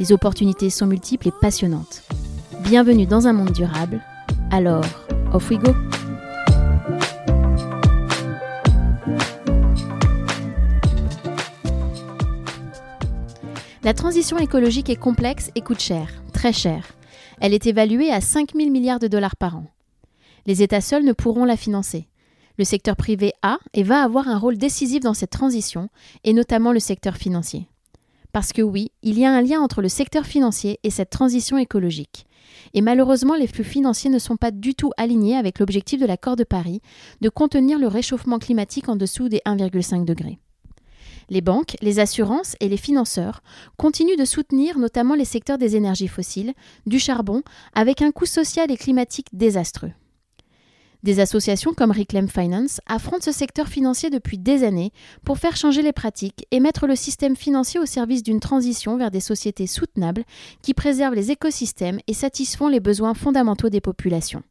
Les 0.00 0.12
opportunités 0.12 0.70
sont 0.70 0.86
multiples 0.86 1.28
et 1.28 1.32
passionnantes. 1.42 2.04
Bienvenue 2.62 3.04
dans 3.04 3.26
un 3.26 3.34
monde 3.34 3.52
durable. 3.52 4.00
Alors, 4.50 4.82
off 5.34 5.50
we 5.50 5.58
go! 5.58 5.74
La 13.84 13.92
transition 13.92 14.38
écologique 14.38 14.88
est 14.88 14.96
complexe 14.96 15.50
et 15.54 15.60
coûte 15.60 15.80
cher, 15.80 16.08
très 16.32 16.54
cher. 16.54 16.94
Elle 17.42 17.52
est 17.52 17.66
évaluée 17.66 18.10
à 18.10 18.22
5 18.22 18.54
000 18.56 18.70
milliards 18.70 19.00
de 19.00 19.06
dollars 19.06 19.36
par 19.36 19.56
an. 19.56 19.66
Les 20.46 20.62
États 20.62 20.80
seuls 20.80 21.04
ne 21.04 21.12
pourront 21.12 21.44
la 21.44 21.58
financer. 21.58 22.08
Le 22.56 22.64
secteur 22.64 22.96
privé 22.96 23.34
a 23.42 23.58
et 23.74 23.82
va 23.82 24.02
avoir 24.02 24.28
un 24.28 24.38
rôle 24.38 24.56
décisif 24.56 25.00
dans 25.00 25.12
cette 25.12 25.28
transition, 25.28 25.90
et 26.24 26.32
notamment 26.32 26.72
le 26.72 26.80
secteur 26.80 27.18
financier. 27.18 27.69
Parce 28.32 28.52
que 28.52 28.62
oui, 28.62 28.92
il 29.02 29.18
y 29.18 29.24
a 29.24 29.32
un 29.32 29.42
lien 29.42 29.60
entre 29.60 29.82
le 29.82 29.88
secteur 29.88 30.24
financier 30.24 30.78
et 30.82 30.90
cette 30.90 31.10
transition 31.10 31.58
écologique. 31.58 32.26
Et 32.74 32.80
malheureusement, 32.80 33.34
les 33.34 33.46
flux 33.46 33.64
financiers 33.64 34.10
ne 34.10 34.18
sont 34.18 34.36
pas 34.36 34.50
du 34.50 34.74
tout 34.74 34.92
alignés 34.96 35.36
avec 35.36 35.58
l'objectif 35.58 36.00
de 36.00 36.06
l'accord 36.06 36.36
de 36.36 36.44
Paris 36.44 36.80
de 37.20 37.28
contenir 37.28 37.78
le 37.78 37.88
réchauffement 37.88 38.38
climatique 38.38 38.88
en 38.88 38.96
dessous 38.96 39.28
des 39.28 39.40
1,5 39.46 40.04
degrés. 40.04 40.38
Les 41.28 41.40
banques, 41.40 41.76
les 41.80 42.00
assurances 42.00 42.56
et 42.58 42.68
les 42.68 42.76
financeurs 42.76 43.42
continuent 43.76 44.18
de 44.18 44.24
soutenir 44.24 44.78
notamment 44.78 45.14
les 45.14 45.24
secteurs 45.24 45.58
des 45.58 45.76
énergies 45.76 46.08
fossiles, 46.08 46.54
du 46.86 46.98
charbon, 46.98 47.42
avec 47.72 48.02
un 48.02 48.10
coût 48.10 48.26
social 48.26 48.70
et 48.70 48.76
climatique 48.76 49.28
désastreux. 49.32 49.92
Des 51.02 51.18
associations 51.18 51.72
comme 51.72 51.92
Reclaim 51.92 52.26
Finance 52.26 52.80
affrontent 52.86 53.24
ce 53.24 53.32
secteur 53.32 53.68
financier 53.68 54.10
depuis 54.10 54.36
des 54.36 54.64
années 54.64 54.92
pour 55.24 55.38
faire 55.38 55.56
changer 55.56 55.80
les 55.80 55.94
pratiques 55.94 56.46
et 56.50 56.60
mettre 56.60 56.86
le 56.86 56.94
système 56.94 57.36
financier 57.36 57.80
au 57.80 57.86
service 57.86 58.22
d'une 58.22 58.40
transition 58.40 58.98
vers 58.98 59.10
des 59.10 59.20
sociétés 59.20 59.66
soutenables 59.66 60.24
qui 60.60 60.74
préservent 60.74 61.14
les 61.14 61.30
écosystèmes 61.30 62.00
et 62.06 62.12
satisfont 62.12 62.68
les 62.68 62.80
besoins 62.80 63.14
fondamentaux 63.14 63.70
des 63.70 63.80
populations. 63.80 64.42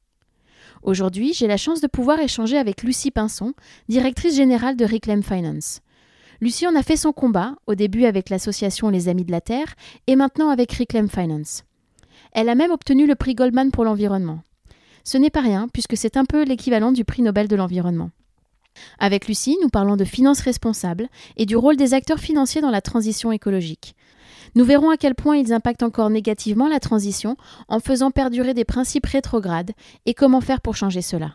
Aujourd'hui, 0.81 1.33
j'ai 1.33 1.45
la 1.45 1.57
chance 1.57 1.81
de 1.81 1.87
pouvoir 1.87 2.19
échanger 2.19 2.57
avec 2.57 2.81
Lucie 2.81 3.11
Pinson, 3.11 3.53
directrice 3.87 4.35
générale 4.35 4.75
de 4.75 4.85
Reclaim 4.85 5.21
Finance. 5.21 5.81
Lucie 6.41 6.65
en 6.65 6.75
a 6.75 6.81
fait 6.81 6.95
son 6.95 7.11
combat, 7.11 7.55
au 7.67 7.75
début 7.75 8.05
avec 8.05 8.29
l'association 8.29 8.89
Les 8.89 9.07
Amis 9.07 9.25
de 9.25 9.31
la 9.31 9.41
Terre 9.41 9.75
et 10.07 10.15
maintenant 10.15 10.49
avec 10.49 10.71
Reclaim 10.71 11.09
Finance. 11.09 11.63
Elle 12.31 12.49
a 12.49 12.55
même 12.55 12.71
obtenu 12.71 13.05
le 13.05 13.15
prix 13.15 13.35
Goldman 13.35 13.71
pour 13.71 13.83
l'environnement. 13.83 14.39
Ce 15.09 15.17
n'est 15.17 15.31
pas 15.31 15.41
rien, 15.41 15.67
puisque 15.73 15.97
c'est 15.97 16.17
un 16.17 16.23
peu 16.23 16.43
l'équivalent 16.43 16.91
du 16.91 17.03
prix 17.03 17.23
Nobel 17.23 17.47
de 17.47 17.55
l'environnement. 17.55 18.11
Avec 18.99 19.27
Lucie, 19.27 19.57
nous 19.59 19.69
parlons 19.69 19.95
de 19.95 20.05
finances 20.05 20.41
responsables 20.41 21.07
et 21.35 21.47
du 21.47 21.55
rôle 21.55 21.77
des 21.77 21.95
acteurs 21.95 22.19
financiers 22.19 22.61
dans 22.61 22.69
la 22.69 22.79
transition 22.79 23.31
écologique. 23.31 23.95
Nous 24.53 24.63
verrons 24.63 24.91
à 24.91 24.97
quel 24.97 25.15
point 25.15 25.35
ils 25.35 25.51
impactent 25.51 25.81
encore 25.81 26.11
négativement 26.11 26.67
la 26.67 26.79
transition 26.79 27.37
en 27.69 27.79
faisant 27.79 28.11
perdurer 28.11 28.53
des 28.53 28.65
principes 28.65 29.07
rétrogrades 29.07 29.71
et 30.05 30.13
comment 30.13 30.41
faire 30.41 30.61
pour 30.61 30.75
changer 30.75 31.01
cela. 31.01 31.33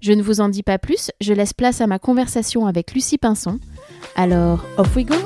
Je 0.00 0.12
ne 0.12 0.22
vous 0.22 0.40
en 0.40 0.48
dis 0.48 0.62
pas 0.62 0.78
plus, 0.78 1.10
je 1.20 1.32
laisse 1.32 1.52
place 1.52 1.80
à 1.80 1.88
ma 1.88 1.98
conversation 1.98 2.66
avec 2.66 2.94
Lucie 2.94 3.18
Pinson. 3.18 3.58
Alors, 4.14 4.64
off 4.76 4.94
we 4.94 5.04
go 5.04 5.16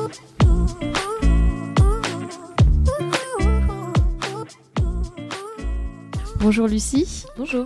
Bonjour 6.44 6.66
Lucie. 6.66 7.24
Bonjour. 7.38 7.64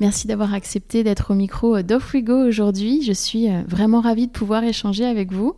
Merci 0.00 0.26
d'avoir 0.26 0.52
accepté 0.52 1.02
d'être 1.02 1.30
au 1.30 1.34
micro 1.34 1.80
d'Off 1.80 2.12
We 2.12 2.22
Go 2.22 2.46
aujourd'hui. 2.46 3.00
Je 3.02 3.14
suis 3.14 3.48
euh, 3.48 3.62
vraiment 3.66 4.02
ravie 4.02 4.26
de 4.26 4.32
pouvoir 4.32 4.64
échanger 4.64 5.06
avec 5.06 5.32
vous. 5.32 5.56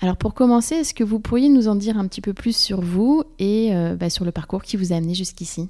Alors 0.00 0.16
pour 0.16 0.32
commencer, 0.32 0.76
est-ce 0.76 0.94
que 0.94 1.02
vous 1.02 1.18
pourriez 1.18 1.48
nous 1.48 1.66
en 1.66 1.74
dire 1.74 1.98
un 1.98 2.06
petit 2.06 2.20
peu 2.20 2.32
plus 2.32 2.56
sur 2.56 2.80
vous 2.80 3.24
et 3.40 3.74
euh, 3.74 3.96
bah, 3.96 4.08
sur 4.08 4.24
le 4.24 4.30
parcours 4.30 4.62
qui 4.62 4.76
vous 4.76 4.92
a 4.92 4.96
amené 4.96 5.14
jusqu'ici? 5.14 5.68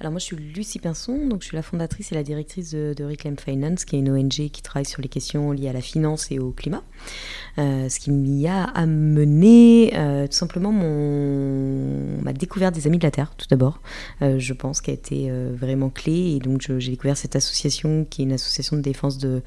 Alors 0.00 0.12
moi 0.12 0.18
je 0.18 0.24
suis 0.24 0.36
Lucie 0.36 0.78
Pinson, 0.78 1.26
donc 1.28 1.42
je 1.42 1.48
suis 1.48 1.56
la 1.56 1.62
fondatrice 1.62 2.10
et 2.10 2.14
la 2.14 2.22
directrice 2.22 2.70
de, 2.70 3.04
Reclaim 3.04 3.34
Finance, 3.36 3.84
qui 3.84 3.96
est 3.96 3.98
une 3.98 4.10
ONG 4.10 4.30
qui 4.30 4.62
travaille 4.62 4.86
sur 4.86 5.02
les 5.02 5.08
questions 5.08 5.52
liées 5.52 5.68
à 5.68 5.74
la 5.74 5.82
finance 5.82 6.32
et 6.32 6.38
au 6.38 6.52
climat. 6.52 6.82
Euh, 7.58 7.88
ce 7.90 8.00
qui 8.00 8.10
m'y 8.10 8.46
a 8.46 8.62
amené 8.62 9.92
euh, 9.94 10.26
tout 10.26 10.32
simplement 10.32 10.72
mon, 10.72 12.22
ma 12.22 12.32
découverte 12.32 12.74
des 12.74 12.86
Amis 12.86 12.96
de 12.96 13.02
la 13.02 13.10
Terre, 13.10 13.34
tout 13.36 13.46
d'abord, 13.50 13.80
euh, 14.22 14.38
je 14.38 14.54
pense, 14.54 14.80
qui 14.80 14.90
a 14.90 14.94
été 14.94 15.30
vraiment 15.52 15.90
clé. 15.90 16.36
Et 16.36 16.38
donc 16.38 16.62
j'ai 16.78 16.92
découvert 16.92 17.18
cette 17.18 17.36
association 17.36 18.06
qui 18.08 18.22
est 18.22 18.24
une 18.24 18.32
association 18.32 18.78
de 18.78 18.82
défense 18.82 19.18
de, 19.18 19.42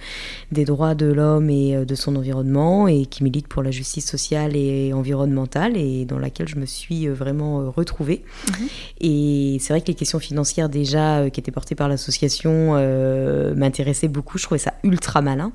des 0.52 0.66
droits 0.66 0.94
de 0.94 1.08
l'homme 1.08 1.50
et 1.50 1.84
de 1.84 1.96
son 1.96 2.16
environnement 2.16 2.88
et 2.88 3.08
qui 3.08 3.24
milite 3.24 3.48
pour 3.48 3.64
la 3.64 3.72
justice 3.72 4.06
sociale 4.06 4.56
et 4.56 4.94
environnementale 4.94 5.78
et 5.78 6.06
dans 6.06 6.20
laquelle 6.20 6.48
je 6.48 6.58
me 6.58 6.68
suis 6.68 7.08
vraiment 7.08 7.72
retrouvée. 7.72 8.24
Mhm. 8.50 8.68
Et 9.02 9.58
c'est 9.60 9.74
vrai 9.74 9.82
que 9.82 9.88
les 9.88 9.96
questions 9.96 10.20
financières 10.20 10.43
déjà 10.70 11.30
qui 11.30 11.40
étaient 11.40 11.52
portées 11.52 11.76
par 11.76 11.88
l'association 11.88 12.74
m'intéressaient 13.56 14.08
beaucoup. 14.08 14.38
Je 14.38 14.44
trouvais 14.44 14.60
ça 14.60 14.74
ultra 14.84 15.22
malin 15.22 15.52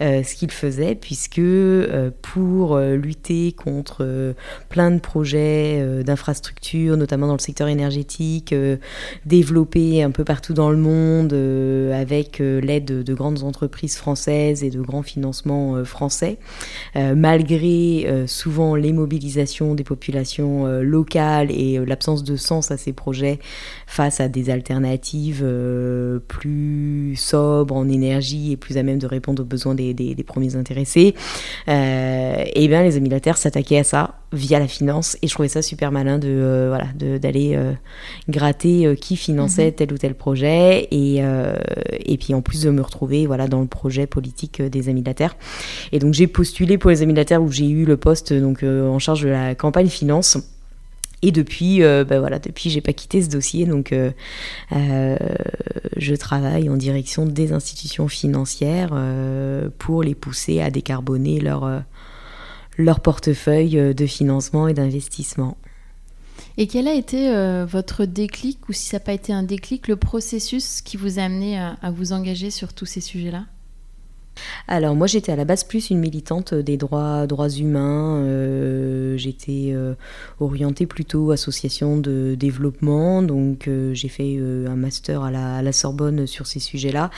ce 0.00 0.34
qu'ils 0.34 0.50
faisaient 0.50 0.94
puisque 0.94 1.40
euh, 1.40 2.10
pour 2.22 2.76
euh, 2.76 2.96
lutter 2.96 3.52
contre 3.52 3.98
euh, 4.00 4.32
plein 4.68 4.90
de 4.90 5.00
projets 5.00 6.02
d'infrastructures, 6.04 6.96
notamment 6.96 7.26
dans 7.26 7.34
le 7.34 7.40
secteur 7.40 7.68
énergétique, 7.68 8.54
développés 9.26 10.02
un 10.02 10.10
peu 10.10 10.24
partout 10.24 10.52
dans 10.52 10.70
le 10.70 10.76
monde 10.76 11.32
avec 11.92 12.38
l'aide 12.38 12.84
de, 12.84 13.14
grandes 13.14 13.42
entreprises 13.42 13.96
françaises 13.96 14.62
et 14.62 14.70
de 14.70 14.80
grands 14.80 15.02
financements 15.02 15.84
français, 15.84 16.38
malgré 16.94 18.24
souvent 18.26 18.74
les 18.74 18.92
mobilisations 18.92 19.74
des 19.74 19.84
populations 19.84 20.66
locales 20.80 21.50
et 21.50 21.78
l'absence 21.84 22.24
de 22.24 22.36
sens 22.36 22.70
à 22.70 22.76
ces 22.76 22.92
projets 22.92 23.38
face 23.90 24.20
à 24.20 24.28
des 24.28 24.50
alternatives 24.50 25.44
plus 26.28 27.16
sobres 27.16 27.74
en 27.74 27.88
énergie 27.88 28.52
et 28.52 28.56
plus 28.56 28.78
à 28.78 28.82
même 28.82 28.98
de 28.98 29.06
répondre 29.06 29.42
aux 29.42 29.46
besoins 29.46 29.74
des, 29.74 29.94
des 29.94 30.24
premiers 30.24 30.56
intéressés. 30.56 31.14
Euh, 31.68 32.44
et 32.54 32.68
bien 32.68 32.82
les 32.82 32.96
amis 32.96 33.08
de 33.08 33.14
la 33.14 33.20
Terre 33.20 33.36
s'attaquaient 33.36 33.78
à 33.78 33.84
ça 33.84 34.14
via 34.32 34.60
la 34.60 34.68
finance 34.68 35.16
et 35.22 35.26
je 35.26 35.34
trouvais 35.34 35.48
ça 35.48 35.60
super 35.60 35.90
malin 35.90 36.18
de 36.18 36.28
euh, 36.28 36.68
voilà 36.68 36.86
d'aller 37.18 37.54
euh, 37.56 37.72
gratter 38.28 38.94
qui 39.00 39.16
finançait 39.16 39.66
mhm. 39.66 39.72
tel 39.72 39.92
ou 39.92 39.98
tel 39.98 40.14
projet 40.14 40.86
et, 40.92 41.16
et 41.18 42.16
puis 42.16 42.32
en 42.34 42.40
plus 42.40 42.62
de 42.62 42.70
me 42.70 42.80
retrouver 42.80 43.26
voilà 43.26 43.48
dans 43.48 43.60
le 43.60 43.66
projet 43.66 44.06
politique 44.06 44.62
des 44.62 44.88
amis 44.88 45.02
de 45.02 45.08
la 45.08 45.14
Terre 45.14 45.36
et 45.90 45.98
donc 45.98 46.14
j'ai 46.14 46.28
postulé 46.28 46.78
pour 46.78 46.90
les 46.90 47.02
amis 47.02 47.12
de 47.12 47.18
la 47.18 47.24
Terre 47.24 47.42
où 47.42 47.50
j'ai 47.50 47.68
eu 47.68 47.84
le 47.84 47.96
poste 47.96 48.32
donc 48.32 48.62
en 48.62 48.98
charge 49.00 49.22
de 49.22 49.28
la 49.28 49.54
campagne 49.56 49.88
finance 49.88 50.38
et 51.22 51.32
depuis, 51.32 51.82
euh, 51.82 52.04
ben 52.04 52.18
voilà, 52.18 52.38
depuis, 52.38 52.70
j'ai 52.70 52.80
pas 52.80 52.94
quitté 52.94 53.22
ce 53.22 53.28
dossier, 53.28 53.66
donc 53.66 53.92
euh, 53.92 54.10
euh, 54.72 55.16
je 55.96 56.14
travaille 56.14 56.68
en 56.70 56.76
direction 56.76 57.26
des 57.26 57.52
institutions 57.52 58.08
financières 58.08 58.98
pour 59.78 60.02
les 60.02 60.14
pousser 60.14 60.60
à 60.60 60.70
décarboner 60.70 61.40
leur, 61.40 61.82
leur 62.78 63.00
portefeuille 63.00 63.94
de 63.94 64.06
financement 64.06 64.66
et 64.68 64.74
d'investissement. 64.74 65.58
Et 66.56 66.66
quel 66.66 66.88
a 66.88 66.94
été 66.94 67.32
votre 67.66 68.06
déclic, 68.06 68.68
ou 68.68 68.72
si 68.72 68.86
ça 68.86 68.96
n'a 68.96 69.00
pas 69.00 69.12
été 69.12 69.32
un 69.32 69.42
déclic, 69.42 69.88
le 69.88 69.96
processus 69.96 70.80
qui 70.80 70.96
vous 70.96 71.18
a 71.18 71.22
amené 71.22 71.58
à 71.58 71.90
vous 71.90 72.12
engager 72.12 72.50
sur 72.50 72.72
tous 72.72 72.86
ces 72.86 73.00
sujets-là? 73.00 73.44
Alors 74.68 74.94
moi 74.94 75.06
j'étais 75.06 75.32
à 75.32 75.36
la 75.36 75.44
base 75.44 75.64
plus 75.64 75.90
une 75.90 75.98
militante 75.98 76.54
des 76.54 76.76
droits, 76.76 77.26
droits 77.26 77.48
humains, 77.48 78.16
euh, 78.18 79.16
j'étais 79.16 79.70
euh, 79.72 79.94
orientée 80.38 80.86
plutôt 80.86 81.30
association 81.30 81.98
de 81.98 82.34
développement, 82.38 83.22
donc 83.22 83.68
euh, 83.68 83.92
j'ai 83.94 84.08
fait 84.08 84.38
un 84.38 84.76
master 84.76 85.22
à 85.22 85.30
la, 85.30 85.72
Sorbonne 85.72 86.26
sur 86.26 86.46
ces 86.46 86.58
sujets-là, 86.58 87.10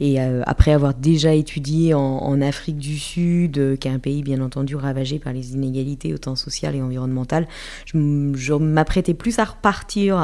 et 0.00 0.18
après 0.20 0.72
avoir 0.72 0.94
déjà 0.94 1.32
étudié 1.32 1.94
en, 1.94 2.40
Afrique 2.40 2.78
du 2.78 2.98
Sud, 2.98 3.78
qui 3.78 3.88
est 3.88 3.90
un 3.90 3.98
pays 3.98 4.22
bien 4.22 4.40
entendu 4.40 4.74
ravagé 4.74 5.18
par 5.18 5.32
les 5.32 5.52
inégalités 5.52 6.14
autant 6.14 6.34
sociales 6.34 6.74
et 6.74 6.82
environnementales, 6.82 7.46
je, 7.86 8.52
m'apprêtais 8.54 9.14
plus 9.14 9.38
à 9.38 9.44
repartir 9.44 10.16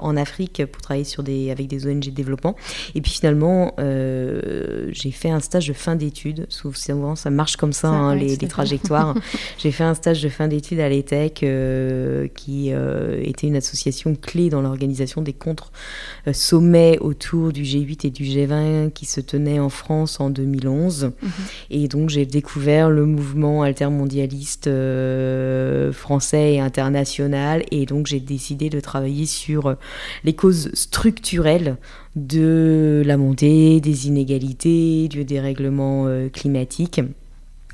en 0.00 0.16
Afrique 0.16 0.64
pour 0.66 0.80
travailler 0.80 1.04
sur 1.04 1.22
des, 1.22 1.50
avec 1.50 1.66
des 1.66 1.86
ONG 1.86 2.04
de 2.04 2.10
développement, 2.10 2.56
et 2.94 3.00
puis 3.00 3.12
finalement 3.12 3.74
j'ai 3.78 5.10
fait 5.10 5.30
un 5.30 5.40
stage 5.40 5.68
de 5.68 5.72
fin 5.86 5.94
d'études. 5.94 6.46
Souvent, 6.48 7.14
ça 7.14 7.30
marche 7.30 7.56
comme 7.56 7.72
ça, 7.72 7.88
hein, 7.88 8.16
les, 8.16 8.36
trajectoires. 8.36 9.14
J'ai 9.58 9.70
fait 9.70 9.84
un 9.84 9.94
stage 9.94 10.20
de 10.20 10.28
fin 10.28 10.48
d'études 10.48 10.80
à 10.80 10.88
l'ETEC, 10.88 11.44
euh, 11.44 12.26
qui 12.34 12.72
euh, 12.72 13.20
était 13.22 13.46
une 13.46 13.54
association 13.54 14.16
clé 14.16 14.50
dans 14.50 14.62
l'organisation 14.62 15.22
des 15.22 15.32
contre-sommets 15.32 16.98
autour 16.98 17.52
du 17.52 17.62
G8 17.62 18.04
et 18.08 18.10
du 18.10 18.24
G20 18.24 18.90
qui 18.90 19.06
se 19.06 19.20
tenaient 19.20 19.60
en 19.60 19.68
France 19.68 20.18
en 20.18 20.28
2011. 20.28 21.04
Mhm. 21.04 21.30
Et 21.70 21.86
donc, 21.86 22.10
j'ai 22.10 22.26
découvert 22.26 22.90
le 22.90 23.06
mouvement 23.06 23.62
altermondialiste 23.62 24.66
euh, 24.66 25.92
français 25.92 26.54
et 26.54 26.60
international. 26.60 27.62
Et 27.70 27.86
donc, 27.86 28.08
j'ai 28.08 28.18
décidé 28.18 28.70
de 28.70 28.80
travailler 28.80 29.26
sur 29.26 29.76
les 30.24 30.34
causes 30.34 30.68
structurelles 30.74 31.76
de 32.16 33.02
la 33.04 33.18
montée 33.18 33.80
des 33.80 34.08
inégalités, 34.08 35.06
du 35.08 35.24
dérèglement 35.24 36.06
euh, 36.06 36.28
climatique 36.28 37.02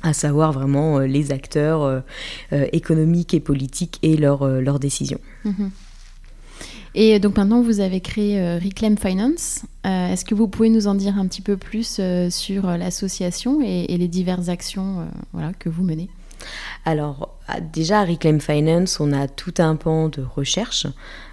à 0.03 0.11
savoir 0.11 0.51
vraiment 0.51 0.99
euh, 0.99 1.07
les 1.07 1.31
acteurs 1.31 1.83
euh, 1.83 2.01
économiques 2.73 3.33
et 3.33 3.39
politiques 3.39 3.99
et 4.03 4.17
leurs 4.17 4.79
décisions. 4.79 5.19
Mhm. 5.45 5.71
Et 6.95 7.17
donc 7.19 7.37
maintenant, 7.37 7.63
vous 7.63 7.79
avez 7.79 8.01
créé 8.01 8.59
Reclaim 8.59 8.97
Finance. 8.97 9.63
Est-ce 9.83 10.23
que 10.23 10.35
vous 10.35 10.47
pouvez 10.47 10.69
nous 10.69 10.85
en 10.85 10.93
dire 10.93 11.17
un 11.17 11.25
petit 11.25 11.41
peu 11.41 11.57
plus 11.57 11.99
sur 12.29 12.67
l'association 12.67 13.61
et, 13.63 13.91
et, 13.91 13.97
les 13.97 14.07
diverses 14.07 14.47
actions 14.47 15.07
voilà, 15.31 15.53
que 15.53 15.69
vous 15.69 15.81
menez? 15.81 16.07
Alors, 16.85 17.35
déjà 17.73 18.01
à 18.01 18.05
Reclaim 18.05 18.39
Finance, 18.39 18.99
on 18.99 19.11
a 19.11 19.27
tout 19.27 19.53
un 19.57 19.75
pan 19.75 20.09
de 20.09 20.21
recherche 20.21 20.87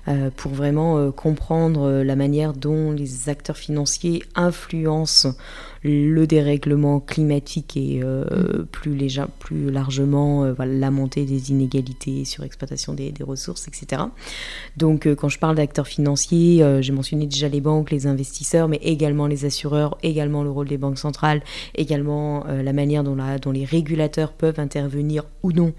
euh, 0.09 0.31
pour 0.35 0.53
vraiment 0.53 0.97
euh, 0.97 1.11
comprendre 1.11 1.83
euh, 1.83 2.05
la 2.05 2.17
manière 2.17 2.55
dont 2.55 2.91
les 2.91 3.29
acteurs 3.29 3.59
financiers 3.59 4.23
influencent 4.35 5.35
le 5.83 6.27
dérèglement 6.27 7.01
climatique 7.01 7.75
et 7.75 8.01
mm. 8.01 8.67
plus, 8.71 9.19
plus 9.39 9.71
largement 9.71 10.45
la 10.59 10.91
montée 10.91 11.25
des 11.25 11.53
inégalités 11.53 12.27
sur 12.27 12.45
exploitation 12.45 12.93
des, 12.93 13.15
ressources, 13.23 13.67
etc. 13.67 14.03
Donc 14.77 15.09
quand 15.15 15.31
je 15.31 15.39
parle 15.39 15.57
d'acteurs 15.57 15.87
financiers, 15.87 16.63
j'ai 16.83 16.93
mentionné 16.93 17.25
déjà 17.25 17.49
les 17.49 17.63
banques, 17.63 17.91
les 17.91 18.07
investisseurs, 18.07 18.69
mais 18.69 18.77
également 18.83 19.27
les 19.27 19.47
assureurs, 19.47 19.97
également 20.03 20.43
le 20.43 20.51
rôle 20.51 20.69
des 20.69 20.77
banques 20.77 20.99
centrales, 20.99 21.43
également 21.75 22.45
la 22.45 22.75
manière 22.75 23.03
dont, 23.03 23.17
la, 23.17 23.39
dont 23.39 23.51
les 23.51 23.65
régulateurs 23.65 24.35
peuvent 24.35 24.61
intervenir 24.61 25.25
ou 25.43 25.53
non 25.53 25.73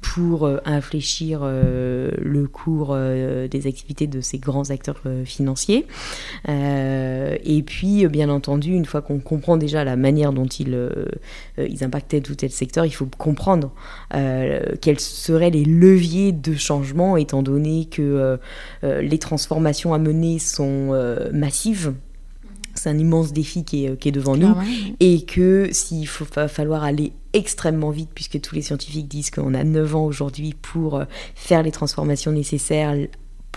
pour 0.00 0.48
infléchir 0.64 1.40
le 1.44 2.46
cours 2.46 2.96
des 2.96 3.66
activités 3.66 4.06
de 4.06 4.20
ces 4.20 4.38
grands 4.38 4.70
acteurs 4.70 5.00
euh, 5.06 5.24
financiers. 5.24 5.86
Euh, 6.48 7.36
et 7.44 7.62
puis, 7.62 8.04
euh, 8.04 8.08
bien 8.08 8.28
entendu, 8.28 8.72
une 8.72 8.84
fois 8.84 9.02
qu'on 9.02 9.18
comprend 9.18 9.56
déjà 9.56 9.84
la 9.84 9.96
manière 9.96 10.32
dont 10.32 10.46
ils, 10.46 10.90
ils 11.58 11.84
impactaient 11.84 12.20
tout 12.20 12.34
tel 12.34 12.50
secteur, 12.50 12.86
il 12.86 12.90
faut 12.90 13.08
comprendre 13.18 13.72
quels 14.80 15.00
seraient 15.00 15.50
les 15.50 15.64
leviers 15.64 16.32
de 16.32 16.54
changement, 16.54 17.16
étant 17.16 17.42
donné 17.42 17.86
que 17.86 18.38
les 18.82 19.18
transformations 19.18 19.94
à 19.94 19.98
mener 19.98 20.38
sont 20.38 20.96
massives. 21.32 21.94
C'est 22.74 22.90
un 22.90 22.98
immense 22.98 23.32
défi 23.32 23.64
qui 23.64 23.86
est, 23.86 23.98
qui 23.98 24.08
est 24.08 24.12
devant 24.12 24.36
nous. 24.36 24.54
Et 25.00 25.22
que 25.22 25.68
s'il 25.72 26.06
faut 26.06 26.26
va 26.34 26.48
falloir 26.48 26.84
aller 26.84 27.12
extrêmement 27.38 27.90
vite 27.90 28.10
puisque 28.14 28.40
tous 28.40 28.54
les 28.54 28.62
scientifiques 28.62 29.08
disent 29.08 29.30
qu'on 29.30 29.54
a 29.54 29.64
9 29.64 29.96
ans 29.96 30.04
aujourd'hui 30.04 30.54
pour 30.60 31.02
faire 31.34 31.62
les 31.62 31.70
transformations 31.70 32.32
nécessaires 32.32 32.94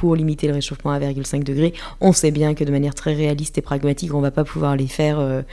pour 0.01 0.15
limiter 0.15 0.47
le 0.47 0.53
réchauffement 0.53 0.89
à 0.89 0.99
1,5 0.99 1.43
degré. 1.43 1.73
On 1.99 2.11
sait 2.11 2.31
bien 2.31 2.55
que 2.55 2.63
de 2.63 2.71
manière 2.71 2.95
très 2.95 3.13
réaliste 3.13 3.59
et 3.59 3.61
pragmatique, 3.61 4.11
on 4.15 4.17
ne 4.17 4.23
va 4.23 4.31
pas 4.31 4.43
pouvoir 4.43 4.75
les 4.75 4.87
faire 4.87 5.19
euh, 5.19 5.43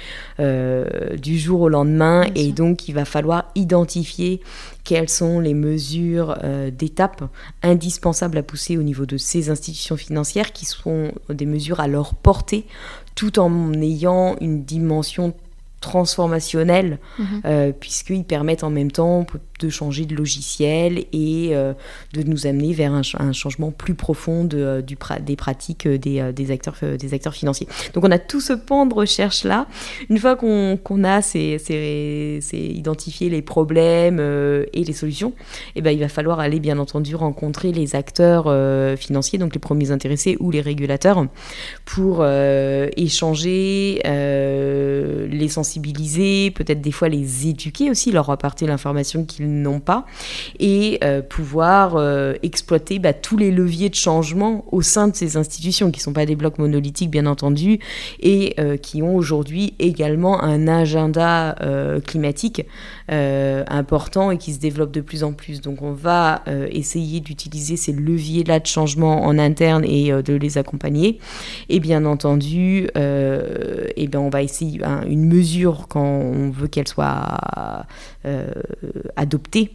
euh, 0.41 1.17
du 1.19 1.39
jour 1.39 1.61
au 1.61 1.69
lendemain. 1.69 2.25
et 2.35 2.53
donc, 2.53 2.89
il 2.89 2.95
va 2.95 3.05
falloir 3.05 3.51
identifier 3.55 4.41
quelles 4.85 5.11
sont 5.11 5.39
les 5.39 5.53
mesures 5.53 6.39
euh, 6.45 6.71
d'étape 6.71 7.25
indispensables 7.63 8.39
à 8.39 8.43
pousser 8.43 8.79
au 8.79 8.83
niveau 8.83 9.05
de 9.05 9.19
ces 9.19 9.51
institutions 9.51 9.99
financières 9.99 10.53
qui 10.53 10.65
sont 10.65 11.13
des 11.29 11.45
mesures 11.45 11.81
à 11.81 11.87
leur 11.87 12.15
portée 12.15 12.65
tout 13.15 13.39
en 13.39 13.75
ayant 13.75 14.37
une 14.41 14.65
dimension 14.65 15.35
transformationnelle, 15.81 16.99
mhm. 17.19 17.73
puisqu'ils 17.79 18.25
permettent 18.25 18.65
en 18.65 18.71
même 18.71 18.91
temps 18.91 19.27
de 19.59 19.69
changer 19.69 20.05
de 20.05 20.15
logiciel 20.15 21.05
et 21.13 21.51
euh, 21.53 21.73
de 22.13 22.23
nous 22.23 22.47
amener 22.47 22.73
vers 22.73 22.93
un, 22.93 23.03
changement 23.33 23.71
plus 23.71 23.95
profond 23.95 24.45
de, 24.45 24.59
euh, 24.59 24.83
du 24.83 24.97
des 25.23 25.37
pratiques 25.37 25.87
euh, 25.87 25.99
des, 25.99 26.33
des, 26.33 26.51
acteurs, 26.51 26.77
des 26.99 27.15
acteurs 27.15 27.35
financiers. 27.35 27.67
Donc 27.95 28.05
on 28.05 28.11
a 28.11 28.19
tout 28.19 28.41
ce 28.41 28.53
pan 28.53 28.87
de 28.87 28.95
recherche-là. 28.95 29.67
Une 30.11 30.19
fois 30.19 30.37
qu'on 30.37 31.05
a 31.05 31.23
ces, 31.23 31.59
ces, 31.59 32.41
identifié 32.53 33.29
les 33.31 33.43
problèmes 33.43 34.21
et 34.21 34.85
les 34.85 34.93
solutions, 34.93 35.31
et 35.75 35.77
eh 35.77 35.83
ben, 35.83 35.91
il 35.91 36.01
va 36.01 36.09
falloir 36.09 36.41
aller 36.41 36.61
bien 36.61 36.79
entendu 36.79 37.15
rencontrer 37.15 37.73
les 37.73 37.95
acteurs 37.95 38.47
financiers, 38.99 39.39
donc 39.39 39.55
les 39.55 39.61
premiers 39.61 39.91
intéressés 39.91 40.37
ou 40.41 40.51
les 40.51 40.61
régulateurs, 40.61 41.27
pour 41.85 42.25
échanger, 42.27 44.01
les 44.05 45.49
sensibiliser, 45.49 46.51
peut-être 46.51 46.81
des 46.81 46.93
fois 46.93 47.09
les 47.09 47.49
éduquer 47.49 47.91
aussi, 47.91 48.11
leur 48.11 48.31
apporter 48.31 48.67
l'information 48.67 49.25
qu'ils 49.25 49.48
n'ont 49.49 49.81
pas, 49.81 50.07
et 50.61 50.99
euh, 51.03 51.23
pouvoir 51.23 51.97
euh, 51.97 52.35
exploiter 52.43 52.99
bah, 52.99 53.13
tous 53.13 53.37
les 53.37 53.51
leviers 53.51 53.89
de 53.89 53.95
changement 53.95 54.65
au 54.71 54.83
sein 54.83 55.09
de 55.09 55.17
ces 55.17 55.37
institutions, 55.37 55.91
qui 55.91 56.01
ne 56.01 56.03
sont 56.03 56.13
pas 56.13 56.27
des 56.27 56.37
blocs 56.37 56.59
monolithiques 56.59 57.11
bien 57.11 57.27
entendu, 57.27 57.79
et 58.21 58.55
euh, 58.59 58.77
qui 58.77 59.03
ont 59.03 59.17
aujourd'hui 59.17 59.75
également 59.79 60.43
un 60.43 60.69
agenda 60.69 61.57
climatique 62.07 62.67
important 63.09 64.31
et 64.31 64.39
qui 64.39 64.53
se 64.53 64.59
développe 64.59 64.93
de 64.93 65.01
plus 65.01 65.25
en 65.25 65.33
plus. 65.33 65.61
Donc 65.61 65.83
on 65.83 65.93
va 65.93 66.43
essayer 66.71 67.21
d'utiliser 67.21 67.77
ces 67.77 67.93
leviers-là 67.93 68.61
de 68.61 68.67
changement 68.67 69.25
en 69.25 69.39
interne 69.39 69.85
et 69.85 70.11
de 70.11 70.35
les 70.35 70.59
accompagner. 70.59 71.19
Et 71.69 71.81
bien 71.81 72.05
entendu, 72.05 72.89
et 72.95 74.09
ben 74.09 74.19
on 74.19 74.31
va 74.31 74.43
essayer 74.43 74.81
une 75.07 75.27
mesure 75.27 75.87
quand 75.89 76.05
on 76.05 76.51
veut 76.51 76.69
qu'elle 76.69 76.89
soit 76.89 77.39
adoptée 79.17 79.73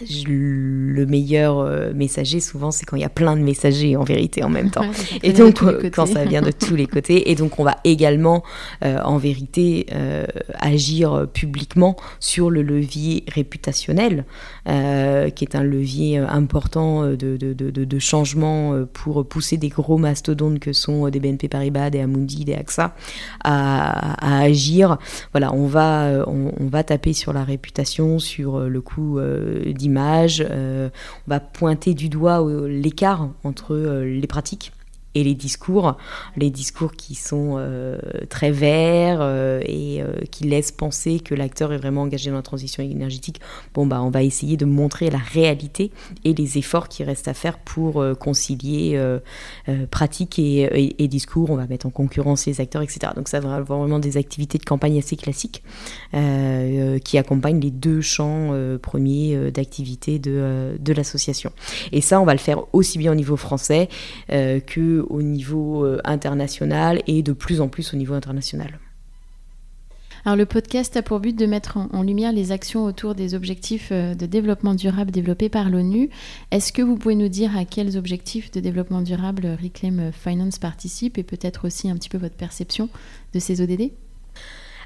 le 0.00 1.06
meilleur 1.06 1.58
euh, 1.58 1.92
messager, 1.94 2.40
souvent, 2.40 2.70
c'est 2.70 2.84
quand 2.84 2.96
il 2.96 3.02
y 3.02 3.06
a 3.06 3.10
plein 3.10 3.36
de 3.36 3.42
messagers 3.42 3.96
en 3.96 4.04
vérité 4.04 4.42
en 4.42 4.48
même 4.48 4.70
temps. 4.70 4.86
et 5.22 5.32
donc, 5.32 5.62
quand 5.90 6.06
ça 6.06 6.24
vient 6.24 6.42
de 6.42 6.50
tous 6.50 6.74
les 6.74 6.86
côtés. 6.86 7.30
Et 7.30 7.34
donc, 7.34 7.58
on 7.58 7.64
va 7.64 7.78
également, 7.84 8.42
euh, 8.84 8.98
en 9.04 9.18
vérité, 9.18 9.86
euh, 9.92 10.26
agir 10.54 11.26
publiquement 11.32 11.96
sur 12.18 12.50
le 12.50 12.62
levier 12.62 13.24
réputationnel, 13.28 14.24
qui 14.66 15.44
est 15.44 15.54
un 15.54 15.62
levier 15.62 16.18
important 16.18 17.06
de, 17.06 17.36
de, 17.36 17.52
de, 17.52 17.98
changement 17.98 18.84
pour 18.92 19.26
pousser 19.26 19.56
des 19.56 19.68
gros 19.68 19.98
mastodontes 19.98 20.58
que 20.58 20.72
sont 20.72 21.08
des 21.08 21.20
BNP 21.20 21.48
Paribas, 21.48 21.90
des 21.90 22.00
Amundi, 22.00 22.44
des 22.44 22.54
AXA 22.54 22.94
à, 23.42 24.42
agir. 24.42 24.98
Voilà, 25.32 25.52
on 25.52 25.66
va, 25.66 26.24
on, 26.26 26.52
on, 26.58 26.66
va 26.66 26.82
taper 26.82 27.12
sur 27.12 27.32
la 27.32 27.44
réputation, 27.44 28.18
sur 28.18 28.60
le 28.60 28.80
coût 28.80 29.18
d'image. 29.72 30.44
Euh, 30.50 30.88
on 31.26 31.30
va 31.30 31.40
pointer 31.40 31.94
du 31.94 32.08
doigt 32.08 32.44
l'écart 32.66 33.30
entre 33.44 33.74
euh, 33.74 34.04
les 34.04 34.26
pratiques 34.26 34.72
et 35.14 35.22
les 35.22 35.34
discours, 35.34 35.96
les 36.36 36.50
discours 36.50 36.92
qui 36.92 37.14
sont 37.14 37.54
euh, 37.58 37.98
très 38.28 38.50
verts 38.50 39.18
euh, 39.20 39.60
et 39.64 40.02
euh, 40.02 40.14
qui 40.30 40.44
laissent 40.44 40.72
penser 40.72 41.20
que 41.20 41.34
l'acteur 41.34 41.72
est 41.72 41.78
vraiment 41.78 42.02
engagé 42.02 42.30
dans 42.30 42.36
la 42.36 42.42
transition 42.42 42.82
énergétique, 42.82 43.40
bon 43.74 43.86
bah 43.86 44.02
on 44.02 44.10
va 44.10 44.22
essayer 44.22 44.56
de 44.56 44.64
montrer 44.64 45.10
la 45.10 45.18
réalité 45.18 45.92
et 46.24 46.34
les 46.34 46.58
efforts 46.58 46.88
qui 46.88 47.04
restent 47.04 47.28
à 47.28 47.34
faire 47.34 47.58
pour 47.58 48.04
concilier 48.18 49.00
pratique 49.90 50.38
et, 50.38 51.08
discours. 51.08 51.50
On 51.50 51.56
va 51.56 51.66
mettre 51.66 51.86
en 51.86 51.90
concurrence 51.90 52.46
les 52.46 52.60
acteurs, 52.60 52.82
etc. 52.82 53.12
Donc 53.14 53.28
ça 53.28 53.40
va 53.40 53.54
avoir 53.54 53.80
vraiment 53.80 53.98
des 53.98 54.16
activités 54.16 54.58
de 54.58 54.64
campagne 54.64 54.98
assez 54.98 55.16
classiques 55.16 55.62
qui 56.12 57.18
accompagnent 57.18 57.60
les 57.60 57.70
deux 57.70 58.00
champs 58.00 58.52
premiers 58.82 59.50
d'activité 59.50 60.18
de, 60.18 60.76
de 60.78 60.92
l'association. 60.92 61.52
Et 61.92 62.00
ça, 62.00 62.20
on 62.20 62.24
va 62.24 62.32
le 62.32 62.38
faire 62.38 62.62
aussi 62.72 62.98
bien 62.98 63.12
au 63.12 63.16
niveau 63.16 63.36
français 63.36 63.88
que 64.28 65.03
au 65.10 65.22
niveau 65.22 65.84
euh, 65.84 66.00
international 66.04 67.02
et 67.06 67.22
de 67.22 67.32
plus 67.32 67.60
en 67.60 67.68
plus 67.68 67.94
au 67.94 67.96
niveau 67.96 68.14
international. 68.14 68.78
Alors 70.26 70.36
le 70.36 70.46
podcast 70.46 70.96
a 70.96 71.02
pour 71.02 71.20
but 71.20 71.38
de 71.38 71.44
mettre 71.44 71.76
en, 71.76 72.02
lumière 72.02 72.32
les 72.32 72.50
actions 72.50 72.84
autour 72.84 73.14
des 73.14 73.34
objectifs 73.34 73.90
euh, 73.92 74.14
de 74.14 74.24
développement 74.24 74.74
durable 74.74 75.10
développés 75.10 75.50
par 75.50 75.68
l'ONU. 75.68 76.08
Est-ce 76.50 76.72
que 76.72 76.80
vous 76.80 76.96
pouvez 76.96 77.14
nous 77.14 77.28
dire 77.28 77.56
à 77.56 77.66
quels 77.66 77.98
objectifs 77.98 78.50
de 78.50 78.60
développement 78.60 79.02
durable 79.02 79.46
Reclaim 79.62 80.12
Finance 80.12 80.58
participe 80.58 81.18
et 81.18 81.22
peut-être 81.22 81.66
aussi 81.66 81.90
un 81.90 81.96
petit 81.96 82.08
peu 82.08 82.18
votre 82.18 82.36
perception 82.36 82.88
de 83.34 83.38
ces 83.38 83.60
ODD 83.60 83.90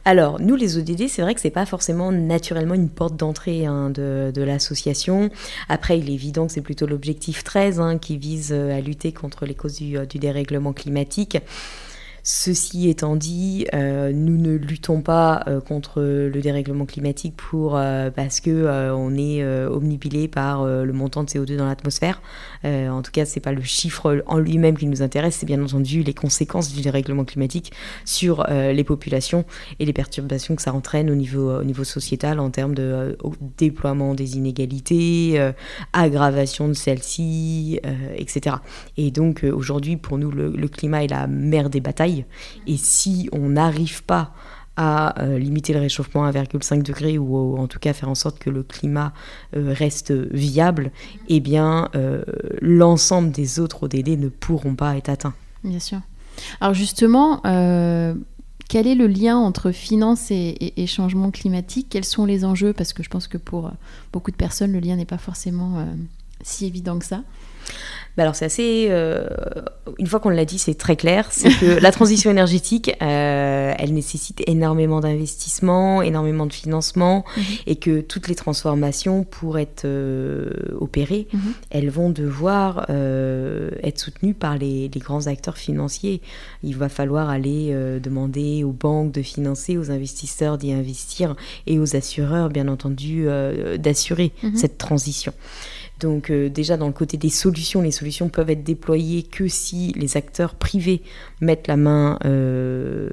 alors, 0.04 0.40
nous, 0.40 0.56
les 0.56 0.78
ODD, 0.78 1.08
c'est 1.08 1.22
vrai 1.22 1.34
que 1.34 1.40
c'est 1.40 1.50
pas 1.50 1.66
forcément 1.66 2.12
naturellement 2.12 2.74
une 2.74 2.88
porte 2.88 3.16
d'entrée 3.16 3.66
hein, 3.66 3.90
de, 3.90 4.32
l'association. 4.42 5.30
Après, 5.68 5.98
il 5.98 6.08
est 6.08 6.14
évident 6.14 6.46
que 6.46 6.52
c'est 6.52 6.62
plutôt 6.62 6.86
l'objectif 6.86 7.44
13 7.44 7.80
hein, 7.80 7.98
qui 7.98 8.16
vise 8.16 8.52
euh, 8.52 8.76
à 8.76 8.80
lutter 8.80 9.12
contre 9.12 9.44
les 9.44 9.54
causes 9.54 9.76
du, 9.76 9.98
euh, 9.98 10.06
du 10.06 10.18
dérèglement 10.18 10.72
climatique 10.72 11.38
Ceci 12.30 12.90
étant 12.90 13.16
dit, 13.16 13.66
euh, 13.72 14.12
nous 14.12 14.36
ne 14.36 14.54
luttons 14.54 15.00
pas 15.00 15.44
euh, 15.46 15.62
contre 15.62 16.02
le 16.02 16.40
dérèglement 16.42 16.84
climatique 16.84 17.34
pour 17.38 17.78
euh, 17.78 18.10
parce 18.10 18.40
que 18.40 18.90
on 18.92 19.16
est 19.16 19.42
omnibilé 19.66 20.28
par 20.28 20.66
le 20.66 20.92
montant 20.92 21.24
de 21.24 21.30
CO2 21.30 21.56
dans 21.56 21.66
l'atmosphère. 21.66 22.20
en 22.64 23.00
tout 23.00 23.12
cas, 23.12 23.24
c'est 23.24 23.40
pas 23.40 23.52
le 23.52 23.62
chiffre 23.62 24.22
en 24.26 24.38
lui-même 24.38 24.76
qui 24.76 24.86
nous 24.86 25.00
intéresse, 25.00 25.36
c'est 25.36 25.46
bien 25.46 25.62
entendu 25.62 26.02
les 26.02 26.12
conséquences 26.12 26.70
du 26.74 26.82
dérèglement 26.82 27.24
climatique 27.24 27.72
sur 28.04 28.44
les 28.48 28.84
populations 28.84 29.44
et 29.78 29.86
les 29.86 29.92
perturbations 29.92 30.54
que 30.56 30.62
ça 30.62 30.74
entraîne 30.74 31.10
au 31.10 31.14
niveau 31.14 31.60
au 31.60 31.64
niveau 31.64 31.84
sociétal 31.84 32.40
en 32.40 32.50
termes 32.50 32.74
de 32.74 33.16
déploiement 33.56 34.14
des 34.14 34.36
inégalités, 34.36 35.40
aggravation 35.92 36.68
de 36.68 36.74
celles-ci, 36.74 37.80
etc. 38.16 38.56
Et 38.96 39.10
donc 39.10 39.44
aujourd'hui, 39.50 39.96
pour 39.96 40.18
nous, 40.18 40.30
le 40.30 40.68
climat 40.68 41.04
est 41.04 41.08
la 41.08 41.26
mère 41.26 41.70
des 41.70 41.80
batailles 41.80 42.17
et 42.66 42.76
si 42.76 43.28
on 43.32 43.50
n'arrive 43.50 44.04
pas 44.04 44.32
à 44.78 45.20
euh, 45.20 45.38
limiter 45.40 45.72
le 45.72 45.80
réchauffement 45.80 46.24
à 46.24 46.30
1,5 46.30 46.82
degré 46.84 47.18
ou, 47.18 47.58
en 47.58 47.66
tout 47.66 47.80
cas 47.80 47.92
faire 47.92 48.08
en 48.08 48.14
sorte 48.14 48.38
que 48.38 48.48
le 48.48 48.62
climat 48.62 49.12
euh, 49.56 49.74
reste 49.76 50.12
viable, 50.12 50.92
eh 51.28 51.40
bien 51.40 51.88
euh, 51.96 52.22
l'ensemble 52.60 53.32
des 53.32 53.58
autres 53.58 53.82
ODD 53.82 54.10
ne 54.10 54.28
pourront 54.28 54.76
pas 54.76 54.96
être 54.96 55.08
atteints. 55.08 55.34
Bien 55.64 55.80
sûr. 55.80 55.98
Alors 56.60 56.74
justement, 56.74 57.40
quel 57.42 58.86
est 58.86 58.94
le 58.94 59.08
lien 59.08 59.36
entre 59.36 59.72
finance 59.72 60.30
et, 60.30 60.72
et, 60.76 60.86
changement 60.86 61.32
climatique? 61.32 61.88
Quels 61.90 62.04
sont 62.04 62.24
les 62.24 62.44
enjeux? 62.44 62.72
Parce 62.72 62.92
que 62.92 63.02
je 63.02 63.08
pense 63.08 63.26
que 63.26 63.38
pour 63.38 63.72
beaucoup 64.12 64.30
de 64.30 64.36
personnes, 64.36 64.70
le 64.70 64.78
lien 64.78 64.94
n'est 64.94 65.04
pas 65.04 65.18
forcément 65.18 65.84
si 66.42 66.66
évident 66.66 67.00
que 67.00 67.04
ça. 67.04 67.24
Bah 68.18 68.24
alors 68.24 68.34
c'est 68.34 68.46
assez, 68.46 68.88
euh, 68.90 69.28
une 70.00 70.08
fois 70.08 70.18
qu'on 70.18 70.30
l'a 70.30 70.44
dit, 70.44 70.58
c'est 70.58 70.74
très 70.74 70.96
clair, 70.96 71.28
c'est 71.30 71.50
que 71.50 71.80
la 71.80 71.92
transition 71.92 72.32
énergétique, 72.32 72.90
euh, 73.00 73.72
elle 73.78 73.94
nécessite 73.94 74.42
énormément 74.48 74.98
d'investissement, 74.98 76.02
énormément 76.02 76.44
de 76.46 76.52
financement, 76.52 77.24
mhm. 77.36 77.42
et 77.68 77.76
que 77.76 78.00
toutes 78.00 78.26
les 78.26 78.34
transformations, 78.34 79.22
pour 79.22 79.56
être 79.60 79.84
euh, 79.84 80.50
opérées, 80.80 81.28
mhm. 81.32 81.40
elles 81.70 81.90
vont 81.90 82.10
devoir 82.10 82.90
être 82.90 84.00
soutenues 84.00 84.34
par 84.34 84.58
les, 84.58 84.90
les, 84.92 85.00
grands 85.00 85.28
acteurs 85.28 85.56
financiers. 85.56 86.20
Il 86.64 86.76
va 86.76 86.88
falloir 86.88 87.30
aller 87.30 87.72
demander 88.02 88.64
aux 88.64 88.72
banques 88.72 89.12
de 89.12 89.22
financer, 89.22 89.78
aux 89.78 89.92
investisseurs 89.92 90.58
d'y 90.58 90.72
investir, 90.72 91.36
et 91.68 91.78
aux 91.78 91.94
assureurs, 91.94 92.48
bien 92.48 92.66
entendu, 92.66 93.28
d'assurer 93.78 94.32
mhm. 94.42 94.56
cette 94.56 94.76
transition. 94.76 95.32
Donc 96.00 96.30
euh, 96.30 96.48
déjà 96.48 96.76
dans 96.76 96.86
le 96.86 96.92
côté 96.92 97.16
des 97.16 97.30
solutions, 97.30 97.82
les 97.82 97.90
solutions 97.90 98.28
peuvent 98.28 98.50
être 98.50 98.62
déployées 98.62 99.24
que 99.24 99.48
si 99.48 99.92
les 99.96 100.16
acteurs 100.16 100.54
privés 100.54 101.02
mettent 101.40 101.66
la 101.66 101.76
main 101.76 102.18
euh, 102.24 103.08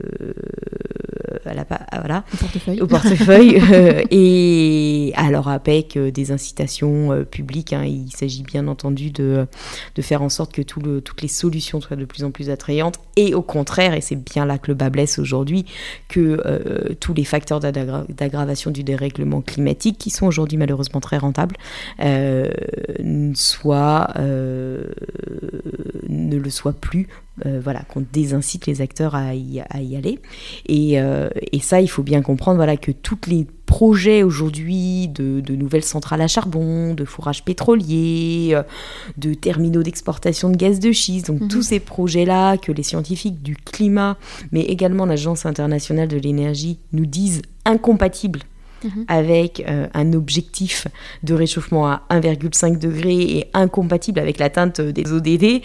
à 1.45 1.53
la, 1.53 1.65
voilà, 1.99 2.23
au 2.81 2.87
portefeuille, 2.87 3.61
euh, 3.71 4.01
et 4.09 5.13
alors 5.15 5.47
avec 5.47 5.97
des 5.97 6.31
incitations 6.31 7.25
publiques. 7.29 7.73
Hein, 7.73 7.83
il 7.85 8.11
s'agit 8.11 8.43
bien 8.43 8.67
entendu 8.67 9.11
de, 9.11 9.45
de 9.95 10.01
faire 10.01 10.21
en 10.21 10.29
sorte 10.29 10.53
que 10.53 10.61
tout 10.61 10.79
le, 10.79 11.01
toutes 11.01 11.21
les 11.21 11.27
solutions 11.27 11.81
soient 11.81 11.97
de 11.97 12.05
plus 12.05 12.23
en 12.23 12.31
plus 12.31 12.49
attrayantes. 12.49 12.99
Et 13.15 13.33
au 13.33 13.41
contraire, 13.41 13.93
et 13.93 14.01
c'est 14.01 14.15
bien 14.15 14.45
là 14.45 14.57
que 14.57 14.67
le 14.67 14.73
bas 14.73 14.89
blesse 14.89 15.19
aujourd'hui, 15.19 15.65
que 16.07 16.93
tous 16.99 17.13
les 17.13 17.23
facteurs 17.23 17.59
d'aggravation 17.59 18.71
du 18.71 18.83
dérèglement 18.83 19.41
climatique 19.41 19.97
qui 19.97 20.09
sont 20.09 20.25
aujourd'hui 20.25 20.57
malheureusement 20.57 20.99
très 20.99 21.17
rentables 21.17 21.55
soit 23.35 24.09
euh, 24.17 24.83
ne 26.09 26.37
le 26.37 26.49
soit 26.49 26.73
plus 26.73 27.07
euh, 27.45 27.59
voilà, 27.61 27.81
qu'on 27.81 28.05
désincite 28.13 28.65
les 28.65 28.79
acteurs 28.79 29.13
à 29.13 29.35
y, 29.35 29.59
aller. 29.59 30.19
Euh, 30.69 31.29
et, 31.51 31.59
ça, 31.59 31.81
il 31.81 31.87
faut 31.87 32.03
bien 32.03 32.21
comprendre 32.21 32.57
voilà, 32.57 32.77
que 32.77 32.91
tous 32.91 33.19
les 33.27 33.45
projets 33.65 34.23
aujourd'hui 34.23 35.09
de, 35.09 35.41
nouvelles 35.55 35.83
centrales 35.83 36.21
à 36.21 36.27
charbon, 36.27 36.93
de 36.93 37.03
fourrage 37.03 37.43
pétrolier, 37.43 38.57
de 39.17 39.33
terminaux 39.33 39.83
d'exportation 39.83 40.49
de 40.49 40.55
gaz 40.55 40.79
de 40.79 40.93
schiste, 40.93 41.27
donc 41.27 41.41
mhm. 41.41 41.47
tous 41.49 41.63
ces 41.63 41.81
projets-là 41.81 42.57
que 42.57 42.71
les 42.71 42.83
scientifiques 42.83 43.41
du 43.41 43.57
climat, 43.57 44.17
mais 44.51 44.61
également 44.61 45.05
l'Agence 45.05 45.45
internationale 45.45 46.07
de 46.07 46.17
l'énergie 46.17 46.79
nous 46.93 47.05
disent 47.05 47.41
incompatibles 47.65 48.41
Mhm. 48.83 49.05
avec 49.07 49.63
euh, 49.67 49.87
un 49.93 50.13
objectif 50.13 50.87
de 51.23 51.33
réchauffement 51.33 51.87
à 51.87 52.03
1,5 52.09 52.77
degré 52.77 53.15
et 53.15 53.47
incompatible 53.53 54.19
avec 54.19 54.37
l'atteinte 54.37 54.81
des 54.81 55.11
ODD, 55.11 55.43
et 55.43 55.61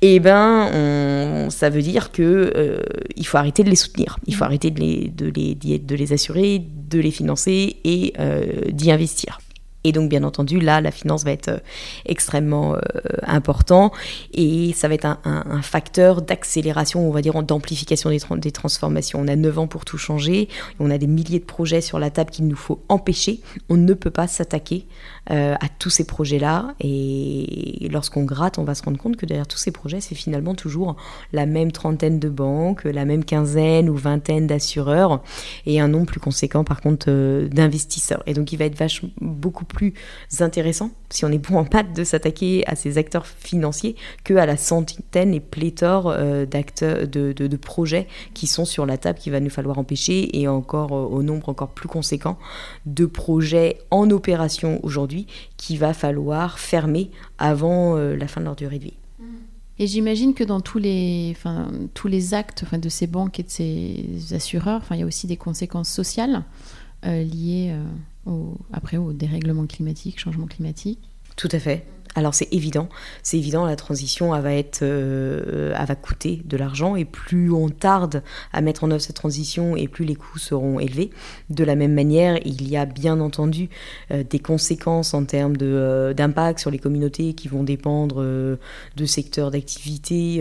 eh 0.00 0.20
ben, 0.20 1.48
ça 1.50 1.70
veut 1.70 1.82
dire 1.82 2.10
que 2.10 2.52
euh, 2.56 2.80
il 3.16 3.26
faut 3.26 3.38
arrêter 3.38 3.64
de 3.64 3.70
les 3.70 3.76
soutenir, 3.76 4.18
il 4.26 4.34
faut 4.34 4.44
mhm. 4.44 4.48
arrêter 4.48 4.70
de 4.70 4.80
les, 4.80 5.08
de 5.08 5.26
les, 5.26 5.54
de 5.54 5.94
les 5.94 6.12
assurer, 6.12 6.62
de 6.90 6.98
les 6.98 7.10
financer 7.10 7.76
et 7.84 8.12
euh, 8.18 8.70
d'y 8.70 8.90
investir. 8.90 9.38
Et 9.84 9.92
donc, 9.92 10.08
bien 10.08 10.24
entendu, 10.24 10.60
là, 10.60 10.80
la 10.80 10.90
finance 10.90 11.24
va 11.24 11.32
être 11.32 11.48
euh, 11.48 11.58
extrêmement 12.06 12.74
euh, 12.74 12.78
important 13.22 13.92
et 14.32 14.72
ça 14.72 14.88
va 14.88 14.94
être 14.94 15.04
un, 15.04 15.62
facteur 15.62 16.22
d'accélération, 16.22 17.06
on 17.06 17.10
va 17.10 17.22
dire, 17.22 17.42
d'amplification 17.42 18.10
des, 18.10 18.20
des, 18.38 18.52
transformations. 18.52 19.20
On 19.20 19.28
a 19.28 19.36
9 19.36 19.58
ans 19.58 19.66
pour 19.66 19.84
tout 19.84 19.98
changer, 19.98 20.48
on 20.80 20.90
a 20.90 20.98
des 20.98 21.06
milliers 21.06 21.38
de 21.38 21.44
projets 21.44 21.80
sur 21.80 21.98
la 21.98 22.10
table 22.10 22.30
qu'il 22.30 22.46
nous 22.46 22.56
faut 22.56 22.82
empêcher. 22.88 23.40
On 23.68 23.76
ne 23.76 23.94
peut 23.94 24.10
pas 24.10 24.26
s'attaquer 24.26 24.86
euh, 25.30 25.54
à 25.54 25.68
tous 25.78 25.90
ces 25.90 26.04
projets-là. 26.04 26.74
Et 26.80 27.88
lorsqu'on 27.90 28.24
gratte, 28.24 28.58
on 28.58 28.64
va 28.64 28.74
se 28.74 28.82
rendre 28.82 28.98
compte 28.98 29.16
que 29.16 29.26
derrière 29.26 29.46
tous 29.46 29.58
ces 29.58 29.70
projets, 29.70 30.00
c'est 30.00 30.14
finalement 30.14 30.54
toujours 30.54 30.96
la 31.32 31.46
même 31.46 31.72
trentaine 31.72 32.18
de 32.18 32.28
banques, 32.28 32.84
la 32.84 33.04
même 33.04 33.24
quinzaine 33.24 33.88
ou 33.88 33.96
vingtaine 33.96 34.46
d'assureurs 34.46 35.22
et 35.66 35.80
un 35.80 35.88
nombre 35.88 36.06
plus 36.06 36.20
conséquent, 36.20 36.64
par 36.64 36.80
contre, 36.80 37.06
euh, 37.08 37.48
d'investisseurs. 37.48 38.22
Et 38.26 38.34
donc, 38.34 38.52
il 38.52 38.58
va 38.58 38.66
être 38.66 38.78
vachement 38.78 39.10
beaucoup 39.20 39.64
plus 39.64 39.73
intéressant, 40.40 40.90
si 41.10 41.24
on 41.24 41.28
est 41.28 41.38
bon 41.38 41.56
en 41.56 41.64
pâte, 41.64 41.94
de 41.94 42.04
s'attaquer 42.04 42.66
à 42.66 42.76
ces 42.76 42.98
acteurs 42.98 43.26
financiers 43.26 43.96
que 44.24 44.34
à 44.34 44.46
la 44.46 44.56
centaine 44.56 45.34
et 45.34 45.40
pléthore 45.40 46.08
euh, 46.08 46.46
d'acteurs, 46.46 47.06
de, 47.06 47.32
de, 47.32 47.56
projets 47.56 48.06
qui 48.34 48.46
sont 48.46 48.64
sur 48.64 48.86
la 48.86 48.98
table 48.98 49.18
qu'il 49.18 49.32
va 49.32 49.40
nous 49.40 49.50
falloir 49.50 49.78
empêcher 49.78 50.38
et 50.38 50.48
encore 50.48 50.92
au 50.92 51.22
nombre 51.22 51.48
encore 51.48 51.70
plus 51.70 51.88
conséquent 51.88 52.38
de 52.86 53.06
projets 53.06 53.78
en 53.90 54.10
opération 54.10 54.80
aujourd'hui 54.82 55.26
qu'il 55.56 55.78
va 55.78 55.94
falloir 55.94 56.58
fermer 56.58 57.10
avant 57.38 57.96
euh, 57.96 58.16
la 58.16 58.28
fin 58.28 58.40
de 58.40 58.46
leur 58.46 58.56
durée 58.56 58.78
de 58.78 58.84
vie. 58.84 58.94
Mm. 59.18 59.24
Et 59.78 59.86
j'imagine 59.86 60.34
que 60.34 60.44
dans 60.44 60.60
tous 60.60 60.78
les, 60.78 61.32
enfin, 61.36 61.68
tous 61.94 62.06
les 62.06 62.34
actes 62.34 62.62
enfin, 62.64 62.78
de 62.78 62.88
ces 62.88 63.06
banques 63.06 63.40
et 63.40 63.42
de 63.42 63.50
ces 63.50 64.32
assureurs, 64.32 64.80
enfin, 64.82 64.94
il 64.94 65.00
y 65.00 65.02
a 65.02 65.06
aussi 65.06 65.26
des 65.26 65.36
conséquences 65.36 65.88
sociales 65.88 66.44
euh, 67.06 67.22
liées 67.22 67.70
euh, 67.72 67.84
après 68.72 68.96
au 68.96 69.12
dérèglement 69.12 69.66
climatique, 69.66 70.18
changement 70.18 70.46
climatique. 70.46 71.00
Tout 71.36 71.48
à 71.52 71.58
fait. 71.58 71.86
Alors 72.16 72.32
c'est 72.32 72.48
évident, 72.52 72.88
c'est 73.24 73.38
évident, 73.38 73.66
la 73.66 73.74
transition 73.74 74.34
elle 74.36 74.42
va 74.42 74.52
être, 74.54 74.82
euh, 74.82 75.74
va 75.76 75.94
coûter 75.96 76.42
de 76.44 76.56
l'argent 76.56 76.94
et 76.94 77.04
plus 77.04 77.50
on 77.50 77.68
tarde 77.70 78.22
à 78.52 78.60
mettre 78.60 78.84
en 78.84 78.90
œuvre 78.92 79.00
cette 79.00 79.16
transition 79.16 79.76
et 79.76 79.88
plus 79.88 80.04
les 80.04 80.14
coûts 80.14 80.38
seront 80.38 80.78
élevés. 80.78 81.10
De 81.50 81.64
la 81.64 81.74
même 81.74 81.92
manière, 81.92 82.38
il 82.44 82.68
y 82.68 82.76
a 82.76 82.86
bien 82.86 83.18
entendu 83.18 83.68
euh, 84.12 84.22
des 84.22 84.38
conséquences 84.38 85.12
en 85.12 85.24
termes 85.24 85.56
euh, 85.60 86.14
d'impact 86.14 86.60
sur 86.60 86.70
les 86.70 86.78
communautés 86.78 87.34
qui 87.34 87.48
vont 87.48 87.64
dépendre 87.64 88.22
de 88.22 89.06
secteurs 89.06 89.50
d'activité 89.50 90.38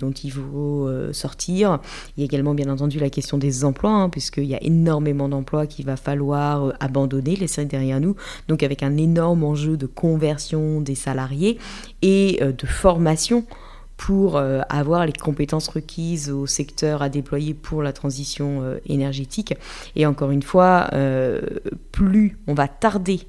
dont 0.00 0.12
il 0.12 0.30
faut 0.30 0.88
sortir. 1.12 1.80
Il 2.16 2.20
y 2.20 2.22
a 2.22 2.26
également 2.26 2.54
bien 2.54 2.68
entendu 2.68 2.98
la 2.98 3.10
question 3.10 3.38
des 3.38 3.64
emplois, 3.64 3.90
hein, 3.90 4.08
puisqu'il 4.08 4.44
y 4.44 4.54
a 4.54 4.62
énormément 4.62 5.28
d'emplois 5.28 5.66
qu'il 5.66 5.84
va 5.84 5.96
falloir 5.96 6.74
abandonner, 6.80 7.36
laisser 7.36 7.64
derrière 7.64 8.00
nous, 8.00 8.14
donc 8.48 8.62
avec 8.62 8.82
un 8.82 8.96
énorme 8.96 9.44
enjeu 9.44 9.76
de 9.76 9.86
conversion 9.86 10.80
des 10.80 10.94
salariés 10.94 11.07
et 12.02 12.38
euh, 12.42 12.52
de 12.52 12.66
formation 12.66 13.44
pour 13.96 14.36
euh, 14.36 14.60
avoir 14.68 15.06
les 15.06 15.12
compétences 15.12 15.68
requises 15.68 16.30
au 16.30 16.46
secteur 16.46 17.02
à 17.02 17.08
déployer 17.08 17.54
pour 17.54 17.82
la 17.82 17.92
transition 17.92 18.62
euh, 18.62 18.78
énergétique. 18.86 19.54
Et 19.96 20.06
encore 20.06 20.30
une 20.30 20.42
fois, 20.42 20.90
plus 21.92 22.38
on 22.46 22.54
va 22.54 22.68
tarder 22.68 23.20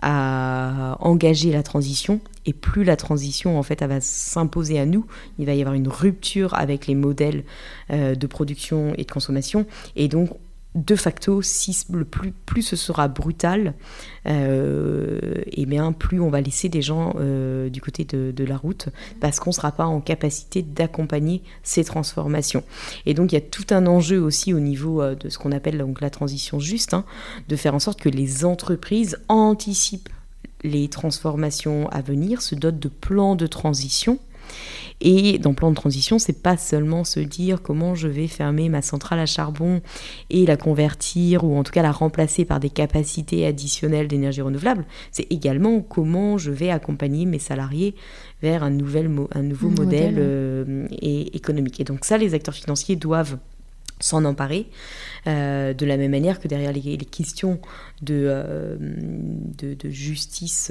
à 0.00 0.96
engager 1.00 1.50
la 1.50 1.64
transition 1.64 2.20
et 2.46 2.52
plus 2.52 2.84
la 2.84 2.94
transition 2.94 3.58
en 3.58 3.64
fait 3.64 3.82
va 3.82 4.00
s'imposer 4.00 4.78
à 4.78 4.86
nous 4.86 5.04
il 5.40 5.46
va 5.46 5.54
y 5.54 5.60
avoir 5.60 5.74
une 5.74 5.88
rupture 5.88 6.54
avec 6.54 6.86
les 6.86 6.94
modèles 6.94 7.42
de 7.90 8.26
production 8.28 8.92
et 8.96 9.02
de 9.02 9.10
consommation 9.10 9.66
et 9.96 10.06
donc 10.06 10.30
de 10.74 10.96
facto, 10.96 11.40
plus, 12.46 12.62
ce 12.62 12.76
sera 12.76 13.08
brutal, 13.08 13.74
euh, 14.26 15.18
et 15.46 15.66
bien 15.66 15.92
plus 15.92 16.20
on 16.20 16.28
va 16.28 16.40
laisser 16.40 16.68
des 16.68 16.82
gens 16.82 17.14
euh, 17.18 17.70
du 17.70 17.80
côté 17.80 18.04
de, 18.04 18.44
la 18.44 18.56
route 18.56 18.88
parce 19.20 19.40
qu'on 19.40 19.50
ne 19.50 19.54
sera 19.54 19.72
pas 19.72 19.86
en 19.86 20.00
capacité 20.00 20.62
d'accompagner 20.62 21.42
ces 21.62 21.84
transformations. 21.84 22.62
Et 23.06 23.14
donc 23.14 23.32
il 23.32 23.34
y 23.34 23.38
a 23.38 23.42
tout 23.42 23.66
un 23.70 23.86
enjeu 23.86 24.20
aussi 24.20 24.54
au 24.54 24.60
niveau 24.60 25.02
euh, 25.02 25.14
de 25.14 25.28
ce 25.28 25.38
qu'on 25.38 25.52
appelle 25.52 25.84
la 26.00 26.10
transition 26.10 26.60
juste, 26.60 26.94
hein, 26.94 27.04
de 27.48 27.56
faire 27.56 27.74
en 27.74 27.80
sorte 27.80 28.00
que 28.00 28.08
les 28.08 28.44
entreprises 28.44 29.18
anticipent 29.28 30.10
les 30.62 30.88
transformations 30.88 31.88
à 31.88 32.02
venir, 32.02 32.42
se 32.42 32.54
dotent 32.54 32.78
de 32.78 32.88
plans 32.88 33.36
de 33.36 33.46
transition 33.46 34.18
Et 35.00 35.38
dans 35.38 35.50
le 35.50 35.56
plan 35.56 35.70
de 35.70 35.76
transition, 35.76 36.18
c'est 36.18 36.42
pas 36.42 36.56
seulement 36.56 37.04
se 37.04 37.20
dire 37.20 37.62
comment 37.62 37.94
je 37.94 38.08
vais 38.08 38.26
fermer 38.26 38.68
ma 38.68 38.82
centrale 38.82 39.20
à 39.20 39.26
charbon 39.26 39.80
et 40.30 40.44
la 40.44 40.56
convertir 40.56 41.44
ou 41.44 41.56
en 41.56 41.62
tout 41.62 41.72
cas 41.72 41.82
la 41.82 41.92
remplacer 41.92 42.44
par 42.44 42.60
des 42.60 42.70
capacités 42.70 43.46
additionnelles 43.46 44.08
d'énergie 44.08 44.40
renouvelable, 44.40 44.84
c'est 45.12 45.30
également 45.30 45.80
comment 45.80 46.38
je 46.38 46.50
vais 46.50 46.70
accompagner 46.70 47.26
mes 47.26 47.38
salariés 47.38 47.94
vers 48.42 48.62
un, 48.62 48.70
nouvel 48.70 49.10
un 49.34 49.42
nouveau 49.42 49.68
modèle, 49.68 50.16
euh, 50.18 50.86
économique. 50.90 51.80
Et 51.80 51.84
donc 51.84 52.04
ça, 52.04 52.18
les 52.18 52.34
acteurs 52.34 52.54
financiers 52.54 52.96
doivent 52.96 53.38
s'en 54.00 54.24
emparer, 54.24 54.66
euh, 55.26 55.74
de 55.74 55.86
la 55.86 55.96
même 55.96 56.10
manière 56.10 56.40
que 56.40 56.48
derrière 56.48 56.72
les, 56.72 56.96
questions 56.98 57.60
de, 58.02 58.24
euh, 58.28 58.76
de, 59.58 59.90
justice 59.90 60.70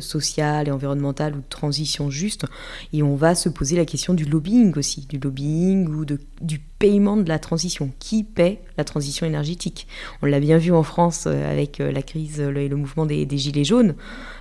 sociale 0.00 0.68
et 0.68 0.70
environnementale 0.70 1.34
ou 1.34 1.38
de 1.38 1.48
transition 1.48 2.10
juste, 2.10 2.46
et 2.92 3.02
on 3.02 3.16
va 3.16 3.34
se 3.34 3.48
poser 3.48 3.76
la 3.76 3.84
question 3.84 4.14
du 4.14 4.24
lobbying 4.24 4.76
aussi, 4.76 5.06
du 5.08 5.18
lobbying 5.18 5.88
ou 5.88 6.04
de, 6.04 6.18
du 6.40 6.60
paiement 6.78 7.16
de 7.16 7.28
la 7.28 7.38
transition. 7.38 7.90
Qui 7.98 8.24
paie 8.24 8.60
la 8.76 8.84
transition 8.84 9.26
énergétique? 9.26 9.86
On 10.22 10.26
l'a 10.26 10.40
bien 10.40 10.58
vu 10.58 10.72
en 10.72 10.82
France 10.82 11.26
avec 11.26 11.78
la 11.78 12.02
crise 12.02 12.40
et 12.40 12.68
le 12.68 12.76
mouvement 12.76 13.06
des, 13.06 13.26
des 13.26 13.38
Gilets 13.38 13.64
jaunes. 13.64 13.94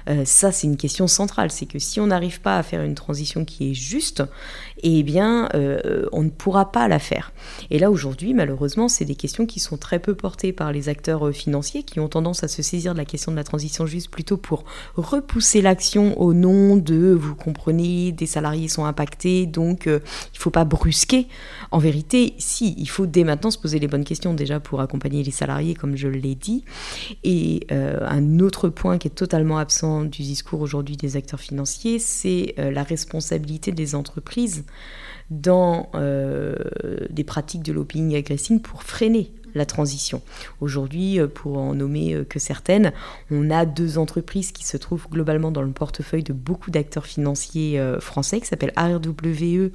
Euh, 0.10 0.24
ça, 0.26 0.52
c'est 0.52 0.68
une 0.68 0.78
question 0.78 1.08
centrale. 1.08 1.52
C'est 1.52 1.66
que 1.66 1.80
si 1.80 2.00
on 2.00 2.08
n'arrive 2.08 2.42
pas 2.42 2.58
à 2.58 2.64
faire 2.64 2.82
une 2.82 2.96
transition 2.96 3.46
qui 3.46 3.72
est 3.72 3.74
juste, 3.74 4.24
eh 4.84 5.04
bien, 5.04 5.50
euh, 5.54 6.06
on 6.12 6.24
ne 6.24 6.30
pourra 6.30 6.72
pas 6.72 6.88
la 6.88 7.00
faire. 7.00 7.32
Et 7.70 7.80
là, 7.80 7.92
aujourd'hui, 7.92 8.34
malheureusement, 8.34 8.88
c'est 8.88 9.06
des 9.06 9.16
questions 9.16 9.46
qui 9.46 9.60
sont 9.60 9.78
très 9.78 10.00
peu 10.00 10.16
portées 10.16 10.54
par 10.54 10.72
les 10.72 10.90
acteurs 10.90 11.28
euh, 11.28 11.32
qui 11.62 12.00
ont 12.00 12.08
tendance 12.08 12.44
à 12.44 12.48
se 12.48 12.62
saisir 12.62 12.94
de 12.94 12.98
la 12.98 13.06
question 13.06 13.32
de 13.32 13.38
la 13.38 13.44
transition 13.44 13.86
juste 13.86 14.10
plutôt 14.10 14.38
pour 14.38 14.66
repousser 14.96 15.62
l'action 15.62 16.20
au 16.20 16.34
nom 16.34 16.78
de, 16.78 17.12
vous 17.14 17.36
comprenez, 17.36 18.12
des 18.12 18.26
salariés 18.26 18.68
sont 18.68 18.86
impactés, 18.86 19.46
donc 19.46 19.84
il 19.86 19.92
ne 19.92 20.00
faut 20.34 20.50
pas 20.50 20.66
brusquer. 20.66 21.28
En 21.72 21.80
vérité, 21.80 22.34
si, 22.38 22.76
il 22.78 22.90
faut 22.90 23.06
dès 23.06 23.24
maintenant 23.24 23.52
se 23.52 23.58
poser 23.58 23.80
les 23.80 23.88
bonnes 23.88 24.04
questions 24.04 24.34
déjà 24.34 24.60
pour 24.60 24.82
accompagner 24.82 25.24
les 25.24 25.32
salariés, 25.32 25.74
comme 25.74 25.96
je 25.96 26.08
l'ai 26.08 26.36
dit. 26.36 26.64
Et 27.24 27.66
un 27.70 28.40
autre 28.40 28.70
point 28.70 28.98
qui 28.98 29.08
est 29.08 29.12
totalement 29.12 29.58
absent 29.58 30.04
du 30.04 30.22
discours 30.22 30.62
aujourd'hui 30.62 30.98
des 30.98 31.16
acteurs 31.16 31.40
financiers, 31.40 32.00
c'est 32.00 32.56
euh, 32.60 32.72
la 32.72 32.84
responsabilité 32.84 33.72
des 33.72 33.96
entreprises 33.96 34.66
dans 35.30 35.90
euh, 35.96 36.56
des 37.10 37.24
pratiques 37.24 37.64
de 37.64 37.74
lobbying 37.74 38.16
agressif 38.16 38.62
pour 38.62 38.84
freiner 38.84 39.32
la 39.58 39.66
transition. 39.66 40.22
Aujourd'hui, 40.62 41.20
euh, 41.20 41.28
pour 41.28 41.58
en 41.58 41.74
nommer 41.74 42.24
que 42.30 42.40
certaines, 42.40 42.94
on 43.32 43.50
a 43.50 43.66
deux 43.66 43.98
entreprises 43.98 44.52
qui 44.52 44.66
se 44.66 44.78
trouvent 44.78 45.08
globalement 45.10 45.52
dans 45.52 45.62
le 45.62 45.72
portefeuille 45.72 46.24
de 46.24 46.34
beaucoup 46.34 46.72
d'acteurs 46.72 47.06
financiers 47.06 47.82
français, 48.00 48.40
qui 48.40 48.48
s'appellent 48.48 48.74
RWE 48.78 49.72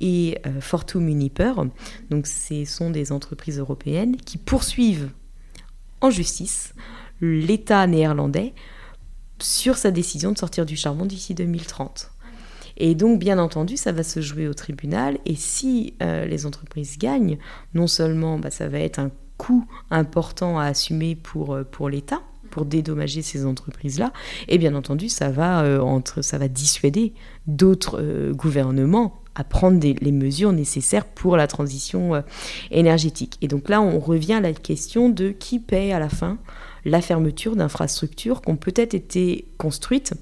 et 0.00 0.38
Fortum 0.60 1.08
Uniper. 1.08 1.52
Donc, 2.10 2.26
ce 2.26 2.64
sont 2.64 2.90
des 2.90 3.12
entreprises 3.12 3.58
européennes 3.58 4.16
qui 4.16 4.38
poursuivent 4.38 5.10
en 6.00 6.10
justice 6.10 6.74
l'État 7.20 7.86
néerlandais 7.86 8.54
sur 9.40 9.76
sa 9.76 9.90
décision 9.90 10.32
de 10.32 10.38
sortir 10.38 10.66
du 10.66 10.76
charbon 10.76 11.06
d'ici 11.06 11.34
2030. 11.34 12.10
Et 12.78 12.94
donc, 12.94 13.18
bien 13.18 13.38
entendu, 13.38 13.76
ça 13.76 13.92
va 13.92 14.04
se 14.04 14.20
jouer 14.20 14.48
au 14.48 14.54
tribunal. 14.54 15.18
Et 15.26 15.34
si 15.34 15.94
euh, 16.00 16.24
les 16.24 16.46
entreprises 16.46 16.96
gagnent, 16.96 17.38
non 17.74 17.88
seulement 17.88 18.38
bah, 18.38 18.50
ça 18.50 18.68
va 18.68 18.78
être 18.78 19.00
un 19.00 19.10
coût 19.36 19.66
important 19.90 20.58
à 20.58 20.64
assumer 20.64 21.16
pour, 21.16 21.54
euh, 21.54 21.64
pour 21.64 21.88
l'État, 21.88 22.22
pour 22.50 22.64
dédommager 22.64 23.20
ces 23.20 23.44
entreprises-là, 23.44 24.12
et 24.46 24.58
bien 24.58 24.74
entendu, 24.74 25.08
ça 25.08 25.28
va, 25.30 25.64
euh, 25.64 25.80
entre, 25.80 26.22
ça 26.22 26.38
va 26.38 26.48
dissuader 26.48 27.12
d'autres 27.46 28.32
gouvernements 28.32 29.22
à 29.34 29.44
prendre 29.44 29.78
les 29.80 30.12
mesures 30.12 30.52
nécessaires 30.52 31.04
pour 31.04 31.36
la 31.36 31.46
transition 31.46 32.24
énergétique. 32.72 33.38
Et 33.40 33.46
donc 33.46 33.68
là, 33.68 33.80
on 33.80 34.00
revient 34.00 34.34
à 34.34 34.40
la 34.40 34.52
question 34.52 35.10
de 35.10 35.30
qui 35.30 35.60
paie 35.60 35.92
à 35.92 36.00
la 36.00 36.08
fin 36.08 36.38
la 36.84 37.00
fermeture 37.00 37.54
d'infrastructures 37.54 38.42
qui 38.42 38.50
ont 38.50 38.56
peut-être 38.56 38.94
été 38.94 39.46
construites 39.56 40.14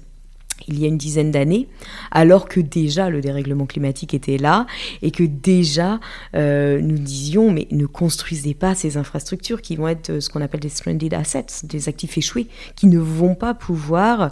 il 0.67 0.79
y 0.79 0.85
a 0.85 0.87
une 0.87 0.97
dizaine 0.97 1.31
d'années, 1.31 1.67
alors 2.11 2.47
que 2.47 2.59
déjà 2.59 3.09
le 3.09 3.21
dérèglement 3.21 3.65
climatique 3.65 4.13
était 4.13 4.37
là 4.37 4.65
et 5.01 5.11
que 5.11 5.23
déjà 5.23 5.99
euh, 6.35 6.81
nous 6.81 6.97
disions 6.97 7.51
mais 7.51 7.67
ne 7.71 7.85
construisez 7.85 8.53
pas 8.53 8.75
ces 8.75 8.97
infrastructures 8.97 9.61
qui 9.61 9.75
vont 9.75 9.87
être 9.87 10.19
ce 10.19 10.29
qu'on 10.29 10.41
appelle 10.41 10.59
des 10.59 10.69
stranded 10.69 11.13
assets, 11.13 11.45
des 11.63 11.89
actifs 11.89 12.17
échoués, 12.17 12.47
qui 12.75 12.87
ne 12.87 12.99
vont 12.99 13.35
pas 13.35 13.53
pouvoir 13.53 14.31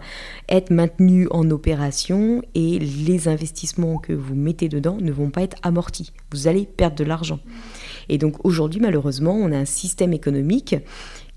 être 0.50 0.72
maintenus 0.72 1.28
en 1.32 1.50
opération 1.52 2.42
et 2.54 2.80
les 2.80 3.28
investissements 3.28 3.98
que 3.98 4.14
vous 4.14 4.36
mettez 4.36 4.70
dedans 4.70 4.98
ne 5.00 5.12
vont 5.12 5.30
pas 5.30 5.42
être 5.42 5.58
amortis. 5.64 6.12
Vous 6.32 6.48
allez 6.48 6.66
perdre 6.66 6.96
de 6.96 7.04
l'argent. 7.04 7.40
Et 8.10 8.18
donc 8.18 8.44
aujourd'hui 8.46 8.80
malheureusement 8.80 9.36
on 9.36 9.52
a 9.52 9.58
un 9.58 9.66
système 9.66 10.14
économique 10.14 10.76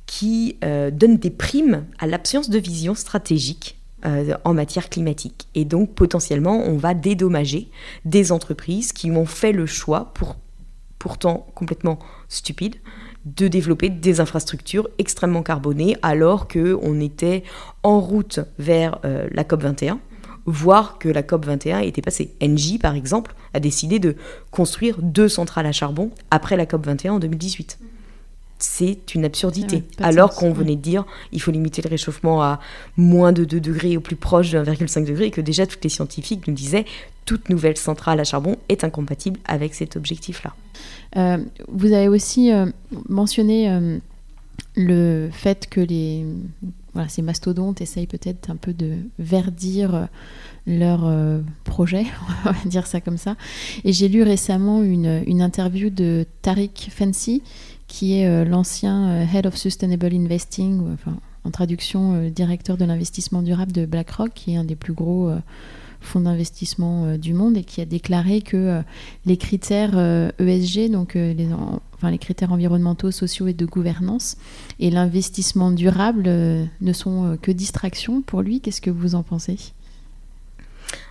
qui 0.06 0.56
euh, 0.64 0.90
donne 0.90 1.18
des 1.18 1.30
primes 1.30 1.84
à 1.98 2.06
l'absence 2.06 2.50
de 2.50 2.58
vision 2.58 2.94
stratégique 2.94 3.77
euh, 4.06 4.34
en 4.44 4.54
matière 4.54 4.88
climatique. 4.88 5.48
Et 5.54 5.64
donc 5.64 5.94
potentiellement, 5.94 6.62
on 6.64 6.76
va 6.76 6.94
dédommager 6.94 7.68
des 8.04 8.32
entreprises 8.32 8.92
qui 8.92 9.10
ont 9.10 9.26
fait 9.26 9.52
le 9.52 9.66
choix, 9.66 10.12
pour, 10.14 10.36
pourtant 10.98 11.46
complètement 11.54 11.98
stupide, 12.28 12.76
de 13.24 13.48
développer 13.48 13.88
des 13.88 14.20
infrastructures 14.20 14.88
extrêmement 14.98 15.42
carbonées 15.42 15.96
alors 16.02 16.48
qu'on 16.48 17.00
était 17.00 17.42
en 17.82 18.00
route 18.00 18.40
vers 18.58 19.00
euh, 19.04 19.28
la 19.32 19.44
COP 19.44 19.62
21 19.62 20.00
voire 20.46 20.98
que 20.98 21.10
la 21.10 21.22
COP 21.22 21.44
21 21.44 21.80
était 21.80 22.00
passée. 22.00 22.34
Engie, 22.42 22.78
par 22.78 22.94
exemple, 22.94 23.34
a 23.52 23.60
décidé 23.60 23.98
de 23.98 24.16
construire 24.50 25.02
deux 25.02 25.28
centrales 25.28 25.66
à 25.66 25.72
charbon 25.72 26.10
après 26.30 26.56
la 26.56 26.64
COP 26.64 26.86
21 26.86 27.14
en 27.14 27.18
2018 27.18 27.78
c'est 28.58 29.14
une 29.14 29.24
absurdité. 29.24 29.84
Alors 29.98 30.34
qu'on 30.34 30.52
venait 30.52 30.76
de 30.76 30.80
dire 30.80 31.04
il 31.32 31.40
faut 31.40 31.50
limiter 31.50 31.82
le 31.82 31.88
réchauffement 31.88 32.42
à 32.42 32.60
moins 32.96 33.32
de 33.32 33.44
2 33.44 33.60
degrés 33.60 33.96
au 33.96 34.00
plus 34.00 34.16
proche 34.16 34.50
de 34.50 34.58
1,5 34.58 35.04
degré 35.04 35.26
et 35.26 35.30
que 35.30 35.40
déjà 35.40 35.66
tous 35.66 35.78
les 35.82 35.88
scientifiques 35.88 36.46
nous 36.46 36.54
disaient 36.54 36.84
toute 37.28 37.50
nouvelle 37.50 37.76
centrale 37.76 38.20
à 38.20 38.24
charbon 38.24 38.56
est 38.70 38.84
incompatible 38.84 39.38
avec 39.44 39.74
cet 39.74 39.96
objectif-là. 39.96 40.54
Euh, 41.16 41.38
vous 41.68 41.92
avez 41.92 42.08
aussi 42.08 42.50
euh, 42.50 42.66
mentionné 43.08 43.70
euh, 43.70 43.98
le 44.76 45.28
fait 45.30 45.66
que 45.68 45.80
les, 45.82 46.24
voilà, 46.94 47.08
ces 47.10 47.20
mastodontes 47.20 47.82
essayent 47.82 48.06
peut-être 48.06 48.50
un 48.50 48.56
peu 48.56 48.72
de 48.72 48.94
verdir 49.18 50.08
leur 50.66 51.10
projet, 51.64 52.06
on 52.46 52.52
va 52.52 52.58
dire 52.64 52.86
ça 52.86 53.02
comme 53.02 53.18
ça. 53.18 53.36
Et 53.84 53.92
j'ai 53.92 54.08
lu 54.08 54.22
récemment 54.22 54.82
une, 54.82 55.22
une 55.26 55.42
interview 55.42 55.90
de 55.90 56.24
Tariq 56.40 56.90
Fancy 56.90 57.42
qui 57.88 58.20
est 58.20 58.28
euh, 58.28 58.44
l'ancien 58.44 59.08
euh, 59.08 59.24
Head 59.34 59.46
of 59.46 59.56
Sustainable 59.56 60.14
Investing, 60.14 60.96
en 61.44 61.50
traduction 61.50 62.14
euh, 62.14 62.30
directeur 62.30 62.76
de 62.76 62.84
l'investissement 62.84 63.42
durable 63.42 63.72
de 63.72 63.86
BlackRock, 63.86 64.30
qui 64.34 64.52
est 64.52 64.56
un 64.56 64.64
des 64.64 64.76
plus 64.76 64.92
gros 64.92 65.32
fonds 66.00 66.20
d'investissement 66.20 67.16
du 67.16 67.34
monde 67.34 67.56
et 67.56 67.64
qui 67.64 67.80
a 67.80 67.84
déclaré 67.84 68.40
que 68.40 68.82
les 69.26 69.36
critères 69.36 69.98
ESG, 70.38 70.86
e 70.86 70.88
donc 70.92 71.14
les, 71.14 71.48
les 72.04 72.18
critères 72.18 72.52
environnementaux, 72.52 73.10
sociaux 73.10 73.48
et 73.48 73.52
de 73.52 73.66
gouvernance, 73.66 74.36
et 74.78 74.90
l'investissement 74.90 75.72
durable 75.72 76.22
ne 76.28 76.92
sont 76.92 77.36
que 77.42 77.50
distractions 77.50 78.22
pour 78.22 78.42
lui. 78.42 78.60
Qu'est-ce 78.60 78.80
que 78.80 78.90
vous 78.90 79.16
en 79.16 79.24
pensez? 79.24 79.72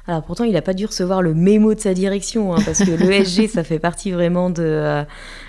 Alors 0.09 0.23
pourtant, 0.23 0.45
il 0.45 0.53
n'a 0.53 0.61
pas 0.61 0.73
dû 0.73 0.85
recevoir 0.85 1.21
le 1.21 1.33
mémo 1.33 1.73
de 1.73 1.81
sa 1.81 1.93
direction, 1.93 2.55
hein, 2.55 2.59
parce 2.63 2.79
que 2.79 2.91
l'ESG, 2.91 3.47
ça 3.53 3.65
fait 3.65 3.77
partie 3.77 4.11
vraiment 4.11 4.49
de, 4.49 4.63
euh, 4.63 5.03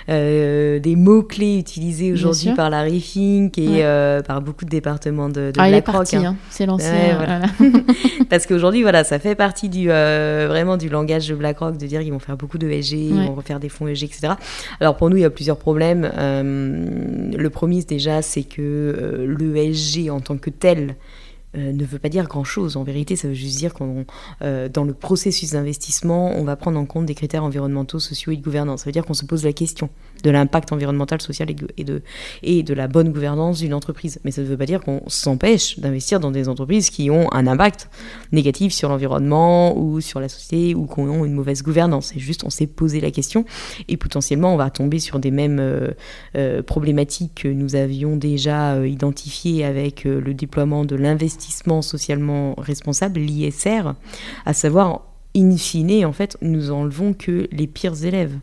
euh, 0.08 0.80
des 0.80 0.96
mots-clés 0.96 1.58
utilisés 1.58 2.12
aujourd'hui 2.12 2.52
par 2.54 2.68
la 2.68 2.82
Rethink 2.82 3.56
et 3.56 3.84
euh, 3.84 4.20
par 4.20 4.42
beaucoup 4.42 4.64
de 4.64 4.70
départements 4.70 5.28
de, 5.28 5.52
de 5.52 5.58
ah, 5.58 5.68
BlackRock. 5.68 6.12
Hein. 6.14 6.24
Hein. 6.24 6.36
C'est 6.50 6.66
lancé. 6.66 6.90
parce 8.30 8.46
qu'aujourd'hui, 8.46 8.82
voilà, 8.82 9.04
ça 9.04 9.20
fait 9.20 9.36
partie 9.36 9.68
du, 9.68 9.86
vraiment 9.86 10.76
du 10.76 10.88
langage 10.88 11.28
de 11.28 11.36
BlackRock 11.36 11.76
de 11.76 11.86
dire 11.86 12.00
qu'ils 12.00 12.12
vont 12.12 12.18
faire 12.18 12.36
beaucoup 12.36 12.58
d'ESG, 12.58 12.94
ils 12.94 13.14
vont 13.14 13.36
refaire 13.36 13.60
des 13.60 13.68
fonds 13.68 13.86
ESG, 13.86 14.04
etc. 14.04 14.32
Alors 14.80 14.96
pour 14.96 15.08
nous, 15.08 15.18
il 15.18 15.22
y 15.22 15.24
a 15.24 15.30
plusieurs 15.30 15.58
problèmes. 15.58 16.02
le 16.02 17.48
premier, 17.48 17.84
déjà, 17.84 18.22
c'est 18.22 18.42
que 18.42 19.24
l'ESG 19.38 20.10
en 20.10 20.18
tant 20.18 20.36
que 20.36 20.50
tel, 20.50 20.96
euh, 21.58 21.72
ne 21.72 21.84
veut 21.84 21.98
pas 21.98 22.08
dire 22.08 22.26
grand-chose. 22.26 22.76
En 22.76 22.84
vérité, 22.84 23.16
ça 23.16 23.28
veut 23.28 23.34
juste 23.34 23.58
dire 23.58 23.74
qu'on, 23.74 24.06
euh, 24.42 24.68
dans 24.68 24.84
le 24.84 24.94
processus 24.94 25.52
d'investissement, 25.52 26.32
on 26.36 26.44
va 26.44 26.56
prendre 26.56 26.78
en 26.78 26.86
compte 26.86 27.06
des 27.06 27.14
critères 27.14 27.44
environnementaux, 27.44 27.98
sociaux 27.98 28.32
et 28.32 28.36
de 28.36 28.42
gouvernance. 28.42 28.80
Ça 28.80 28.86
veut 28.86 28.92
dire 28.92 29.04
qu'on 29.04 29.14
se 29.14 29.24
pose 29.24 29.44
la 29.44 29.52
question 29.52 29.90
de 30.22 30.30
l'impact 30.30 30.72
environnemental, 30.72 31.20
social 31.20 31.48
et 31.50 31.84
de, 31.84 32.02
et 32.42 32.62
de 32.62 32.74
la 32.74 32.88
bonne 32.88 33.12
gouvernance 33.12 33.60
d'une 33.60 33.74
entreprise. 33.74 34.20
Mais 34.24 34.30
ça 34.30 34.42
ne 34.42 34.46
veut 34.46 34.56
pas 34.56 34.66
dire 34.66 34.80
qu'on 34.80 35.02
s'empêche 35.06 35.78
d'investir 35.78 36.20
dans 36.20 36.30
des 36.30 36.48
entreprises 36.48 36.90
qui 36.90 37.10
ont 37.10 37.32
un 37.32 37.46
impact 37.46 37.88
négatif 38.32 38.72
sur 38.72 38.88
l'environnement 38.88 39.76
ou 39.76 40.00
sur 40.00 40.20
la 40.20 40.28
société 40.28 40.74
ou 40.74 40.86
qui 40.86 41.00
ont 41.00 41.24
une 41.24 41.34
mauvaise 41.34 41.62
gouvernance. 41.62 42.12
C'est 42.12 42.20
juste, 42.20 42.44
on 42.44 42.50
s'est 42.50 42.66
posé 42.66 43.00
la 43.00 43.10
question 43.10 43.44
et 43.88 43.96
potentiellement, 43.96 44.54
on 44.54 44.56
va 44.56 44.70
tomber 44.70 44.98
sur 44.98 45.18
des 45.18 45.30
mêmes 45.30 45.60
euh, 45.60 46.62
problématiques 46.62 47.42
que 47.42 47.48
nous 47.48 47.76
avions 47.76 48.16
déjà 48.16 48.86
identifiées 48.86 49.64
avec 49.64 50.04
le 50.04 50.34
déploiement 50.34 50.84
de 50.84 50.96
l'investissement 50.96 51.82
socialement 51.82 52.54
responsable, 52.58 53.20
l'ISR, 53.20 53.94
à 54.44 54.54
savoir 54.54 55.02
in 55.36 55.56
fine, 55.56 56.04
en 56.04 56.12
fait, 56.12 56.36
nous 56.40 56.70
enlevons 56.70 57.12
que 57.12 57.48
les 57.52 57.66
pires 57.66 58.04
élèves 58.04 58.38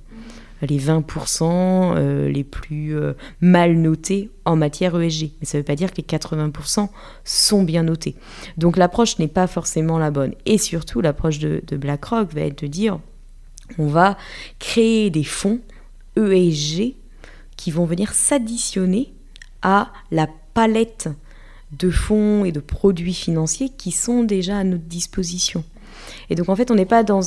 les 0.62 0.80
20% 0.80 1.44
euh, 1.44 2.30
les 2.30 2.44
plus 2.44 2.96
euh, 2.96 3.14
mal 3.42 3.76
notés 3.76 4.30
en 4.46 4.56
matière 4.56 5.00
ESG. 5.00 5.32
Mais 5.40 5.46
ça 5.46 5.58
ne 5.58 5.62
veut 5.62 5.66
pas 5.66 5.76
dire 5.76 5.92
que 5.92 5.98
les 5.98 6.04
80% 6.04 6.90
sont 7.24 7.64
bien 7.64 7.84
notés. 7.84 8.16
Donc 8.58 8.78
l'approche 8.78 9.20
n'est 9.20 9.28
pas 9.28 9.48
forcément 9.48 9.98
la 9.98 10.12
bonne. 10.12 10.34
Et 10.46 10.58
surtout, 10.58 11.02
l'approche 11.02 11.40
de, 11.40 11.62
BlackRock 11.76 12.34
va 12.34 12.42
être 12.42 12.62
de 12.64 12.68
dire, 12.68 13.00
on 13.78 13.88
va 13.88 14.18
créer 14.60 15.10
des 15.10 15.24
fonds 15.24 15.60
ESG 16.18 16.94
qui 17.58 17.72
vont 17.72 17.86
venir 17.86 18.14
s'additionner 18.14 19.14
à 19.62 19.92
la 20.12 20.28
palette 20.54 21.10
de 21.72 21.90
fonds 21.90 22.46
et 22.46 22.52
de 22.52 22.60
produits 22.60 23.14
financiers 23.14 23.70
qui 23.70 23.92
sont 23.92 24.24
déjà 24.24 24.60
à 24.60 24.64
notre 24.64 24.84
disposition. 24.84 25.64
Et 26.30 26.36
donc 26.36 26.50
en 26.50 26.56
fait, 26.56 26.72
on 26.72 26.76
n'est 26.76 26.86
pas, 26.86 27.04
dans, 27.04 27.22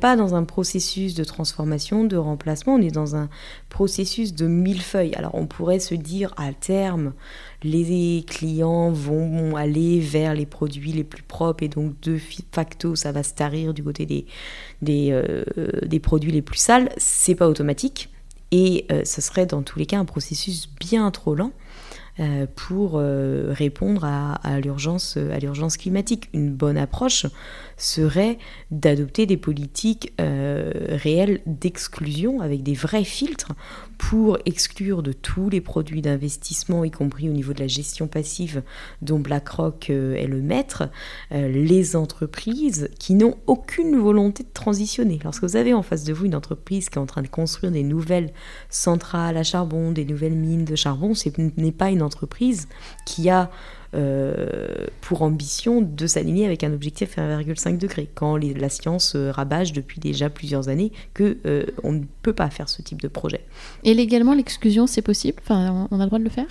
pas 0.00 0.16
dans 0.16 0.34
un 0.34 0.44
processus 0.44 1.14
de 1.14 1.24
transformation, 1.24 2.04
de 2.04 2.16
remplacement, 2.16 2.74
on 2.74 2.82
est 2.82 2.90
dans 2.90 3.16
un 3.16 3.28
processus 3.68 4.34
de 4.34 4.46
millefeuille. 4.46 5.14
Alors 5.14 5.34
on 5.34 5.46
pourrait 5.46 5.80
se 5.80 5.94
dire 5.94 6.34
à 6.36 6.52
terme, 6.52 7.12
les 7.62 8.24
clients 8.26 8.90
vont 8.90 9.56
aller 9.56 10.00
vers 10.00 10.34
les 10.34 10.46
produits 10.46 10.92
les 10.92 11.04
plus 11.04 11.22
propres 11.22 11.62
et 11.62 11.68
donc 11.68 11.98
de 12.00 12.18
facto, 12.52 12.96
ça 12.96 13.12
va 13.12 13.22
se 13.22 13.34
tarir 13.34 13.74
du 13.74 13.82
côté 13.82 14.06
des, 14.06 14.26
des, 14.82 15.08
euh, 15.12 15.44
des 15.86 16.00
produits 16.00 16.32
les 16.32 16.42
plus 16.42 16.58
sales. 16.58 16.90
C'est 16.96 17.34
pas 17.34 17.48
automatique. 17.48 18.08
Et 18.50 18.84
euh, 18.92 19.02
ce 19.04 19.22
serait 19.22 19.46
dans 19.46 19.62
tous 19.62 19.78
les 19.78 19.86
cas 19.86 19.98
un 19.98 20.04
processus 20.04 20.68
bien 20.78 21.10
trop 21.10 21.34
lent 21.34 21.52
pour 22.56 22.98
euh, 22.98 23.52
répondre 23.52 24.04
à, 24.04 24.34
à 24.34 24.60
l'urgence 24.60 25.16
climatique. 25.78 26.28
Une 26.34 26.52
bonne 26.52 26.76
approche 26.76 27.26
serait 27.78 28.38
d'adopter 28.70 29.26
des 29.26 29.36
politiques 29.36 30.12
euh, 30.20 30.72
réelles 30.88 31.40
d'exclusion 31.46 32.40
avec 32.40 32.62
des 32.62 32.74
vrais 32.74 33.04
filtres 33.04 33.52
pour 34.08 34.36
exclure 34.46 35.02
de 35.02 35.12
tous 35.12 35.48
les 35.48 35.60
produits 35.60 36.02
d'investissement, 36.02 36.84
y 36.84 36.90
compris 36.90 37.30
au 37.30 37.32
niveau 37.32 37.52
de 37.52 37.60
la 37.60 37.68
gestion 37.68 38.08
passive 38.08 38.62
dont 39.00 39.20
BlackRock 39.20 39.90
est 39.90 40.26
le 40.26 40.42
maître, 40.42 40.90
les 41.30 41.94
entreprises 41.94 42.90
qui 42.98 43.14
n'ont 43.14 43.36
aucune 43.46 43.96
volonté 43.96 44.42
de 44.42 44.48
transitionner. 44.52 45.20
Lorsque 45.22 45.44
vous 45.44 45.56
avez 45.56 45.72
en 45.72 45.82
face 45.82 46.04
de 46.04 46.12
vous 46.12 46.26
une 46.26 46.34
entreprise 46.34 46.88
qui 46.88 46.98
est 46.98 47.00
en 47.00 47.06
train 47.06 47.22
de 47.22 47.28
construire 47.28 47.70
des 47.70 47.84
nouvelles 47.84 48.32
centrales 48.70 49.36
à 49.36 49.44
charbon, 49.44 49.92
des 49.92 50.04
nouvelles 50.04 50.36
mines 50.36 50.64
de 50.64 50.76
charbon, 50.76 51.14
ce 51.14 51.28
n'est 51.56 51.72
pas 51.72 51.90
une 51.90 52.02
entreprise 52.02 52.68
qui 53.06 53.30
a 53.30 53.50
euh, 53.94 54.86
pour 55.02 55.22
ambition 55.22 55.82
de 55.82 56.06
s'aligner 56.06 56.46
avec 56.46 56.64
un 56.64 56.72
objectif 56.72 57.18
à 57.18 57.40
1,5 57.40 57.76
degré, 57.78 58.08
quand 58.14 58.36
la 58.36 58.68
science 58.68 59.14
euh, 59.16 59.30
rabâche 59.30 59.72
depuis 59.72 60.00
déjà 60.00 60.30
plusieurs 60.30 60.68
années 60.68 60.92
que 61.12 61.36
euh, 61.44 61.66
on 61.82 61.92
ne 61.92 62.04
peut 62.22 62.32
pas 62.32 62.48
faire 62.48 62.68
ce 62.68 62.80
type 62.80 63.02
de 63.02 63.08
projet. 63.08 63.44
Et 63.84 63.92
légalement, 63.94 64.34
l'exclusion, 64.34 64.86
c'est 64.86 65.02
possible? 65.02 65.38
Enfin, 65.42 65.88
On 65.90 66.00
a 66.00 66.04
le 66.04 66.06
droit 66.06 66.18
de 66.18 66.24
le 66.24 66.30
faire? 66.30 66.46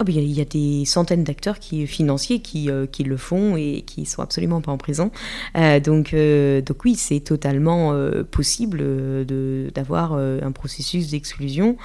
Oh, 0.00 0.04
il 0.08 0.20
y, 0.20 0.40
a 0.40 0.44
des 0.44 0.84
centaines 0.86 1.22
d'acteurs 1.22 1.58
financiers 1.58 2.40
qui, 2.40 2.68
euh, 2.68 2.84
qui, 2.84 3.04
le 3.04 3.16
font 3.16 3.56
et 3.56 3.84
qui 3.86 4.06
sont 4.06 4.22
absolument 4.22 4.60
pas 4.60 4.72
en 4.72 4.76
prison. 4.76 5.12
Euh, 5.56 5.78
donc, 5.78 6.14
euh, 6.14 6.60
donc 6.62 6.84
oui, 6.84 6.96
c'est 6.96 7.20
totalement 7.20 7.94
possible 8.30 8.84
d'avoir 9.72 10.14
un 10.14 10.50
processus 10.50 11.10
d'exclusion 11.10 11.76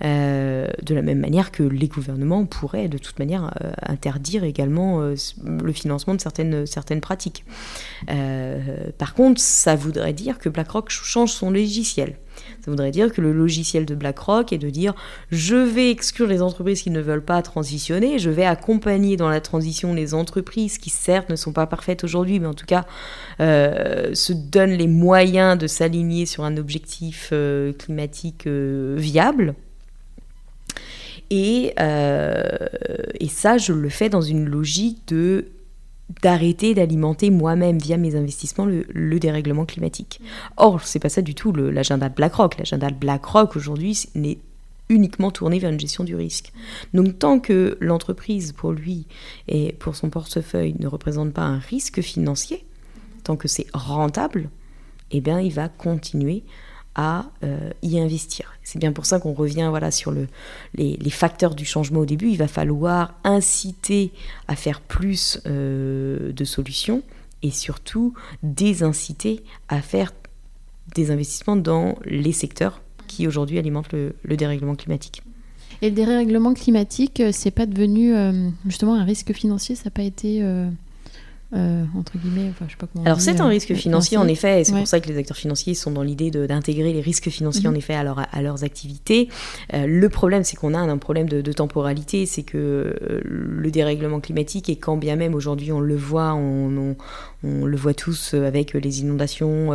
de 0.00 0.94
la 0.94 1.02
même 1.02 1.18
manière 1.18 1.50
que 1.50 1.62
les 1.62 1.88
gouvernements 1.88 2.46
pourraient 2.46 2.88
de 2.88 2.96
toute 2.96 3.18
manière 3.18 3.52
interdire 3.82 4.44
également 4.44 5.00
le 5.00 5.72
financement 5.72 6.14
de 6.14 6.20
certaines 6.20 7.00
pratiques. 7.02 7.44
par 8.06 9.14
contre, 9.14 9.40
ça 9.40 9.76
voudrait 9.76 10.14
dire 10.14 10.38
que 10.38 10.48
BlackRock 10.48 10.88
change 10.88 11.32
son 11.32 11.50
logiciel. 11.50 12.16
Ça 12.64 12.70
voudrait 12.70 12.90
dire 12.90 13.12
que 13.12 13.20
le 13.20 13.32
logiciel 13.32 13.86
de 13.86 13.94
BlackRock 13.94 14.52
est 14.52 14.58
de 14.58 14.70
dire 14.70 14.94
je 15.30 15.56
vais 15.56 15.90
exclure 15.90 16.26
les 16.26 16.42
entreprises 16.42 16.82
qui 16.82 16.90
ne 16.90 17.00
veulent 17.00 17.24
pas 17.24 17.40
transitionner, 17.42 18.18
je 18.18 18.30
vais 18.30 18.44
accompagner 18.44 19.16
dans 19.16 19.28
la 19.28 19.40
transition 19.40 19.94
les 19.94 20.14
entreprises 20.14 20.78
qui 20.78 20.90
certes 20.90 21.30
ne 21.30 21.36
sont 21.36 21.52
pas 21.52 21.66
parfaites 21.66 22.04
aujourd'hui, 22.04 22.40
mais 22.40 22.46
en 22.46 22.54
tout 22.54 22.66
cas 22.66 22.86
euh, 23.40 24.14
se 24.14 24.32
donnent 24.32 24.72
les 24.72 24.88
moyens 24.88 25.58
de 25.58 25.66
s'aligner 25.66 26.26
sur 26.26 26.44
un 26.44 26.56
objectif 26.56 27.30
euh, 27.32 27.72
climatique 27.72 28.46
euh, 28.46 28.96
viable. 28.98 29.54
Et, 31.30 31.74
et 31.76 33.28
ça, 33.28 33.58
je 33.58 33.74
le 33.74 33.90
fais 33.90 34.08
dans 34.08 34.22
une 34.22 34.46
logique 34.46 35.06
de 35.08 35.44
d'arrêter 36.22 36.74
d'alimenter 36.74 37.30
moi-même 37.30 37.78
via 37.78 37.96
mes 37.96 38.16
investissements 38.16 38.66
le, 38.66 39.18
dérèglement 39.18 39.66
climatique. 39.66 40.20
Or, 40.56 40.84
c'est 40.84 40.98
pas 40.98 41.08
ça 41.08 41.22
du 41.22 41.34
tout 41.34 41.52
l'agenda 41.52 42.08
de 42.08 42.14
BlackRock. 42.14 42.58
L'agenda 42.58 42.88
de 42.88 42.94
BlackRock 42.94 43.56
aujourd'hui 43.56 43.98
n'est 44.14 44.38
uniquement 44.88 45.30
tourné 45.30 45.58
vers 45.58 45.70
une 45.70 45.80
gestion 45.80 46.04
du 46.04 46.14
risque. 46.14 46.52
Donc 46.94 47.18
tant 47.18 47.40
que 47.40 47.76
l'entreprise 47.80 48.52
pour 48.52 48.72
lui 48.72 49.06
et 49.46 49.72
pour 49.78 49.96
son 49.96 50.08
portefeuille 50.08 50.74
ne 50.78 50.86
représente 50.86 51.32
pas 51.32 51.42
un 51.42 51.58
risque 51.58 52.00
financier, 52.00 52.64
tant 53.22 53.36
que 53.36 53.48
c'est 53.48 53.66
rentable, 53.74 54.48
eh 55.10 55.20
bien 55.20 55.40
il 55.40 55.52
va 55.52 55.68
continuer 55.68 56.42
à 56.98 57.26
euh, 57.44 57.70
y 57.82 57.98
investir. 58.00 58.52
C'est 58.64 58.80
bien 58.80 58.92
pour 58.92 59.06
ça 59.06 59.20
qu'on 59.20 59.32
revient 59.32 59.68
voilà, 59.70 59.92
sur 59.92 60.10
le, 60.10 60.26
les, 60.74 60.98
facteurs 61.10 61.54
du 61.54 61.64
changement 61.64 62.00
au 62.00 62.04
début. 62.04 62.28
Il 62.28 62.36
va 62.36 62.48
falloir 62.48 63.14
inciter 63.22 64.12
à 64.48 64.56
faire 64.56 64.80
plus 64.80 65.40
euh, 65.46 66.32
de 66.32 66.44
solutions 66.44 67.02
et 67.42 67.52
surtout 67.52 68.14
désinciter 68.42 69.44
à 69.68 69.80
faire 69.80 70.12
des 70.96 71.12
investissements 71.12 71.54
dans 71.54 71.96
les 72.04 72.32
secteurs 72.32 72.82
qui 73.06 73.28
aujourd'hui 73.28 73.60
alimentent 73.60 73.92
le, 73.92 74.36
dérèglement 74.36 74.74
climatique. 74.74 75.22
Et 75.80 75.90
le 75.90 75.94
dérèglement 75.94 76.52
climatique, 76.52 77.20
euh, 77.20 77.30
c'est 77.32 77.52
pas 77.52 77.66
devenu 77.66 78.12
justement 78.66 78.96
un 78.96 79.04
risque 79.04 79.32
financier, 79.32 79.76
ça 79.76 79.84
n'a 79.84 79.90
pas 79.92 80.02
été 80.02 80.42
euh, 81.54 81.84
entre 81.96 82.18
guillemets, 82.18 82.50
enfin, 82.50 82.66
je 82.66 82.72
sais 82.72 82.76
pas 82.76 82.86
comment 82.92 83.06
Alors 83.06 83.22
c'est 83.22 83.40
un 83.40 83.46
euh, 83.46 83.48
risque 83.48 83.72
financier, 83.72 84.18
en 84.18 84.28
effet, 84.28 84.60
et 84.60 84.64
c'est 84.64 84.74
pour 84.74 84.86
ça 84.86 85.00
que 85.00 85.08
les 85.08 85.16
acteurs 85.16 85.36
financiers 85.36 85.74
sont 85.74 85.90
dans 85.90 86.02
l'idée 86.02 86.30
d'intégrer 86.30 86.92
les 86.92 87.00
risques 87.00 87.30
financiers 87.30 87.68
mhm. 87.68 87.74
en 87.74 87.78
effet 87.78 87.94
à, 87.94 88.04
leur, 88.04 88.18
à 88.30 88.42
leurs 88.42 88.64
activités. 88.64 89.30
Euh, 89.72 89.86
le 89.86 90.08
problème, 90.10 90.44
c'est 90.44 90.56
qu'on 90.56 90.74
a 90.74 90.78
un, 90.78 90.98
problème 90.98 91.26
de, 91.26 91.52
temporalité, 91.52 92.26
c'est 92.26 92.42
que 92.42 92.94
le 93.24 93.70
dérèglement 93.70 94.20
climatique, 94.20 94.68
et 94.68 94.76
quand 94.76 94.98
bien 94.98 95.16
même 95.16 95.34
aujourd'hui 95.34 95.72
on 95.72 95.80
le 95.80 95.96
voit, 95.96 96.34
on, 96.34 96.96
on, 97.37 97.37
le 97.42 97.76
voit 97.76 97.94
tous 97.94 98.34
avec 98.34 98.74
les 98.74 99.00
inondations 99.00 99.70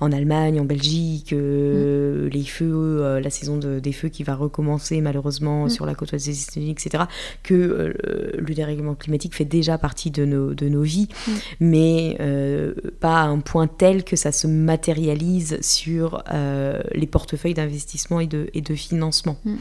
en 0.00 0.12
Allemagne, 0.12 0.60
en 0.60 0.64
Belgique, 0.64 1.32
mhm. 1.32 2.28
les 2.28 2.44
feux, 2.44 3.18
la 3.18 3.30
saison 3.30 3.58
des 3.58 3.92
feux 3.92 4.08
qui 4.08 4.22
va 4.22 4.34
recommencer 4.34 5.00
malheureusement 5.00 5.64
mhm. 5.64 5.70
sur 5.70 5.86
la 5.86 5.94
côte 5.94 6.12
ouest 6.12 6.26
des 6.26 6.42
États-Unis, 6.42 6.70
etc., 6.70 7.04
que 7.42 7.94
le 8.38 8.54
dérèglement 8.54 8.94
climatique 8.94 9.34
fait 9.34 9.44
déjà 9.44 9.78
partie 9.78 10.10
de 10.10 10.24
nos, 10.24 10.54
de 10.54 10.68
nos 10.68 10.82
vies 10.82 11.08
Mm. 11.26 11.32
mais 11.60 12.16
euh, 12.20 12.74
pas 13.00 13.20
à 13.20 13.24
un 13.24 13.40
point 13.40 13.66
tel 13.66 14.04
que 14.04 14.16
ça 14.16 14.32
se 14.32 14.46
matérialise 14.46 15.58
sur 15.60 16.22
euh, 16.32 16.80
les 16.92 17.06
portefeuilles 17.06 17.54
d'investissement 17.54 18.20
et 18.20 18.26
de, 18.26 18.48
et 18.54 18.60
de 18.60 18.74
financement. 18.74 19.36
Mm. 19.44 19.54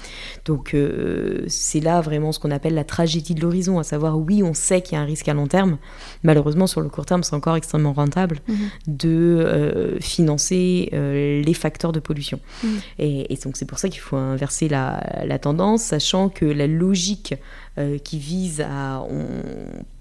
Donc 0.45 0.73
euh, 0.73 1.43
c'est 1.47 1.80
là 1.80 2.01
vraiment 2.01 2.32
ce 2.32 2.39
qu'on 2.39 2.51
appelle 2.51 2.73
la 2.73 2.84
tragédie 2.84 3.36
de 3.36 3.41
l'horizon, 3.41 3.80
à 3.80 3.84
savoir 3.84 4.17
oui, 4.17 4.43
on 4.43 4.54
sait 4.54 4.82
qu'il 4.82 4.93
y 4.93 4.97
a 4.97 5.01
un 5.01 5.06
risque 5.06 5.27
à 5.27 5.34
long 5.34 5.47
terme, 5.47 5.77
malheureusement 6.23 6.67
sur 6.67 6.82
le 6.82 6.89
court 6.89 7.06
terme 7.06 7.23
c'est 7.32 7.36
encore 7.36 7.56
extrêmement 7.56 7.94
rentable 7.94 8.39
mm-hmm. 8.50 8.56
de 8.88 9.98
financer 10.02 10.89
les 10.91 11.54
facteurs 11.54 11.91
de 11.91 12.00
pollution. 12.00 12.39
Mm. 12.63 12.67
Et, 13.00 13.39
donc 13.44 13.58
c'est 13.58 13.65
pour 13.65 13.80
ça 13.80 13.89
qu'il 13.89 14.02
faut 14.02 14.17
inverser 14.17 14.67
la, 14.70 15.24
la 15.26 15.39
tendance, 15.39 15.82
sachant 15.82 16.30
que 16.30 16.46
la 16.46 16.67
logique 16.67 17.34
euh, 17.78 17.98
qui 17.98 18.20
vise 18.20 18.62
à 18.62 19.02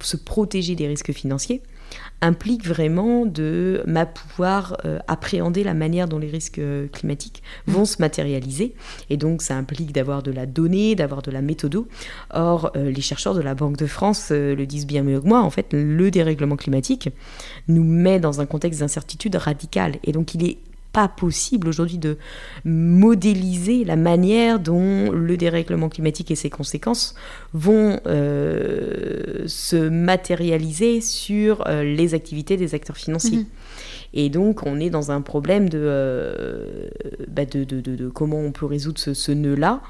se 0.00 0.16
protéger 0.16 0.74
des 0.74 0.88
risques 0.88 1.12
financiers 1.12 1.62
implique 2.20 2.66
vraiment 2.66 3.26
de 3.26 3.82
pouvoir 4.14 4.76
euh, 4.84 4.98
appréhender 5.08 5.64
la 5.64 5.74
manière 5.74 6.08
dont 6.08 6.18
les 6.18 6.30
risques 6.30 6.58
euh, 6.58 6.86
climatiques 6.88 7.42
vont 7.66 7.84
se 7.84 7.96
matérialiser. 8.00 8.74
Et 9.08 9.16
donc, 9.16 9.42
ça 9.42 9.56
implique 9.56 9.92
d'avoir 9.92 10.22
de 10.22 10.30
la 10.30 10.46
donnée, 10.46 10.94
d'avoir 10.94 11.22
de 11.22 11.30
la 11.30 11.42
méthodo. 11.42 11.88
Or, 12.32 12.72
les 12.74 13.00
chercheurs 13.00 13.34
de 13.34 13.40
la 13.40 13.54
Banque 13.54 13.76
de 13.76 13.86
France 13.86 14.30
le 14.30 14.66
disent 14.66 14.86
bien 14.86 15.02
mieux 15.02 15.20
que 15.20 15.26
moi. 15.26 15.40
En 15.40 15.50
fait, 15.50 15.68
le 15.72 16.10
dérèglement 16.10 16.56
climatique 16.56 17.10
nous 17.68 17.84
met 17.84 18.20
dans 18.20 18.40
un 18.40 18.46
contexte 18.46 18.80
d'incertitude 18.80 19.36
radicale. 19.36 19.96
Et 20.04 20.12
donc, 20.12 20.34
il 20.34 20.44
est 20.44 20.58
pas 20.92 21.08
possible 21.08 21.68
aujourd'hui 21.68 21.98
de 21.98 22.18
modéliser 22.64 23.84
la 23.84 23.96
manière 23.96 24.58
dont 24.58 25.10
le 25.10 25.36
dérèglement 25.36 25.88
climatique 25.88 26.30
et 26.30 26.34
ses 26.34 26.50
conséquences 26.50 27.14
vont 27.52 28.00
euh, 28.06 29.44
se 29.46 29.88
matérialiser 29.88 31.00
sur 31.00 31.66
euh, 31.66 31.82
les 31.82 32.14
activités 32.14 32.56
des 32.56 32.74
acteurs 32.74 32.96
financiers. 32.96 33.38
Mhm. 33.38 33.46
Et 34.12 34.28
donc, 34.28 34.66
on 34.66 34.80
est 34.80 34.90
dans 34.90 35.12
un 35.12 35.20
problème 35.20 35.68
de, 35.68 35.78
euh, 35.80 36.88
bah, 37.28 37.44
de, 37.44 37.62
de, 37.62 37.80
de, 37.80 38.08
comment 38.08 38.40
on 38.40 38.50
peut 38.50 38.66
résoudre 38.66 38.98
ce, 38.98 39.14
ce 39.14 39.30
nœud-là. 39.30 39.80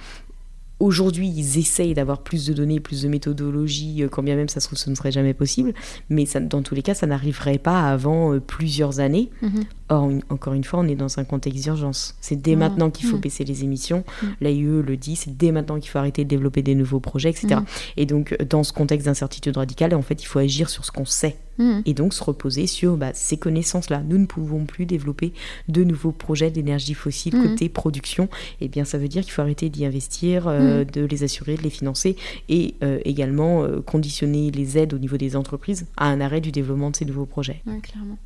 Aujourd'hui, 0.81 1.29
ils 1.29 1.59
essayent 1.59 1.95
d'avoir 1.95 2.23
plus 2.23 2.47
de 2.47 2.53
données, 2.53 2.81
plus 2.81 3.03
de 3.03 3.09
méthodologie, 3.09 4.05
quand 4.11 4.23
bien 4.23 4.37
même 4.37 4.49
ça 4.49 4.61
se 4.61 4.67
trouve, 4.67 4.79
ce 4.79 4.91
ne 4.91 4.95
serait 4.95 5.13
jamais 5.13 5.35
possible. 5.35 5.73
Mais 6.09 6.27
ça, 6.27 6.41
dans 6.41 6.63
tous 6.63 6.75
les 6.75 6.83
cas, 6.83 6.95
ça 6.95 7.07
n'arriverait 7.07 7.59
pas 7.59 7.89
avant 7.89 8.39
plusieurs 8.41 9.01
années. 9.01 9.31
Mhm. 9.43 9.65
Or, 9.91 10.09
encore 10.29 10.55
une 10.55 10.63
fois, 10.63 10.79
on 10.79 10.87
est 10.87 10.95
dans 10.95 11.19
un 11.19 11.25
contexte 11.25 11.65
d'urgence. 11.65 12.15
C'est 12.21 12.41
dès 12.41 12.55
mmh. 12.55 12.59
maintenant 12.59 12.91
qu'il 12.91 13.09
faut 13.09 13.17
mmh. 13.17 13.21
baisser 13.21 13.45
les 13.45 13.65
émissions. 13.65 14.05
L'AIE 14.41 14.63
le 14.63 14.97
dit, 14.97 15.17
c'est 15.17 15.37
dès 15.37 15.51
maintenant 15.51 15.81
qu'il 15.81 15.91
faut 15.91 15.99
arrêter 15.99 16.23
de 16.23 16.29
développer 16.29 16.63
des 16.63 16.77
nouveaux 16.77 17.01
projets, 17.01 17.31
etc. 17.31 17.57
Et 17.97 18.07
donc, 18.07 18.37
dans 18.49 18.63
ce 18.63 18.73
contexte 18.73 19.07
d'incertitude 19.07 19.57
radicale, 19.57 19.95
en 19.97 20.03
fait, 20.03 20.23
il 20.23 20.27
faut 20.27 20.39
agir 20.39 20.71
sur 20.71 20.85
ce 20.85 20.93
qu'on 20.93 21.05
sait. 21.05 21.37
Et 21.85 21.95
donc, 21.95 22.15
se 22.15 22.23
reposer 22.23 22.67
sur 22.67 22.97
bah, 22.97 23.11
ces 23.15 23.37
connaissances-là. 23.37 24.03
Nous 24.09 24.19
ne 24.19 24.27
pouvons 24.27 24.65
plus 24.65 24.87
développer 24.87 25.33
de 25.69 25.85
nouveaux 25.85 26.13
projets 26.13 26.51
d'énergie 26.51 26.95
fossile 26.95 27.35
côté 27.35 27.69
production. 27.69 28.25
Et 28.61 28.67
eh 28.67 28.69
bien, 28.69 28.85
ça 28.85 28.99
veut 28.99 29.09
dire 29.09 29.23
qu'il 29.23 29.33
faut 29.33 29.43
arrêter 29.43 29.69
d'y 29.69 29.85
investir, 29.85 30.47
euh, 30.47 30.85
de 30.85 31.05
les 31.05 31.23
assurer, 31.23 31.57
de 31.57 31.63
les 31.63 31.71
financer 31.71 32.17
et 32.49 32.75
euh, 32.83 32.99
également 33.05 33.63
euh, 33.63 33.81
conditionner 33.81 34.51
les 34.51 34.79
aides 34.79 34.95
au 34.95 34.99
niveau 34.99 35.17
des 35.17 35.37
entreprises 35.37 35.87
à 35.97 36.07
un 36.07 36.21
arrêt 36.21 36.41
du 36.41 36.53
développement 36.53 36.91
de 36.91 36.97
ces 36.97 37.05
nouveaux 37.05 37.27
projets. 37.27 37.63
clairement. 37.83 38.19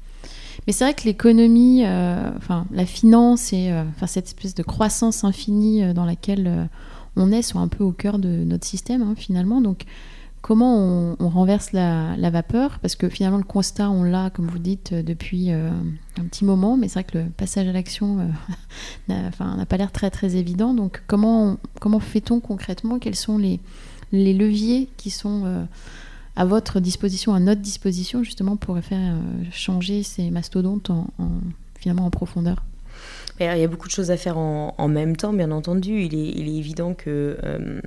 Mais 0.66 0.72
c'est 0.72 0.84
vrai 0.84 0.94
que 0.94 1.04
l'économie, 1.04 1.82
enfin 1.84 2.64
la 2.70 2.86
finance 2.86 3.52
et 3.52 3.72
enfin 3.72 4.06
cette 4.06 4.26
espèce 4.26 4.54
de 4.54 4.62
croissance 4.62 5.24
infinie 5.24 5.92
dans 5.92 6.04
laquelle 6.04 6.68
on 7.16 7.32
est 7.32 7.42
sont 7.42 7.58
un 7.58 7.68
peu 7.68 7.84
au 7.84 7.92
cœur 7.92 8.18
de 8.18 8.28
notre 8.28 8.66
système 8.66 9.02
hein, 9.02 9.14
finalement. 9.16 9.60
Donc 9.60 9.82
comment 10.44 11.16
on, 11.18 11.28
renverse 11.30 11.72
la, 11.72 12.30
vapeur 12.30 12.78
Parce 12.80 12.96
que 12.96 13.08
finalement 13.08 13.38
le 13.38 13.44
constat 13.44 13.88
on 13.88 14.02
l'a, 14.02 14.28
comme 14.28 14.46
vous 14.46 14.58
dites, 14.58 14.92
depuis 14.92 15.50
un 15.50 15.72
petit 16.28 16.44
moment, 16.44 16.76
mais 16.76 16.88
c'est 16.88 17.00
vrai 17.00 17.04
que 17.04 17.16
le 17.16 17.24
passage 17.30 17.66
à 17.66 17.72
l'action 17.72 18.28
n'a 19.08 19.66
pas 19.66 19.76
l'air 19.78 19.90
très 19.90 20.10
très 20.10 20.36
évident. 20.36 20.74
Donc 20.74 21.02
comment 21.06 21.56
comment 21.80 21.98
fait-on 21.98 22.40
concrètement? 22.40 22.98
Quels 22.98 23.16
sont 23.16 23.38
les, 23.38 23.58
leviers 24.12 24.90
qui 24.98 25.08
sont 25.08 25.66
à 26.36 26.44
votre 26.44 26.78
disposition, 26.78 27.32
à 27.32 27.40
notre 27.40 27.62
disposition, 27.62 28.22
justement 28.22 28.56
pour 28.56 28.78
faire 28.80 29.14
euh, 29.14 29.44
changer 29.50 30.02
ces 30.02 30.30
mastodontes 30.30 30.90
en, 30.90 31.06
finalement 31.78 32.04
en 32.04 32.10
profondeur? 32.10 32.62
Il 33.40 33.46
y 33.46 33.64
a 33.64 33.66
beaucoup 33.66 33.88
de 33.88 33.92
choses 33.92 34.12
à 34.12 34.16
faire 34.16 34.38
en, 34.38 34.88
même 34.88 35.16
temps, 35.16 35.32
bien 35.32 35.50
entendu. 35.50 36.02
Il 36.02 36.14
est, 36.14 36.56
évident 36.56 36.94
que 36.94 37.36
euh, 37.42 37.80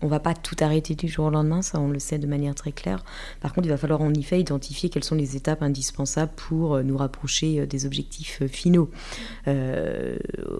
on 0.00 0.06
va 0.06 0.20
pas 0.20 0.32
tout 0.32 0.56
arrêter 0.60 0.94
du 0.94 1.06
jour 1.08 1.26
au 1.26 1.30
lendemain, 1.30 1.60
ça 1.60 1.78
on 1.78 1.88
le 1.88 1.98
sait 1.98 2.18
de 2.18 2.26
manière 2.26 2.54
très 2.54 2.72
claire. 2.72 3.04
Par 3.40 3.52
contre, 3.52 3.66
il 3.66 3.70
va 3.70 3.76
falloir 3.76 4.00
en 4.00 4.12
effet 4.14 4.40
identifier 4.40 4.88
quelles 4.88 5.04
sont 5.04 5.14
les 5.14 5.36
étapes 5.36 5.62
indispensables 5.62 6.32
pour 6.34 6.76
euh, 6.76 6.82
nous 6.82 6.96
rapprocher 6.96 7.66
des 7.66 7.84
objectifs 7.84 8.46
finaux. 8.46 8.90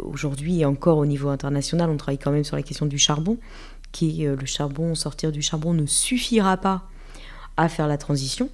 Aujourd'hui, 0.04 0.60
et 0.60 0.64
encore 0.64 0.98
au 0.98 1.06
niveau 1.06 1.28
international, 1.28 1.90
on 1.90 1.96
travaille 1.96 2.18
quand 2.18 2.30
même 2.30 2.44
sur 2.44 2.56
la 2.56 2.62
question 2.62 2.86
du 2.86 2.98
charbon, 2.98 3.38
qui 3.92 4.24
est 4.24 4.36
le 4.36 4.46
charbon, 4.46 4.94
sortir 4.94 5.32
du 5.32 5.42
charbon 5.42 5.72
ne 5.72 5.86
suffira 5.86 6.56
pas 6.56 6.84
à 7.56 7.68
faire 7.68 7.88
la 7.88 7.96
transition. 7.96 8.50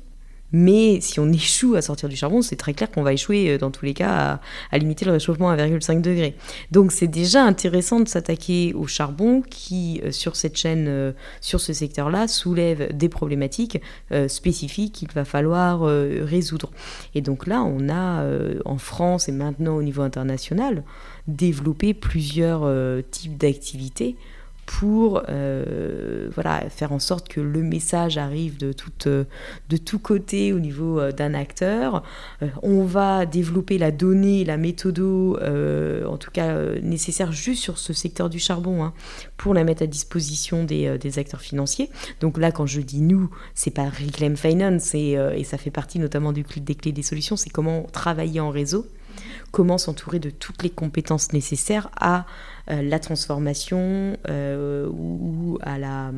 Mais 0.53 1.01
si 1.01 1.19
on 1.19 1.33
échoue 1.33 1.75
à 1.75 1.83
sortir 1.83 2.09
du 2.09 2.17
charbon, 2.17 2.43
c'est 2.43 2.57
très 2.57 2.75
clair 2.75 2.91
qu'on 2.91 3.03
va 3.03 3.13
échouer 3.13 3.51
euh, 3.51 3.59
dans 3.59 3.71
tous 3.71 3.85
les 3.85 3.95
cas 3.95 4.41
à, 4.71 4.79
limiter 4.79 5.05
le 5.05 5.13
réchauffement 5.13 5.51
à 5.51 5.57
1,5 5.57 6.01
degré. 6.03 6.35
Donc 6.71 6.93
c'est 6.93 7.07
déjà 7.07 7.43
intéressant 7.43 8.01
de 8.01 8.09
s'attaquer 8.09 8.75
au 8.75 8.87
charbon 8.87 9.43
qui, 9.43 10.01
euh, 10.05 10.13
sur 10.13 10.37
cette 10.37 10.57
chaîne, 10.57 10.87
euh, 10.89 11.13
sur 11.41 11.61
ce 11.61 11.73
secteur-là, 11.73 12.29
soulève 12.29 12.95
des 12.95 13.09
problématiques 13.09 13.81
spécifiques 14.29 14.93
qu'il 14.93 15.11
va 15.13 15.25
falloir 15.25 15.83
résoudre. 15.83 16.71
Et 17.15 17.21
donc 17.21 17.47
là, 17.47 17.63
on 17.63 17.89
a 17.89 18.25
en 18.65 18.79
France 18.79 19.29
et 19.29 19.33
maintenant 19.33 19.77
au 19.77 19.83
niveau 19.83 20.03
international 20.03 20.85
développé 21.27 21.95
plusieurs 21.95 22.69
types 23.11 23.37
d'activités 23.37 24.17
pour 24.67 25.23
euh, 25.29 26.29
voilà, 26.35 26.69
faire 26.71 26.93
en 26.93 26.99
sorte 26.99 27.29
que 27.29 27.41
le 27.41 27.63
message 27.63 28.17
arrive 28.17 28.59
de, 28.59 28.73
tout, 28.73 28.93
euh, 29.07 29.25
de 29.69 29.77
tous 29.77 29.99
côtés 29.99 30.53
au 30.53 30.61
niveau 30.61 31.01
euh, 31.01 31.11
d'un 31.13 31.35
acteur. 31.35 32.03
on 32.63 32.85
va 32.85 33.27
développer 33.27 33.79
la 33.79 33.91
donnée, 33.91 34.45
la 34.45 34.57
méthodo, 34.57 35.39
en 35.39 36.17
tout 36.17 36.31
cas 36.31 36.57
nécessaire 36.81 37.33
juste 37.33 37.63
sur 37.63 37.79
ce 37.79 37.93
secteur 37.93 38.31
du 38.31 38.39
charbon, 38.39 38.85
hein, 38.85 38.93
pour 39.37 39.55
la 39.55 39.65
mettre 39.65 39.83
à 39.83 39.87
disposition 39.87 40.65
des, 40.65 40.99
des, 40.99 41.19
acteurs 41.19 41.41
financiers. 41.41 41.91
Donc 42.21 42.39
là, 42.39 42.53
quand 42.53 42.67
je 42.67 42.81
dis 42.81 43.01
nous, 43.01 43.31
c'est 43.55 43.71
pas 43.71 43.89
Reclaim 43.89 44.37
Finance, 44.37 44.95
et, 44.95 45.19
et 45.35 45.45
ça 45.45 45.59
fait 45.59 45.71
partie 45.71 45.99
notamment 45.99 46.33
du, 46.33 46.45
des 46.57 46.75
clés 46.75 46.93
des 46.93 47.03
solutions, 47.03 47.37
c'est 47.37 47.51
comment 47.51 47.83
travailler 47.93 48.41
en 48.41 48.51
réseau 48.51 48.87
comment 49.51 49.79
s'entourer 49.79 50.19
de 50.19 50.31
toutes 50.31 50.63
les 50.63 50.71
compétences 50.71 51.33
nécessaires 51.33 51.91
à 52.01 52.25
la 52.69 52.99
transformation 52.99 54.17
euh, 54.29 54.89
ou, 54.89 55.59
à 55.63 55.79
la, 55.79 56.13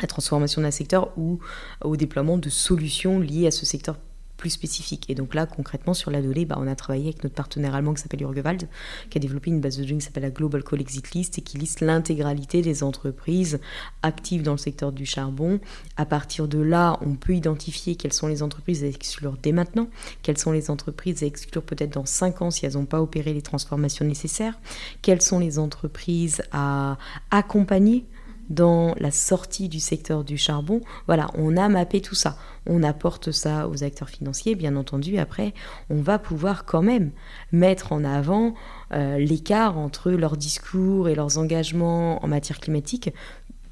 la 0.00 0.06
transformation 0.06 0.62
d'un 0.62 0.70
secteur 0.70 1.12
ou 1.16 1.38
au 1.82 1.96
déploiement 1.96 2.38
de 2.38 2.48
solutions 2.48 3.20
liées 3.20 3.46
à 3.46 3.50
ce 3.50 3.66
secteur 3.66 3.96
plus 4.38 4.50
spécifique. 4.50 5.10
Et 5.10 5.14
donc 5.14 5.34
là, 5.34 5.44
concrètement, 5.44 5.92
sur 5.92 6.10
la 6.10 6.22
donnée, 6.22 6.46
bah, 6.46 6.56
on 6.58 6.66
a 6.66 6.74
travaillé 6.74 7.08
avec 7.08 7.22
notre 7.22 7.34
partenaire 7.34 7.74
allemand 7.74 7.92
qui 7.92 8.00
s'appelle 8.00 8.22
Urgewald, 8.22 8.68
qui 9.10 9.18
a 9.18 9.20
développé 9.20 9.50
une 9.50 9.60
base 9.60 9.76
de 9.76 9.84
données 9.84 9.98
qui 9.98 10.06
s'appelle 10.06 10.22
la 10.22 10.30
Global 10.30 10.62
Coal 10.62 10.80
Exit 10.80 11.10
List 11.10 11.36
et 11.38 11.42
qui 11.42 11.58
liste 11.58 11.80
l'intégralité 11.80 12.62
des 12.62 12.82
entreprises 12.82 13.60
actives 14.02 14.42
dans 14.42 14.52
le 14.52 14.58
secteur 14.58 14.92
du 14.92 15.04
charbon. 15.04 15.60
À 15.96 16.06
partir 16.06 16.48
de 16.48 16.58
là, 16.58 16.98
on 17.02 17.16
peut 17.16 17.34
identifier 17.34 17.96
quelles 17.96 18.14
sont 18.14 18.28
les 18.28 18.42
entreprises 18.42 18.84
à 18.84 18.86
exclure 18.86 19.36
dès 19.42 19.52
maintenant, 19.52 19.88
quelles 20.22 20.38
sont 20.38 20.52
les 20.52 20.70
entreprises 20.70 21.22
à 21.22 21.26
exclure 21.26 21.62
peut-être 21.62 21.92
dans 21.92 22.06
5 22.06 22.42
ans 22.42 22.50
si 22.50 22.64
elles 22.64 22.74
n'ont 22.74 22.86
pas 22.86 23.02
opéré 23.02 23.34
les 23.34 23.42
transformations 23.42 24.04
nécessaires, 24.04 24.58
quelles 25.02 25.22
sont 25.22 25.40
les 25.40 25.58
entreprises 25.58 26.42
à 26.52 26.96
accompagner 27.30 28.04
dans 28.48 28.94
la 28.98 29.10
sortie 29.10 29.68
du 29.68 29.80
secteur 29.80 30.24
du 30.24 30.36
charbon. 30.36 30.80
Voilà, 31.06 31.28
on 31.34 31.56
a 31.56 31.68
mappé 31.68 32.00
tout 32.00 32.14
ça. 32.14 32.36
On 32.66 32.82
apporte 32.82 33.30
ça 33.32 33.68
aux 33.68 33.84
acteurs 33.84 34.08
financiers, 34.08 34.54
bien 34.54 34.76
entendu. 34.76 35.18
Après, 35.18 35.54
on 35.90 36.00
va 36.00 36.18
pouvoir 36.18 36.64
quand 36.64 36.82
même 36.82 37.10
mettre 37.52 37.92
en 37.92 38.04
avant 38.04 38.54
euh, 38.92 39.18
l'écart 39.18 39.78
entre 39.78 40.10
leurs 40.10 40.36
discours 40.36 41.08
et 41.08 41.14
leurs 41.14 41.38
engagements 41.38 42.22
en 42.24 42.28
matière 42.28 42.60
climatique. 42.60 43.10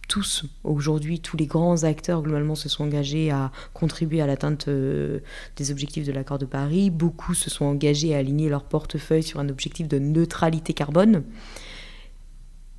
Tous, 0.08 0.44
aujourd'hui, 0.62 1.18
tous 1.18 1.36
les 1.36 1.46
grands 1.46 1.82
acteurs 1.82 2.22
globalement 2.22 2.54
se 2.54 2.68
sont 2.68 2.84
engagés 2.84 3.32
à 3.32 3.50
contribuer 3.74 4.20
à 4.20 4.26
l'atteinte 4.26 4.68
euh, 4.68 5.18
des 5.56 5.72
objectifs 5.72 6.06
de 6.06 6.12
l'accord 6.12 6.38
de 6.38 6.44
Paris. 6.44 6.90
Beaucoup 6.90 7.34
se 7.34 7.50
sont 7.50 7.64
engagés 7.64 8.14
à 8.14 8.18
aligner 8.18 8.48
leur 8.48 8.62
portefeuille 8.62 9.24
sur 9.24 9.40
un 9.40 9.48
objectif 9.48 9.88
de 9.88 9.98
neutralité 9.98 10.74
carbone 10.74 11.24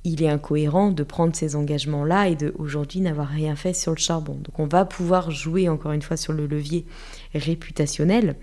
il 0.04 0.22
est 0.22 0.28
incohérent 0.28 0.90
de 0.90 1.02
prendre 1.02 1.34
ces 1.34 1.56
engagements-là 1.56 2.28
et 2.28 2.36
de 2.36 2.54
aujourd'hui 2.58 3.00
n'avoir 3.00 3.28
rien 3.28 3.56
fait 3.56 3.74
sur 3.74 3.92
le 3.92 3.98
charbon. 3.98 4.34
Donc 4.34 4.58
on 4.58 4.66
va 4.66 4.84
pouvoir 4.84 5.30
jouer 5.30 5.68
encore 5.68 5.92
une 5.92 6.02
fois 6.02 6.16
sur 6.16 6.32
le 6.32 6.46
levier 6.46 6.86
réputationnel. 7.34 8.36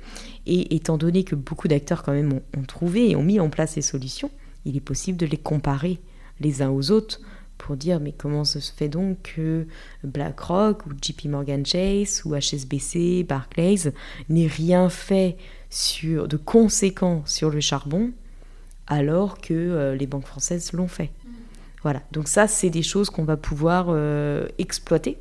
Et 0.45 0.75
étant 0.75 0.97
donné 0.97 1.23
que 1.23 1.35
beaucoup 1.35 1.67
d'acteurs 1.67 2.03
quand 2.03 2.13
même 2.13 2.33
ont, 2.33 2.63
trouvé 2.63 3.09
et 3.09 3.15
ont 3.15 3.23
mis 3.23 3.39
en 3.39 3.49
place 3.49 3.73
ces 3.73 3.81
solutions, 3.81 4.29
il 4.65 4.75
est 4.75 4.81
possible 4.81 5.17
de 5.17 5.25
les 5.25 5.37
comparer 5.37 5.99
les 6.39 6.61
uns 6.61 6.69
aux 6.69 6.91
autres 6.91 7.21
pour 7.57 7.77
dire 7.77 8.01
mais 8.01 8.11
comment 8.11 8.43
se 8.43 8.59
fait 8.59 8.89
donc 8.89 9.33
que 9.35 9.65
BlackRock 10.03 10.85
ou 10.85 10.89
JP 11.01 11.25
Morgan 11.25 11.65
Chase 11.65 12.21
ou 12.25 12.35
HSBC, 12.35 13.25
Barclays 13.27 13.91
n'aient 14.27 14.47
rien 14.47 14.89
fait 14.89 15.37
sur, 15.69 16.27
de 16.27 16.37
conséquent 16.37 17.23
sur 17.25 17.49
le 17.49 17.61
charbon 17.61 18.11
alors 18.87 19.39
que 19.39 19.53
euh, 19.53 19.95
les 19.95 20.05
banques 20.05 20.27
françaises 20.27 20.73
l'ont 20.73 20.87
fait. 20.87 21.11
Voilà, 21.85 22.01
donc 22.11 22.27
ça, 22.27 22.47
c'est 22.47 22.71
des 22.71 22.81
choses 22.81 23.11
qu'on 23.11 23.25
va 23.25 23.37
pouvoir 23.37 23.89
euh, 23.89 24.47
exploiter 24.57 25.19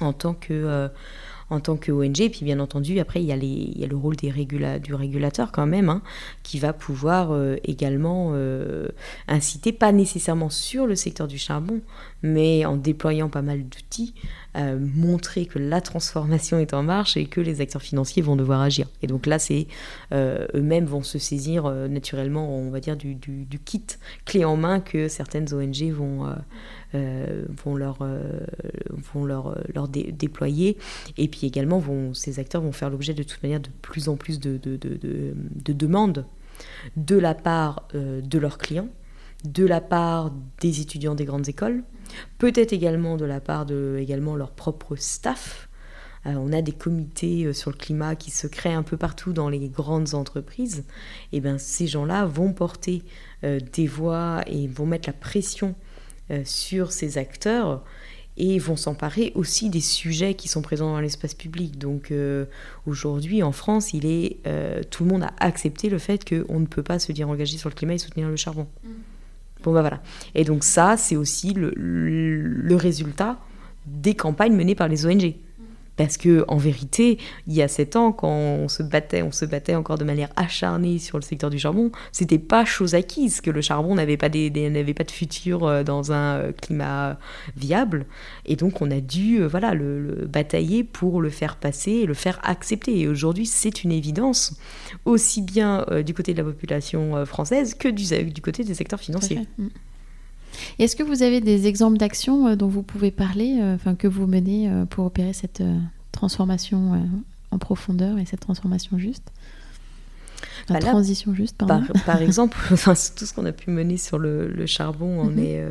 en 0.00 0.12
tant 0.12 0.34
que... 0.34 0.52
Euh, 0.52 0.88
en 1.52 1.58
tant 1.58 1.76
que 1.76 1.90
ONG. 1.90 2.20
Et 2.20 2.30
puis 2.30 2.44
bien 2.44 2.60
entendu, 2.60 3.00
après, 3.00 3.20
il 3.20 3.26
y 3.26 3.32
a, 3.32 3.36
le 3.88 3.96
rôle 3.96 4.14
du 4.14 4.30
régulateur 4.30 5.50
quand 5.50 5.66
même, 5.66 5.88
hein, 5.88 6.00
qui 6.44 6.60
va 6.60 6.72
pouvoir 6.72 7.32
euh, 7.32 7.56
également 7.64 8.34
inciter, 9.26 9.72
pas 9.72 9.90
nécessairement 9.90 10.48
sur 10.48 10.86
le 10.86 10.94
secteur 10.94 11.26
du 11.26 11.38
charbon, 11.38 11.80
mais 12.22 12.64
en 12.64 12.76
déployant 12.76 13.28
pas 13.28 13.42
mal 13.42 13.62
d'outils, 13.64 14.14
euh, 14.56 14.78
montrer 14.80 15.46
que 15.46 15.60
la 15.60 15.80
transformation 15.80 16.58
est 16.58 16.74
en 16.74 16.82
marche 16.82 17.16
et 17.16 17.26
que 17.26 17.40
les 17.40 17.60
acteurs 17.60 17.82
financiers 17.82 18.20
vont 18.20 18.34
devoir 18.34 18.60
agir. 18.60 18.88
Et 19.00 19.06
donc 19.06 19.26
là, 19.26 19.38
c'est 19.38 19.68
euh, 20.12 20.46
eux-mêmes 20.54 20.86
vont 20.86 21.04
se 21.04 21.20
saisir 21.20 21.66
euh, 21.66 21.86
naturellement, 21.86 22.52
on 22.58 22.70
va 22.70 22.80
dire, 22.80 22.96
du, 22.96 23.16
kit 23.64 23.84
clé 24.24 24.44
en 24.44 24.56
main 24.56 24.80
que 24.80 25.06
certaines 25.06 25.54
ONG 25.54 25.92
vont, 25.92 26.34
vont 26.92 27.76
leur, 27.76 27.98
vont 29.14 29.24
leur, 29.24 29.88
déployer. 29.88 30.76
Et 31.16 31.28
puis 31.28 31.46
également, 31.46 31.78
vont, 31.78 32.12
ces 32.12 32.40
acteurs 32.40 32.62
vont 32.62 32.72
faire 32.72 32.90
l'objet 32.90 33.14
de 33.14 33.22
toute 33.22 33.42
manière 33.42 33.60
de 33.60 33.70
plus 33.82 34.08
en 34.08 34.16
plus 34.16 34.40
de, 34.40 34.56
de, 34.56 34.76
de 34.76 35.72
demandes 35.72 36.24
de 36.96 37.16
la 37.16 37.34
part 37.34 37.86
de 37.94 38.38
leurs 38.38 38.58
clients, 38.58 38.88
de 39.44 39.64
la 39.64 39.80
part 39.80 40.32
des 40.60 40.80
étudiants 40.80 41.14
des 41.14 41.24
grandes 41.24 41.48
écoles, 41.48 41.82
peut-être 42.38 42.72
également 42.72 43.16
de 43.16 43.24
la 43.24 43.40
part 43.40 43.66
de 43.66 43.96
également 43.98 44.36
leur 44.36 44.50
propre 44.50 44.96
staff. 44.96 45.68
Euh, 46.26 46.34
on 46.34 46.52
a 46.52 46.60
des 46.60 46.72
comités 46.72 47.44
euh, 47.44 47.52
sur 47.52 47.70
le 47.70 47.76
climat 47.76 48.14
qui 48.14 48.30
se 48.30 48.46
créent 48.46 48.74
un 48.74 48.82
peu 48.82 48.96
partout 48.96 49.32
dans 49.32 49.48
les 49.48 49.68
grandes 49.68 50.14
entreprises. 50.14 50.84
Et 51.32 51.38
eh 51.38 51.40
bien 51.40 51.58
ces 51.58 51.86
gens-là 51.86 52.26
vont 52.26 52.52
porter 52.52 53.02
euh, 53.44 53.58
des 53.72 53.86
voix 53.86 54.42
et 54.46 54.66
vont 54.66 54.86
mettre 54.86 55.08
la 55.08 55.14
pression 55.14 55.74
sur 56.44 56.92
ces 56.92 57.18
acteurs 57.18 57.82
et 58.36 58.60
vont 58.60 58.76
s'emparer 58.76 59.32
aussi 59.34 59.68
des 59.68 59.80
sujets 59.80 60.34
qui 60.34 60.46
sont 60.46 60.62
présents 60.62 60.92
dans 60.92 61.00
l'espace 61.00 61.34
public. 61.34 61.76
Donc 61.76 62.14
aujourd'hui 62.86 63.42
en 63.42 63.50
France, 63.50 63.94
il 63.94 64.06
est, 64.06 64.36
tout 64.90 65.02
le 65.02 65.10
monde 65.10 65.24
a 65.24 65.32
accepté 65.40 65.88
le 65.88 65.98
fait 65.98 66.24
qu'on 66.24 66.60
ne 66.60 66.66
peut 66.66 66.84
pas 66.84 67.00
se 67.00 67.10
dire 67.10 67.28
engagé 67.28 67.58
sur 67.58 67.68
le 67.68 67.74
climat 67.74 67.94
et 67.94 67.98
soutenir 67.98 68.28
le 68.28 68.36
charbon. 68.36 68.68
Mm. 68.84 68.88
Bon 69.62 69.72
bah 69.72 69.80
voilà. 69.80 70.00
Et 70.34 70.44
donc 70.44 70.64
ça, 70.64 70.96
c'est 70.96 71.16
aussi 71.16 71.52
le, 71.52 71.72
le 71.76 72.76
résultat 72.76 73.38
des 73.86 74.14
campagnes 74.14 74.54
menées 74.54 74.74
par 74.74 74.88
les 74.88 75.06
ONG. 75.06 75.34
Parce 75.96 76.16
que 76.16 76.44
en 76.48 76.56
vérité, 76.56 77.18
il 77.46 77.54
y 77.54 77.62
a 77.62 77.68
sept 77.68 77.96
ans, 77.96 78.12
quand 78.12 78.28
on 78.28 78.68
se 78.68 78.82
battait, 78.82 79.22
on 79.22 79.32
se 79.32 79.44
battait 79.44 79.74
encore 79.74 79.98
de 79.98 80.04
manière 80.04 80.30
acharnée 80.36 80.98
sur 80.98 81.18
le 81.18 81.22
secteur 81.22 81.50
du 81.50 81.58
charbon, 81.58 81.90
c'était 82.12 82.38
pas 82.38 82.64
chose 82.64 82.94
acquise 82.94 83.40
que 83.40 83.50
le 83.50 83.60
charbon 83.60 83.94
n'avait 83.94 84.16
pas, 84.16 84.28
des, 84.28 84.50
n'avait 84.50 84.94
pas 84.94 85.04
de 85.04 85.10
futur 85.10 85.66
euh, 85.66 85.82
dans 85.82 86.12
un 86.12 86.36
euh, 86.36 86.52
climat 86.52 87.18
viable. 87.56 88.06
Et 88.46 88.56
donc 88.56 88.80
on 88.80 88.90
a 88.90 89.00
dû 89.00 89.42
euh, 89.42 89.48
voilà, 89.48 89.74
le, 89.74 90.26
batailler 90.26 90.84
pour 90.84 91.20
le 91.20 91.30
faire 91.30 91.56
passer 91.56 91.92
et 91.92 92.06
le 92.06 92.14
faire 92.14 92.40
accepter. 92.42 92.98
Et 92.98 93.08
aujourd'hui, 93.08 93.46
c'est 93.46 93.84
une 93.84 93.92
évidence, 93.92 94.58
aussi 95.04 95.42
bien 95.42 95.84
du 96.04 96.14
côté 96.14 96.32
de 96.32 96.38
la 96.38 96.44
population 96.44 97.24
française 97.26 97.74
que 97.74 97.88
du, 97.88 98.04
du 98.30 98.40
côté 98.40 98.64
des 98.64 98.74
secteurs 98.74 99.00
financiers. 99.00 99.46
Est-ce 100.78 100.96
que 100.96 101.02
vous 101.02 101.22
avez 101.22 101.40
des 101.40 101.66
exemples 101.66 101.98
d'actions 101.98 102.48
euh, 102.48 102.56
dont 102.56 102.68
vous 102.68 102.82
pouvez 102.82 103.10
parler, 103.10 103.58
euh, 103.60 103.74
enfin 103.74 103.94
que 103.94 104.08
vous 104.08 104.26
menez 104.26 104.70
euh, 104.70 104.84
pour 104.84 105.04
opérer 105.04 105.32
cette 105.32 105.62
transformation 106.12 107.06
en 107.50 107.58
profondeur 107.58 108.18
et 108.18 108.24
cette 108.24 108.40
transformation 108.40 108.98
juste? 108.98 109.32
La 110.68 110.78
bah 110.78 110.86
transition 110.86 111.34
juste, 111.34 111.56
par, 111.56 111.82
par, 112.06 112.22
exemple, 112.22 112.56
enfin, 112.72 112.94
tout 113.16 113.26
ce 113.26 113.34
qu'on 113.34 113.46
a 113.46 113.52
pu 113.52 113.70
mener 113.70 113.96
sur 113.96 114.18
le, 114.18 114.66
charbon 114.66 115.20
en 115.20 115.24
mhm. 115.26 115.38
est, 115.38 115.64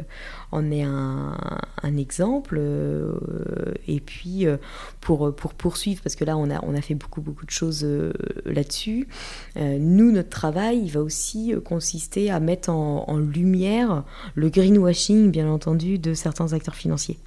en 0.52 0.72
est 0.72 0.84
un, 0.84 1.38
un 1.84 1.98
exemple. 1.98 2.62
et 3.88 4.00
puis, 4.00 4.46
pour, 5.02 5.36
pour 5.36 5.54
poursuivre, 5.54 6.02
parce 6.02 6.16
que 6.16 6.26
là, 6.26 6.38
on 6.38 6.50
a, 6.50 6.64
on 6.64 6.76
a 6.76 6.82
fait 6.82 6.96
beaucoup, 6.96 7.22
beaucoup 7.22 7.46
de 7.46 7.52
choses 7.52 7.88
là-dessus, 8.46 9.08
nous, 9.56 10.12
notre 10.12 10.30
travail, 10.30 10.82
il 10.84 10.92
va 10.92 11.02
aussi 11.02 11.54
consister 11.64 12.32
à 12.32 12.40
mettre 12.40 12.70
en, 12.70 13.06
en, 13.08 13.18
lumière 13.18 14.04
le 14.36 14.50
greenwashing, 14.50 15.32
bien 15.32 15.48
entendu, 15.50 16.00
de 16.00 16.14
certains 16.14 16.54
acteurs 16.54 16.76
financiers. 16.76 17.20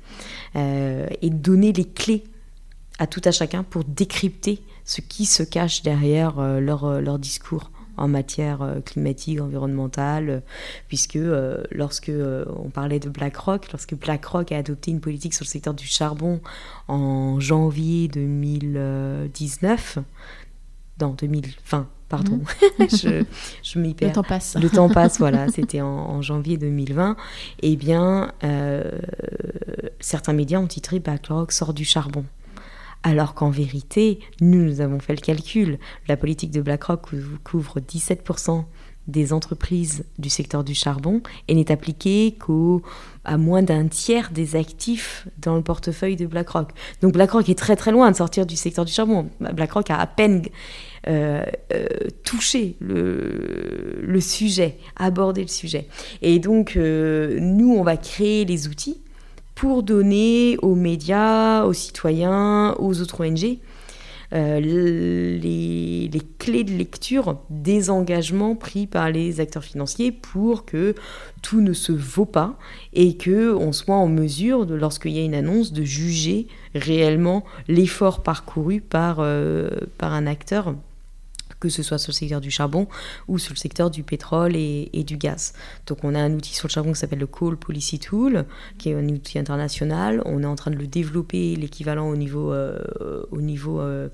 et 0.55 1.31
donner 1.31 1.73
les 1.73 1.85
clés 1.85 2.25
à 2.99 3.07
tout 3.07 3.23
à 3.25 3.33
chacun 3.33 3.63
pour 3.63 3.85
décrypter 3.85 4.63
ce 4.85 5.01
qui 5.01 5.27
se 5.27 5.43
cache 5.43 5.83
derrière 5.83 6.39
euh, 6.39 6.61
leur, 6.61 6.85
euh, 6.85 7.01
leur, 7.01 7.19
discours 7.19 7.71
en 7.97 8.09
matière 8.09 8.63
euh, 8.63 8.81
climatique, 8.81 9.41
environnementale, 9.41 10.43
puisque 10.89 11.19
lorsque 11.71 12.11
on 12.57 12.71
parlait 12.71 12.99
de 12.99 13.09
BlackRock, 13.09 13.71
lorsque 13.71 13.95
BlackRock 13.95 14.51
a 14.53 14.59
adopté 14.59 14.91
une 14.91 15.01
politique 15.01 15.35
sur 15.35 15.45
le 15.45 15.49
secteur 15.49 15.75
du 15.75 15.87
charbon 15.87 16.41
en 16.89 17.39
janvier 17.39 18.09
2019, 18.09 19.99
dans 20.99 21.13
2020, 21.13 21.89
pardon, 22.09 22.41
je, 22.79 23.25
je 23.63 23.79
m'y 23.79 23.95
perds. 23.95 24.09
Le 24.09 24.15
temps 24.15 24.23
passe. 24.23 24.57
Le 24.57 24.71
temps 24.71 24.89
passe, 24.89 25.19
voilà, 25.19 25.49
c'était 25.49 25.83
en, 25.83 26.23
janvier 26.23 26.57
2020. 26.57 27.17
Eh 27.61 27.77
bien, 27.77 28.33
certains 30.01 30.33
médias 30.33 30.59
ont 30.59 30.67
titré 30.67 30.99
BlackRock 30.99 31.53
sort 31.53 31.75
du 31.75 31.85
charbon 31.85 32.25
alors 33.03 33.35
qu'en 33.35 33.51
vérité, 33.51 34.21
nous, 34.41 34.63
nous 34.63 34.81
avons 34.81 35.01
fait 35.01 35.15
le 35.15 35.21
calcul. 35.21 35.79
La 36.09 36.17
politique 36.17 36.51
de 36.51 36.61
BlackRock 36.61 37.11
couvre 37.43 37.81
17% 37.81 38.65
des 39.09 39.33
entreprises 39.33 40.05
du 40.19 40.31
secteur 40.31 40.63
du 40.63 40.75
charbon 40.75 41.23
et 41.49 41.55
n'est 41.55 41.73
appliquée 41.73 42.37
qu'à 42.39 43.37
moins 43.37 43.63
d'un 43.63 43.89
tiers 43.89 44.31
des 44.31 44.55
actifs 44.55 45.27
dans 45.39 45.57
le 45.57 45.63
portefeuille 45.63 46.15
de 46.15 46.27
BlackRock. 46.27 46.71
Donc 47.01 47.13
BlackRock 47.13 47.49
est 47.49 47.59
très 47.59 47.75
très 47.75 47.91
loin 47.91 48.11
de 48.11 48.17
sortir 48.17 48.47
du 48.47 48.55
secteur 48.55 48.85
du 48.85 48.93
charbon. 48.93 49.29
BlackRock 49.41 49.91
a 49.91 49.99
à 49.99 50.07
peine 50.07 50.43
euh, 51.09 51.45
euh, 51.73 51.87
touché 52.25 52.77
le, 52.81 54.21
sujet, 54.21 54.79
abordé 54.95 55.43
le 55.43 55.49
sujet. 55.49 55.89
Et 56.21 56.39
donc 56.39 56.77
euh, 56.77 57.39
nous, 57.41 57.75
on 57.75 57.83
va 57.83 57.97
créer 57.97 58.45
les 58.45 58.69
outils 58.69 59.02
pour 59.63 59.85
donner 59.85 60.57
aux 60.61 60.75
médias, 60.75 61.63
aux 61.63 61.73
citoyens, 61.73 62.75
aux 62.81 63.01
autres 63.01 63.25
ONG 63.25 63.59
euh, 64.33 64.59
les, 64.59 66.11
clés 66.41 66.65
de 66.65 66.73
lecture 66.73 67.39
des 67.49 67.89
engagements 67.89 68.57
pris 68.57 68.89
par 68.89 69.09
les 69.11 69.39
acteurs 69.39 69.63
financiers 69.63 70.11
pour 70.11 70.65
que 70.65 70.97
tout 71.43 71.61
ne 71.61 71.75
se 71.75 71.93
vaut 71.93 72.25
pas 72.25 72.59
et 72.93 73.17
que 73.17 73.55
on 73.55 73.71
soit 73.71 73.95
en 73.95 74.09
mesure, 74.09 74.65
lorsqu'il 74.65 75.13
y 75.13 75.21
a 75.21 75.25
une 75.25 75.37
annonce, 75.37 75.73
de 75.73 75.85
juger 75.85 76.49
réellement 76.75 77.45
l'effort 77.69 78.25
parcouru 78.25 78.81
par, 78.81 79.19
euh, 79.21 79.71
par 79.97 80.13
un 80.13 80.27
acteur 80.27 80.75
que 81.63 81.69
ce 81.69 81.85
soit 81.85 81.99
sur 81.99 82.11
le 82.11 82.17
secteur 82.17 82.41
du 82.41 82.51
charbon 82.51 82.89
ou 83.29 83.39
sur 83.39 83.55
le 83.55 83.59
secteur 83.59 83.89
du 83.89 84.03
pétrole 84.03 84.57
et, 84.57 85.05
du 85.07 85.17
gaz. 85.17 85.53
Donc 85.87 85.99
on 86.03 86.15
a 86.15 86.19
un 86.19 86.33
outil 86.35 86.55
sur 86.55 86.67
le 86.67 86.73
charbon 86.73 86.93
qui 86.93 86.99
s'appelle 86.99 87.21
le 87.21 87.27
Coal 87.29 87.57
Policy 87.57 88.01
Tool, 88.01 88.45
qui 88.79 88.91
est 88.91 88.95
un 88.95 89.09
outil 89.09 89.39
international. 89.39 90.23
On 90.25 90.43
est 90.43 90.47
en 90.47 90.57
train 90.57 90.73
de 90.73 90.77
le 90.77 90.89
développer, 90.89 91.55
l'équivalent 91.55 92.09
au 92.09 92.17
niveau, 92.17 92.53
euh, 92.53 92.79
au 93.31 93.41
niveau 93.41 93.81
euh, 93.81 94.09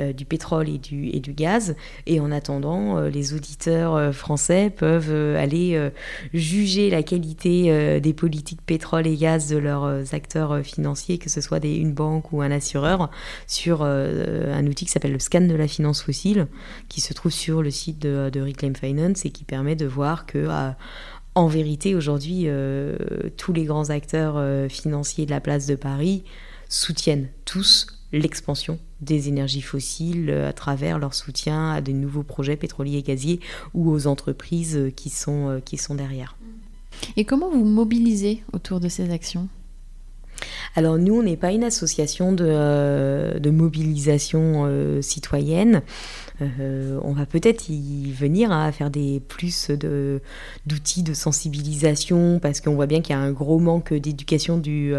euh, 0.00 0.12
du 0.12 0.24
pétrole 0.24 0.68
et 0.68 0.78
du, 0.78 1.08
et 1.08 1.20
du 1.20 1.34
gaz. 1.34 1.76
Et 2.06 2.18
en 2.18 2.32
attendant, 2.32 3.00
les 3.00 3.32
auditeurs 3.32 4.12
français 4.12 4.72
peuvent 4.74 5.36
aller 5.36 5.90
juger 6.34 6.90
la 6.90 7.02
qualité 7.02 8.00
des 8.00 8.12
politiques 8.12 8.62
pétrole 8.62 9.06
et 9.06 9.16
gaz 9.16 9.48
de 9.48 9.56
leurs 9.56 10.14
acteurs 10.14 10.60
financiers, 10.64 11.18
que 11.18 11.30
ce 11.30 11.40
soit 11.40 11.64
une 11.64 11.92
banque 11.92 12.32
ou 12.32 12.42
un 12.42 12.50
assureur, 12.50 13.10
sur 13.46 13.82
un 13.82 14.66
outil 14.66 14.86
qui 14.86 14.90
s'appelle 14.90 15.12
le 15.12 15.18
scan 15.18 15.42
de 15.42 15.54
la 15.54 15.68
finance 15.68 16.02
fossile, 16.02 16.48
qui 16.88 17.00
se 17.00 17.12
trouve 17.12 17.32
sur 17.32 17.62
le 17.62 17.70
site 17.70 17.98
de, 18.00 18.40
Reclaim 18.40 18.74
Finance 18.74 19.24
et 19.24 19.30
qui 19.30 19.44
permet 19.44 19.76
de 19.76 19.86
voir 19.86 20.26
que, 20.26 20.38
euh, 20.38 20.70
en 21.34 21.46
vérité, 21.46 21.94
aujourd'hui, 21.94 22.44
euh, 22.46 22.96
tous 23.36 23.52
les 23.52 23.64
grands 23.64 23.90
acteurs 23.90 24.34
euh, 24.36 24.68
financiers 24.68 25.26
de 25.26 25.30
la 25.30 25.40
place 25.40 25.66
de 25.66 25.74
Paris 25.74 26.24
soutiennent 26.68 27.28
tous 27.44 27.86
l'expansion 28.12 28.78
des 29.00 29.28
énergies 29.28 29.62
fossiles 29.62 30.30
à 30.30 30.52
travers 30.52 30.98
leur 30.98 31.14
soutien 31.14 31.70
à 31.70 31.80
de 31.80 31.92
nouveaux 31.92 32.22
projets 32.22 32.56
pétroliers 32.56 32.98
et 32.98 33.02
gaziers 33.02 33.40
ou 33.74 33.90
aux 33.90 34.06
entreprises 34.06 34.90
qui 34.96 35.10
sont, 35.10 35.60
qui 35.64 35.76
sont 35.76 35.94
derrière. 35.94 36.36
Et 37.16 37.24
comment 37.24 37.50
vous 37.50 37.64
mobilisez 37.64 38.42
autour 38.52 38.80
de 38.80 38.88
ces 38.88 39.10
actions? 39.10 39.48
Alors 40.74 40.98
nous, 40.98 41.14
on 41.14 41.22
n'est 41.22 41.36
pas 41.36 41.52
une 41.52 41.64
association 41.64 42.32
de, 42.32 43.38
de 43.38 43.50
mobilisation 43.50 45.00
citoyenne. 45.02 45.82
Euh, 46.40 47.00
on 47.02 47.12
va 47.12 47.26
peut-être 47.26 47.68
y 47.68 48.12
venir 48.12 48.52
hein, 48.52 48.64
à 48.64 48.72
faire 48.72 48.90
des 48.90 49.20
plus 49.20 49.70
d'outils 50.66 51.02
de 51.02 51.14
sensibilisation 51.14 52.38
parce 52.40 52.60
qu'on 52.60 52.74
voit 52.74 52.86
bien 52.86 53.00
qu'il 53.00 53.14
y 53.14 53.18
a 53.18 53.20
un 53.20 53.32
gros 53.32 53.58
manque 53.58 53.92
d'éducation 53.92 54.58
du, 54.58 54.94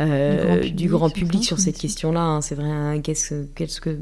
euh, 0.00 0.68
du 0.70 0.88
grand 0.88 1.10
public, 1.10 1.44
sur 1.44 1.58
cette 1.58 1.78
question-là. 1.78 2.20
Hein. 2.20 2.40
C'est 2.40 2.54
vrai, 2.54 2.70
hein, 2.70 3.00
que, 3.00 3.96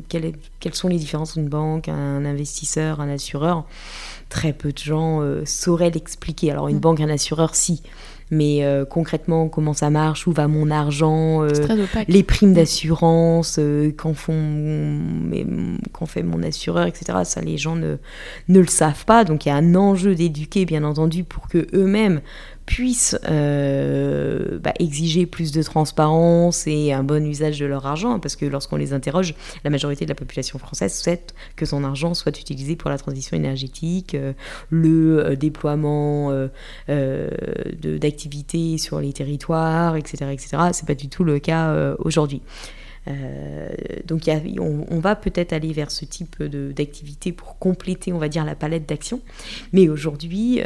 quelles 0.60 0.74
sont 0.74 0.88
les 0.88 0.98
différences 0.98 1.30
entre 1.30 1.38
une 1.38 1.48
banque, 1.48 1.88
un 1.88 2.24
investisseur, 2.24 3.00
un 3.00 3.08
assureur? 3.08 3.66
Très 4.28 4.52
peu 4.52 4.72
de 4.72 4.78
gens 4.78 5.20
euh, 5.22 5.44
sauraient 5.44 5.90
l'expliquer. 5.90 6.50
Alors 6.50 6.68
une 6.68 6.76
mm. 6.76 6.80
banque, 6.80 7.00
un 7.00 7.08
assureur, 7.08 7.54
si 7.54 7.82
mais 8.30 8.64
euh, 8.64 8.84
concrètement 8.84 9.48
comment 9.48 9.72
ça 9.72 9.90
marche, 9.90 10.26
où 10.26 10.32
va 10.32 10.48
mon 10.48 10.70
argent, 10.70 11.42
euh, 11.42 11.48
les 12.08 12.22
primes 12.22 12.52
d'assurance, 12.52 13.58
euh, 13.58 13.90
qu'en 13.92 14.14
qu'en 15.92 16.06
fait 16.06 16.22
mon 16.22 16.42
assureur, 16.42 16.86
etc. 16.86 17.18
Ça, 17.24 17.40
les 17.40 17.56
gens 17.56 17.76
ne, 17.76 17.96
ne 18.48 18.60
le 18.60 18.66
savent 18.66 19.04
pas. 19.04 19.24
Donc 19.24 19.46
il 19.46 19.48
y 19.48 19.52
a 19.52 19.56
un 19.56 19.74
enjeu 19.74 20.14
d'éduquer, 20.14 20.64
bien 20.64 20.84
entendu, 20.84 21.24
pour 21.24 21.48
que 21.48 21.66
eux-mêmes 21.74 22.20
puissent 22.68 23.18
euh, 23.30 24.58
bah, 24.58 24.74
exiger 24.78 25.24
plus 25.24 25.52
de 25.52 25.62
transparence 25.62 26.66
et 26.66 26.92
un 26.92 27.02
bon 27.02 27.26
usage 27.26 27.58
de 27.58 27.64
leur 27.64 27.86
argent, 27.86 28.20
parce 28.20 28.36
que 28.36 28.44
lorsqu'on 28.44 28.76
les 28.76 28.92
interroge, 28.92 29.34
la 29.64 29.70
majorité 29.70 30.04
de 30.04 30.10
la 30.10 30.14
population 30.14 30.58
française 30.58 30.94
souhaite 30.94 31.34
que 31.56 31.64
son 31.64 31.82
argent 31.82 32.12
soit 32.12 32.38
utilisé 32.38 32.76
pour 32.76 32.90
la 32.90 32.98
transition 32.98 33.38
énergétique, 33.38 34.14
euh, 34.14 34.34
le 34.68 35.18
euh, 35.18 35.34
déploiement 35.34 36.30
d'activités 36.88 38.76
sur 38.76 39.00
les 39.00 39.14
territoires, 39.14 39.96
etc. 39.96 40.26
etc. 40.30 40.58
C'est 40.72 40.86
pas 40.86 40.94
du 40.94 41.08
tout 41.08 41.24
le 41.24 41.38
cas 41.38 41.94
aujourd'hui. 42.00 42.42
Donc 44.04 44.26
y 44.26 44.30
a, 44.30 44.40
on, 44.60 45.00
va 45.00 45.16
peut-être 45.16 45.52
aller 45.52 45.72
vers 45.72 45.90
ce 45.90 46.04
type 46.04 46.42
d'activité 46.42 47.32
pour 47.32 47.58
compléter, 47.58 48.12
on 48.12 48.18
va 48.18 48.28
dire, 48.28 48.44
la 48.44 48.54
palette 48.54 48.88
d'actions. 48.88 49.20
Mais 49.72 49.88
aujourd'hui, 49.88 50.60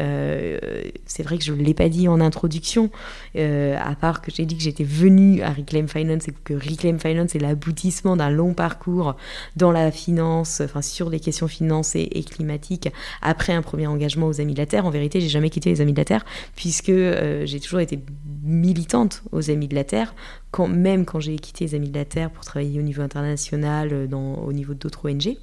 c'est 1.07 1.23
vrai 1.23 1.39
que 1.39 1.45
je 1.45 1.53
ne 1.53 1.63
l'ai 1.63 1.75
pas 1.75 1.89
dit 1.89 2.09
en 2.09 2.21
introduction, 2.21 2.91
à 3.37 3.95
part 4.01 4.23
que 4.23 4.31
j'ai 4.31 4.47
dit 4.47 4.57
que 4.57 4.63
j'étais 4.63 4.85
venue 4.85 5.43
à 5.43 5.53
Reclaim 5.53 5.87
Finance 5.87 6.29
et 6.29 6.35
que 6.45 6.55
Reclaim 6.55 6.99
Finance 6.99 7.35
est 7.35 7.41
l'aboutissement 7.41 8.17
d'un 8.17 8.31
long 8.31 8.55
parcours 8.55 9.17
dans 9.57 9.73
la 9.73 9.91
finance, 9.91 10.61
enfin 10.61 10.83
sur 10.83 11.11
les 11.11 11.21
questions 11.21 11.49
financières 11.49 12.09
et, 12.11 12.25
climatiques, 12.25 12.89
après 13.21 13.53
un 13.53 13.63
premier 13.63 13.87
engagement 13.87 14.27
aux 14.27 14.41
Amis 14.41 14.55
de 14.55 14.59
la 14.59 14.67
Terre. 14.67 14.87
En 14.87 14.91
vérité, 14.91 15.21
j'ai 15.21 15.29
jamais 15.29 15.51
quitté 15.51 15.71
les 15.71 15.81
Amis 15.81 15.93
de 15.93 15.99
la 15.99 16.05
Terre, 16.05 16.25
puisque 16.57 16.89
euh, 16.89 17.47
j'ai 17.47 17.61
toujours 17.61 17.81
été 17.81 17.99
militante 18.43 19.23
aux 19.33 19.51
Amis 19.51 19.69
de 19.69 19.75
la 19.75 19.85
Terre, 19.85 20.15
quand, 20.51 20.69
même 20.69 21.05
quand 21.05 21.21
j'ai 21.21 21.37
quitté 21.37 21.65
les 21.67 21.75
Amis 21.75 21.91
de 21.91 21.99
la 21.99 22.05
Terre 22.05 22.31
pour 22.33 22.45
travailler 22.45 22.79
au 22.79 22.83
niveau 22.83 23.03
international, 23.03 23.91
euh, 23.93 24.07
dans, 24.07 24.35
au 24.37 24.53
niveau 24.53 24.75
d'autres 24.75 25.11
ONG. 25.11 25.37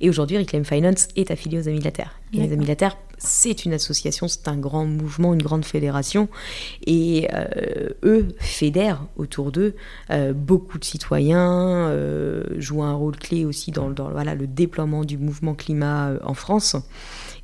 Et 0.00 0.08
aujourd'hui, 0.08 0.38
Reclaim 0.38 0.64
Finance 0.64 1.08
est 1.16 1.30
affilié 1.30 1.58
aux 1.58 1.68
Amis 1.68 1.80
de 1.80 1.84
la 1.84 1.90
Terre. 1.90 2.20
les 2.32 2.52
Amis 2.52 2.64
de 2.64 2.68
la 2.68 2.76
Terre, 2.76 2.96
c'est 3.18 3.64
une 3.64 3.72
association, 3.72 4.28
c'est 4.28 4.46
un 4.48 4.56
grand 4.56 4.84
mouvement, 4.84 5.34
une 5.34 5.42
grande 5.42 5.64
fédération. 5.64 6.28
Et 6.86 7.28
euh, 7.34 7.88
eux 8.04 8.28
fédèrent 8.38 9.04
autour 9.16 9.50
d'eux 9.50 9.74
euh, 10.10 10.32
beaucoup 10.32 10.78
de 10.78 10.84
citoyens, 10.84 11.88
euh, 11.88 12.44
jouent 12.58 12.84
un 12.84 12.94
rôle 12.94 13.16
clé 13.16 13.44
aussi 13.44 13.72
dans, 13.72 13.90
dans 13.90 14.10
voilà, 14.10 14.34
le 14.34 14.46
déploiement 14.46 15.04
du 15.04 15.18
mouvement 15.18 15.54
climat 15.54 16.12
en 16.22 16.34
France 16.34 16.76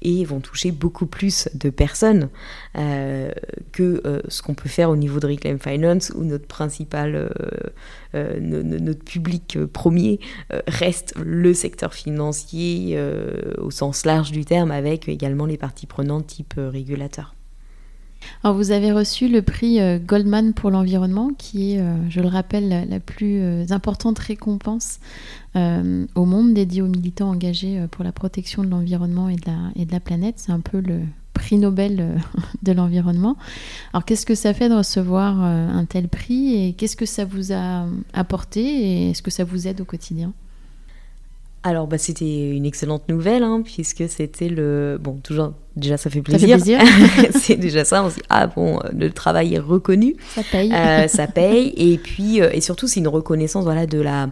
et 0.05 0.25
vont 0.25 0.41
toucher 0.41 0.71
beaucoup 0.71 1.07
plus 1.07 1.49
de 1.55 1.71
personnes 1.71 2.29
euh, 2.77 3.31
que 3.73 4.03
euh, 4.05 4.21
ce 4.29 4.43
qu'on 4.43 4.55
peut 4.55 4.69
faire 4.69 4.91
au 4.91 4.97
niveau 4.97 5.19
de 5.19 5.27
Reclaim 5.27 5.59
Finance 5.59 6.13
où 6.15 6.23
notre 6.23 6.47
principal, 6.47 7.31
euh, 8.15 8.41
notre 8.41 9.05
public 9.05 9.59
premier 9.73 10.21
reste 10.69 11.15
le 11.17 11.55
secteur 11.55 11.95
financier 11.95 12.99
au 13.59 13.71
sens 13.71 14.05
large 14.07 14.31
du 14.31 14.45
terme 14.45 14.71
avec 14.71 15.09
également 15.09 15.47
les 15.47 15.57
parties 15.57 15.87
prenantes 15.87 16.27
type 16.27 16.55
régulateur. 16.57 17.34
Vous 18.45 18.71
avez 18.71 18.93
reçu 18.93 19.29
le 19.29 19.41
prix 19.43 19.79
Goldman 20.01 20.53
pour 20.53 20.71
l'environnement, 20.71 21.31
qui 21.37 21.73
est, 21.73 21.83
je 22.11 22.21
le 22.21 22.29
rappelle, 22.29 22.87
la, 22.89 23.01
plus 23.01 23.71
importante 23.71 24.19
récompense 24.19 24.99
euh, 25.57 26.07
au 26.17 26.25
monde 26.25 26.53
dédié 26.53 26.83
aux 26.83 26.89
militants 26.89 27.31
engagés 27.31 27.79
euh, 27.79 27.87
pour 27.87 28.03
la 28.03 28.11
protection 28.11 28.65
de 28.65 28.69
l'environnement 28.69 29.29
et, 29.29 29.37
de 29.37 29.93
la, 29.93 30.01
planète. 30.01 30.35
C'est 30.39 30.51
un 30.51 30.59
peu 30.59 30.81
le 30.81 31.03
prix 31.33 31.59
Nobel 31.59 31.99
euh, 32.01 32.19
de 32.65 32.73
l'environnement. 32.73 33.37
Alors 33.93 34.05
qu'est-ce 34.05 34.27
que 34.27 34.35
ça 34.35 34.53
fait 34.53 34.69
de 34.69 34.75
recevoir 34.75 35.41
un 35.41 35.85
tel 35.85 36.09
prix 36.09 36.55
et 36.55 36.73
qu'est-ce 36.73 36.97
que 36.97 37.07
ça 37.07 37.25
vous 37.25 37.53
a 37.53 37.87
apporté 38.13 38.63
et 38.63 39.11
est-ce 39.11 39.23
que 39.23 39.31
ça 39.31 39.45
vous 39.45 39.69
aide 39.69 39.81
au 39.81 39.85
quotidien? 39.85 40.33
Alors, 41.67 41.87
bah, 41.87 41.97
c'était 41.97 42.51
une 42.51 42.67
excellente 42.67 43.09
nouvelle, 43.09 43.43
hein, 43.43 43.63
puisque 43.65 44.07
c'était 44.09 44.51
le. 44.51 44.99
Bon, 45.01 45.15
toujours, 45.15 45.55
déjà, 45.77 45.97
ça 45.97 46.11
fait 46.11 46.21
plaisir. 46.21 46.61
Ça 46.61 46.85
c'est 47.41 47.57
déjà 47.57 47.87
ça. 47.87 48.05
On 48.05 48.11
se 48.11 48.17
dit, 48.17 48.23
ah 48.29 48.47
bon, 48.47 48.81
le 48.93 49.11
travail 49.11 49.55
est 49.55 49.59
reconnu. 49.59 50.15
Ça 50.35 50.43
paye. 50.53 50.71
ça 51.09 51.27
paye. 51.27 51.73
Et 51.77 51.97
puis, 51.97 52.39
et 52.39 52.61
surtout, 52.61 52.87
c'est 52.87 53.01
une 53.01 53.09
reconnaissance 53.09 53.65
voilà, 53.65 53.87
de 53.87 53.99
la 53.99 54.29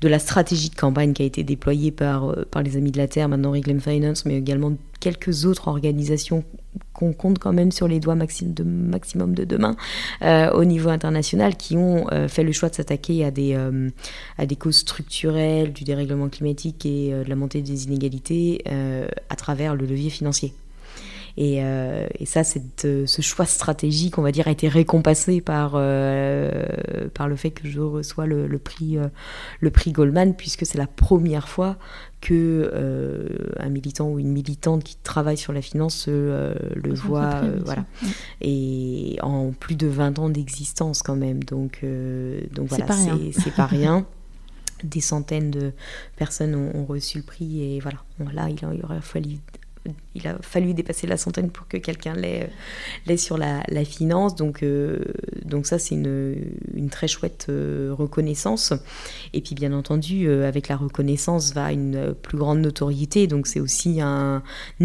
de 0.00 0.08
la 0.08 0.18
stratégie 0.18 0.70
de 0.70 0.74
campagne 0.74 1.12
qui 1.12 1.22
a 1.22 1.24
été 1.24 1.42
déployée 1.42 1.90
par, 1.90 2.30
euh, 2.30 2.44
les 2.62 2.76
Amis 2.76 2.90
de 2.90 2.98
la 2.98 3.08
Terre, 3.08 3.28
maintenant 3.28 3.52
Reclaim 3.52 3.80
Finance, 3.80 4.24
mais 4.24 4.36
également 4.36 4.72
quelques 5.00 5.44
autres 5.44 5.68
organisations 5.68 6.44
qu'on 6.92 7.12
compte 7.12 7.38
quand 7.38 7.52
même 7.52 7.70
sur 7.70 7.86
les 7.86 8.00
doigts 8.00 8.16
maximum 8.16 9.34
de 9.34 9.44
demain 9.44 9.76
euh, 10.22 10.50
au 10.52 10.64
niveau 10.64 10.88
international 10.88 11.56
qui 11.56 11.76
ont 11.76 12.06
euh, 12.12 12.28
fait 12.28 12.42
le 12.42 12.52
choix 12.52 12.70
de 12.70 12.74
s'attaquer 12.74 13.24
à, 13.24 13.30
à 14.38 14.46
des 14.46 14.56
causes 14.56 14.78
structurelles 14.78 15.72
du 15.72 15.84
dérèglement 15.84 16.28
climatique 16.28 16.84
et 16.86 17.10
de 17.10 17.28
la 17.28 17.36
montée 17.36 17.62
des 17.62 17.84
inégalités 17.84 18.64
à 19.28 19.36
travers 19.36 19.74
le 19.74 19.86
levier 19.86 20.10
financier. 20.10 20.54
Euh, 21.38 22.06
et, 22.18 22.24
ça, 22.26 22.42
euh, 22.84 23.06
ce 23.06 23.22
choix 23.22 23.44
stratégique, 23.44 24.18
on 24.18 24.22
va 24.22 24.32
dire, 24.32 24.48
a 24.48 24.50
été 24.50 24.68
récompensé 24.68 25.40
par, 25.40 25.72
euh, 25.74 27.08
par 27.12 27.28
le 27.28 27.36
fait 27.36 27.50
que 27.50 27.68
je 27.68 27.80
reçois 27.80 28.26
le, 28.26 28.58
prix, 28.58 28.96
le 29.60 29.70
prix 29.70 29.92
Goldman, 29.92 30.34
puisque 30.34 30.64
c'est 30.64 30.78
la 30.78 30.86
première 30.86 31.48
fois 31.48 31.76
que 32.20 32.72
un 33.58 33.68
militant 33.68 34.08
ou 34.08 34.18
une 34.18 34.32
militante 34.32 34.82
qui 34.82 34.96
travaille 34.96 35.36
sur 35.36 35.52
la 35.52 35.62
finance 35.62 36.08
le 36.08 36.94
voit, 36.94 37.42
voilà. 37.64 37.84
Et 38.40 39.18
en 39.22 39.52
plus 39.52 39.76
de 39.76 39.86
20 39.86 40.18
ans 40.18 40.28
d'existence 40.28 41.02
quand 41.02 41.16
même, 41.16 41.44
donc, 41.44 41.84
donc 42.52 42.68
voilà, 42.68 42.86
c'est 43.32 43.54
pas 43.54 43.66
rien. 43.66 44.06
Des 44.84 45.00
centaines 45.00 45.50
de 45.50 45.72
personnes 46.16 46.54
ont, 46.54 46.84
reçu 46.84 47.18
le 47.18 47.24
prix 47.24 47.62
et 47.62 47.80
voilà, 47.80 47.98
là 48.32 48.48
il 48.50 48.84
aurait 48.84 49.00
fallu 49.00 49.38
il 50.14 50.26
a 50.26 50.36
fallu 50.40 50.74
dépasser 50.74 51.06
la 51.06 51.16
centaine 51.16 51.50
pour 51.50 51.68
que 51.68 51.76
quelqu'un 51.76 52.14
l'ait, 52.14 53.16
sur 53.16 53.36
la, 53.38 53.62
finance. 53.84 54.34
Donc, 54.34 54.62
euh, 54.62 54.98
donc 55.44 55.66
ça, 55.66 55.78
c'est 55.78 55.94
une, 55.94 56.88
très 56.90 57.08
chouette 57.08 57.46
euh, 57.48 57.92
reconnaissance. 57.92 58.72
Et 59.32 59.40
puis, 59.40 59.54
bien 59.54 59.72
entendu, 59.72 60.26
euh, 60.26 60.48
avec 60.48 60.68
la 60.68 60.76
reconnaissance 60.76 61.52
va 61.52 61.72
une 61.72 62.14
plus 62.14 62.38
grande 62.38 62.60
notoriété. 62.60 63.26
Donc, 63.26 63.46
c'est 63.46 63.60
aussi 63.60 64.00
un, 64.00 64.42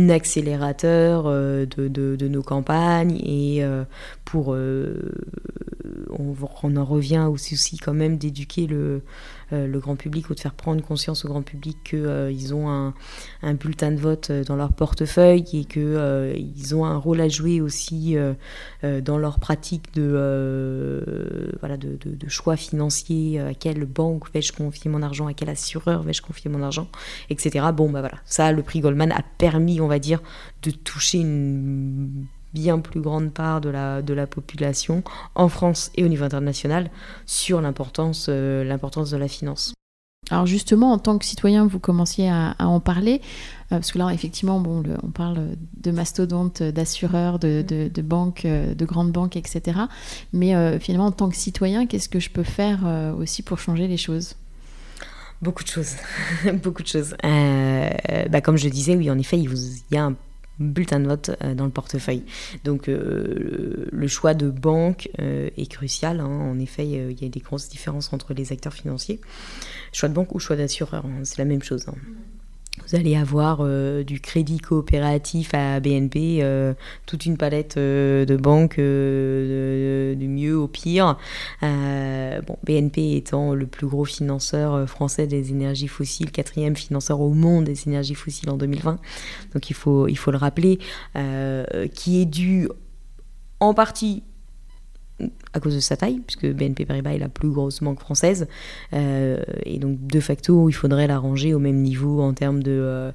accélérateur 0.10 1.24
de, 1.24 2.28
nos 2.28 2.44
campagnes. 2.44 3.18
Et 3.24 3.64
pour... 4.26 4.56
On, 6.64 6.76
en 6.76 6.86
revient 6.86 7.28
aussi, 7.30 7.56
aussi 7.56 7.78
quand 7.78 7.94
même 7.94 8.18
d'éduquer 8.18 8.68
le 8.68 9.02
euh, 9.54 9.68
le 9.68 9.80
grand 9.80 9.98
public 9.98 10.30
ou 10.30 10.36
de 10.36 10.40
faire 10.40 10.54
prendre 10.54 10.82
conscience 10.82 11.26
au 11.26 11.28
grand 11.28 11.42
public 11.42 11.78
qu'ils 11.84 12.06
euh, 12.06 12.54
ont 12.54 12.70
un, 12.70 13.54
bulletin 13.54 13.92
de 13.92 13.98
vote 13.98 14.30
euh, 14.30 14.44
dans 14.46 14.56
leur 14.56 14.72
portefeuille 14.72 15.44
et 15.54 15.66
qu'ils 15.66 16.76
ont 16.76 16.86
un 16.86 16.96
rôle 16.96 17.20
à 17.20 17.28
jouer 17.28 17.60
aussi 17.60 18.16
dans 18.84 19.18
leur 19.18 19.40
pratique 19.40 19.94
de, 19.94 21.54
voilà, 21.60 21.78
de, 21.78 21.98
choix 22.28 22.56
financiers, 22.56 23.40
à 23.40 23.54
quelle 23.54 23.86
banque 23.86 24.32
vais-je 24.34 24.54
confier 24.54 24.90
mon 24.90 25.02
argent, 25.02 25.28
à 25.28 25.34
quel 25.34 25.50
assureur 25.50 26.04
vais-je 26.04 26.22
confier 26.22 26.50
mon 26.50 26.64
argent, 26.64 26.88
etc. 27.30 27.66
Bon, 27.74 27.90
bah 27.90 28.00
voilà, 28.02 28.18
ça, 28.26 28.52
le 28.52 28.64
prix 28.64 28.80
Goldman 28.80 29.12
a 29.12 29.24
permis, 29.38 29.82
on 29.82 29.88
va 29.88 30.00
dire, 30.00 30.22
de 30.64 30.72
toucher 30.72 31.20
une 31.20 32.26
bien 32.54 32.80
plus 32.80 33.02
grande 33.02 33.32
part 33.32 33.62
de 33.62 33.70
la, 33.70 34.02
de 34.02 34.14
la 34.14 34.28
population 34.28 35.04
en 35.36 35.50
France 35.50 35.92
et 35.96 36.04
au 36.04 36.08
niveau 36.08 36.24
international 36.24 36.90
sur 37.26 37.62
l'importance 37.62 38.28
euh, 38.30 38.64
l'importance 38.64 39.12
de 39.12 39.18
la 39.18 39.28
finance. 39.28 39.74
Alors 40.30 40.46
justement, 40.46 40.94
en 40.94 40.98
tant 40.98 41.18
que 41.18 41.26
citoyen, 41.26 41.66
vous 41.66 41.80
commenciez 41.80 42.30
à, 42.30 42.56
en 42.60 42.80
parler, 42.80 43.22
euh, 43.72 43.78
parce 43.78 43.92
que 43.92 43.98
là, 43.98 44.10
effectivement, 44.14 44.60
bon, 44.60 44.84
on 45.04 45.10
parle 45.10 45.58
de 45.78 45.92
mastodontes, 45.92 46.64
d'assureurs, 46.64 47.38
de, 47.38 47.64
de, 47.64 48.02
banques, 48.02 48.46
euh, 48.46 48.74
de 48.74 48.86
grandes 48.86 49.12
banques, 49.12 49.36
etc. 49.36 49.80
Mais 50.32 50.80
finalement, 50.80 51.08
en 51.08 51.12
tant 51.12 51.30
que 51.30 51.36
citoyen, 51.36 51.86
qu'est-ce 51.86 52.08
que 52.08 52.20
je 52.20 52.30
peux 52.30 52.44
faire 52.44 52.80
aussi 53.18 53.42
pour 53.42 53.60
changer 53.60 53.88
les 53.88 53.98
choses? 53.98 54.36
Beaucoup 55.42 55.64
de 55.64 55.70
choses, 55.70 55.96
beaucoup 56.64 56.84
de 56.84 56.88
choses. 56.88 57.16
bah, 57.24 58.42
comme 58.42 58.58
je 58.58 58.70
disais, 58.70 58.96
oui, 58.96 59.10
en 59.10 59.18
effet, 59.18 59.38
il 59.38 59.50
y 59.92 59.98
a 59.98 60.06
un 60.06 60.16
bulletin 60.62 61.00
de 61.00 61.08
vote 61.08 61.32
euh, 61.44 61.54
dans 61.54 61.66
le 61.66 61.72
portefeuille. 61.72 62.24
Donc 62.64 62.88
euh, 62.88 63.88
le 63.92 64.08
choix 64.08 64.34
de 64.34 64.50
banque 64.50 65.10
euh, 65.20 65.50
est 65.58 65.70
crucial. 65.70 66.20
Hein. 66.20 66.26
En 66.26 66.60
effet, 66.60 66.88
il 66.88 67.22
y 67.22 67.26
a 67.26 67.30
des 67.30 67.40
grosses 67.40 67.70
différences 67.70 68.14
entre 68.14 68.34
les 68.34 68.52
acteurs 68.52 68.74
financiers. 68.74 69.20
Choix 69.94 70.10
de 70.10 70.14
banque 70.14 70.34
ou 70.34 70.40
choix 70.40 70.56
d'assureur, 70.56 71.06
hein, 71.06 71.22
c'est 71.24 71.38
la 71.38 71.46
même 71.46 71.64
chose. 71.64 71.88
Hein. 71.88 71.96
Vous 72.92 72.98
allez 72.98 73.16
avoir 73.16 73.60
euh, 73.62 74.04
du 74.04 74.20
crédit 74.20 74.58
coopératif 74.58 75.54
à 75.54 75.80
BNP, 75.80 76.40
euh, 76.42 76.74
toute 77.06 77.26
une 77.26 77.38
palette 77.38 77.78
euh, 77.78 78.26
de 78.26 78.36
banques 78.36 78.76
du 78.76 80.28
mieux 80.28 80.58
au 80.58 80.68
pire. 80.68 81.18
bon, 81.62 82.58
BNP 82.66 83.16
étant 83.16 83.54
le 83.54 83.66
plus 83.66 83.88
gros 83.88 84.04
financeur 84.04 84.90
français 84.90 85.26
des 85.26 85.52
énergies 85.52 85.88
fossiles, 85.88 86.32
quatrième 86.32 86.76
financeur 86.76 87.22
au 87.22 87.34
monde 87.34 87.64
des 87.64 87.88
énergies 87.88 88.16
fossiles 88.16 88.50
en 88.50 88.58
2020. 88.58 89.00
Donc 89.54 89.70
il 89.70 89.74
faut, 89.74 90.10
il 90.10 90.18
faut 90.18 90.32
le 90.32 90.38
rappeler, 90.38 90.80
qui 91.94 92.22
est 92.22 92.26
dû 92.26 92.68
en 93.62 93.74
partie 93.74 94.24
à 95.54 95.60
cause 95.60 95.76
de 95.76 95.80
sa 95.80 95.98
taille, 95.98 96.22
puisque 96.26 96.46
BNP 96.46 96.86
Paribas 96.86 97.12
est 97.12 97.20
la 97.20 97.30
plus 97.30 97.50
grosse 97.50 97.82
banque 97.82 98.00
française. 98.00 98.48
Euh, 98.94 99.42
et 99.66 99.80
donc, 99.80 100.06
de 100.06 100.20
facto, 100.20 100.70
il 100.70 100.74
faudrait 100.74 101.08
la 101.08 101.20
ranger 101.20 101.54
au 101.54 101.60
même 101.60 101.82
niveau 101.82 102.22
en 102.22 102.34
termes 102.34 102.64
de, 102.64 102.72
euh, 102.72 103.12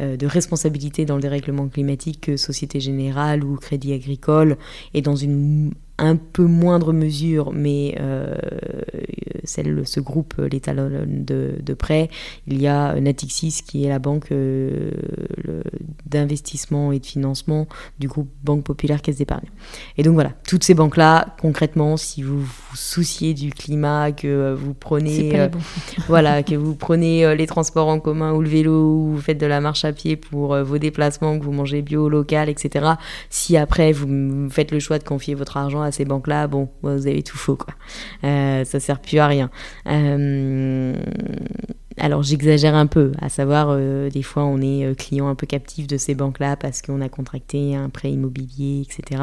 euh, 0.00 0.16
de 0.16 0.26
responsabilité 0.26 1.04
dans 1.04 1.16
le 1.16 1.22
dérèglement 1.22 1.68
climatique 1.68 2.20
que 2.20 2.36
Société 2.36 2.80
Générale 2.80 3.44
ou 3.44 3.56
Crédit 3.56 3.92
Agricole, 3.92 4.56
et 4.94 5.02
dans 5.02 5.16
une 5.16 5.72
un 6.00 6.16
peu 6.16 6.44
moindre 6.44 6.92
mesure, 6.92 7.52
mais 7.52 7.96
celle, 9.44 9.86
ce 9.86 10.00
groupe, 10.00 10.34
l'étalon 10.50 10.90
de, 11.06 11.54
de 11.60 11.74
prêt, 11.74 12.08
il 12.46 12.60
y 12.60 12.66
a 12.66 12.98
Natixis 12.98 13.62
qui 13.66 13.84
est 13.84 13.88
la 13.88 13.98
banque 13.98 14.32
d'investissement 16.06 16.92
et 16.92 16.98
de 16.98 17.06
financement 17.06 17.66
du 17.98 18.08
groupe 18.08 18.28
Banque 18.42 18.64
Populaire 18.64 19.02
Caisse 19.02 19.16
d'épargne. 19.16 19.48
Et 19.96 20.02
donc 20.02 20.14
voilà, 20.14 20.32
toutes 20.46 20.64
ces 20.64 20.74
banques-là, 20.74 21.36
concrètement, 21.40 21.96
si 21.96 22.22
vous 22.22 22.40
vous 22.40 22.76
souciez 22.76 23.34
du 23.34 23.50
climat, 23.50 24.12
que 24.12 24.54
vous 24.54 24.74
prenez, 24.74 25.50
voilà, 26.08 26.42
que 26.42 26.54
vous 26.54 26.74
prenez 26.74 27.34
les 27.36 27.46
transports 27.46 27.88
en 27.88 28.00
commun 28.00 28.32
ou 28.32 28.40
le 28.40 28.48
vélo, 28.48 28.94
ou 28.94 29.12
vous 29.12 29.20
faites 29.20 29.38
de 29.38 29.46
la 29.46 29.60
marche 29.60 29.84
à 29.84 29.92
pied 29.92 30.16
pour 30.16 30.56
vos 30.56 30.78
déplacements, 30.78 31.38
que 31.38 31.44
vous 31.44 31.52
mangez 31.52 31.82
bio, 31.82 32.08
local, 32.08 32.48
etc. 32.48 32.92
Si 33.28 33.56
après 33.56 33.92
vous 33.92 34.48
faites 34.50 34.70
le 34.70 34.80
choix 34.80 34.98
de 34.98 35.04
confier 35.04 35.34
votre 35.34 35.56
argent 35.56 35.82
à 35.82 35.89
ces 35.90 36.04
banques-là, 36.04 36.46
bon, 36.46 36.68
vous 36.82 37.06
avez 37.06 37.22
tout 37.22 37.38
faux, 37.38 37.56
quoi. 37.56 37.74
Euh, 38.24 38.64
ça 38.64 38.80
sert 38.80 39.00
plus 39.00 39.18
à 39.18 39.26
rien. 39.26 39.50
Euh, 39.86 40.94
alors 41.96 42.22
j'exagère 42.22 42.74
un 42.74 42.86
peu, 42.86 43.12
à 43.20 43.28
savoir 43.28 43.68
euh, 43.70 44.08
des 44.10 44.22
fois 44.22 44.44
on 44.44 44.60
est 44.60 44.86
euh, 44.86 44.94
client 44.94 45.28
un 45.28 45.34
peu 45.34 45.46
captif 45.46 45.86
de 45.86 45.98
ces 45.98 46.14
banques-là 46.14 46.56
parce 46.56 46.82
qu'on 46.82 47.00
a 47.00 47.08
contracté 47.08 47.74
un 47.74 47.88
prêt 47.88 48.10
immobilier, 48.10 48.86
etc. 48.86 49.22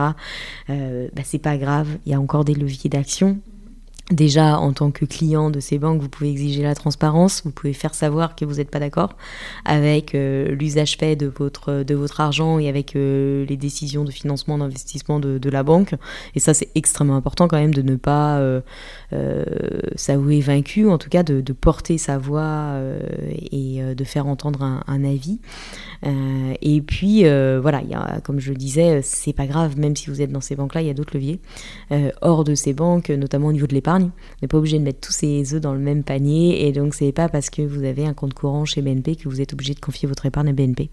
bah, 0.68 1.22
c'est 1.24 1.40
pas 1.40 1.58
grave, 1.58 1.88
il 2.06 2.12
y 2.12 2.16
a 2.16 2.20
encore 2.20 2.46
des 2.46 2.54
leviers 2.54 2.90
d'action. 2.90 3.40
Déjà, 4.12 4.58
en 4.58 4.72
tant 4.72 4.90
que 4.90 5.04
client 5.04 5.50
de 5.50 5.60
ces 5.60 5.80
banques, 5.80 6.02
vous 6.02 6.08
pouvez 6.08 6.30
exiger 6.30 6.64
la 6.64 6.76
transparence, 6.76 7.42
vous 7.44 7.52
pouvez 7.52 7.74
faire 7.74 7.94
savoir 7.94 8.38
que 8.38 8.46
vous 8.46 8.56
n'êtes 8.56 8.72
pas 8.72 8.80
d'accord 8.80 9.18
avec 9.66 10.16
euh, 10.16 10.56
l'usage 10.56 10.96
fait 10.96 11.18
de 11.18 11.28
votre, 11.28 11.84
de 11.84 11.94
votre 11.94 12.22
argent 12.22 12.58
et 12.58 12.70
avec 12.70 12.96
euh, 12.96 13.46
les 13.48 13.58
décisions 13.58 14.06
de 14.06 14.12
financement, 14.12 14.58
d'investissement 14.60 15.20
de, 15.20 15.50
la 15.50 15.64
banque. 15.64 15.94
Et 16.36 16.40
ça, 16.40 16.54
c'est 16.54 16.70
extrêmement 16.76 17.18
important 17.18 17.50
quand 17.50 17.58
même 17.58 17.74
de 17.74 17.82
ne 17.82 17.96
pas 17.98 18.40
euh, 18.40 18.62
s'avouer 19.96 20.40
vaincu, 20.40 20.88
en 20.88 20.98
tout 20.98 21.10
cas 21.10 21.24
de, 21.24 21.42
porter 21.54 21.98
sa 21.98 22.18
voix 22.18 22.76
et 23.52 23.82
de 23.82 24.04
faire 24.04 24.28
entendre 24.28 24.62
un, 24.64 25.04
avis. 25.04 25.40
et 26.04 26.82
puis, 26.82 27.24
voilà, 27.24 27.82
comme 28.24 28.40
je 28.40 28.52
le 28.52 28.58
disais, 28.58 29.02
c'est 29.02 29.34
pas 29.34 29.48
grave, 29.48 29.78
même 29.78 29.96
si 29.96 30.10
vous 30.10 30.22
êtes 30.22 30.32
dans 30.32 30.42
ces 30.42 30.56
banques-là, 30.56 30.82
il 30.82 30.88
y 30.88 30.92
a 30.92 30.94
d'autres 30.94 31.16
leviers. 31.16 31.40
hors 32.22 32.44
de 32.44 32.56
ces 32.56 32.74
banques, 32.74 33.10
notamment 33.10 33.48
au 33.48 33.54
niveau 33.54 33.68
de 33.68 33.74
l'épargne, 33.74 33.97
on 34.06 34.12
n'est 34.42 34.48
pas 34.48 34.58
obligé 34.58 34.80
de 34.80 34.84
mettre 34.84 35.00
tous 35.00 35.14
ses 35.14 35.54
œufs 35.54 35.62
dans 35.62 35.74
le 35.74 35.80
même 35.80 36.04
panier 36.04 36.68
et 36.68 36.72
donc 36.72 36.94
c'est 36.94 37.12
pas 37.12 37.30
parce 37.30 37.50
que 37.50 37.62
vous 37.62 37.84
avez 37.84 38.06
un 38.06 38.14
compte 38.14 38.34
courant 38.34 38.66
chez 38.66 38.82
BNP 38.82 39.16
que 39.16 39.30
vous 39.30 39.42
êtes 39.42 39.54
obligé 39.54 39.74
de 39.74 39.80
confier 39.80 40.08
votre 40.08 40.26
épargne 40.26 40.50
à 40.50 40.54
BNP. 40.54 40.90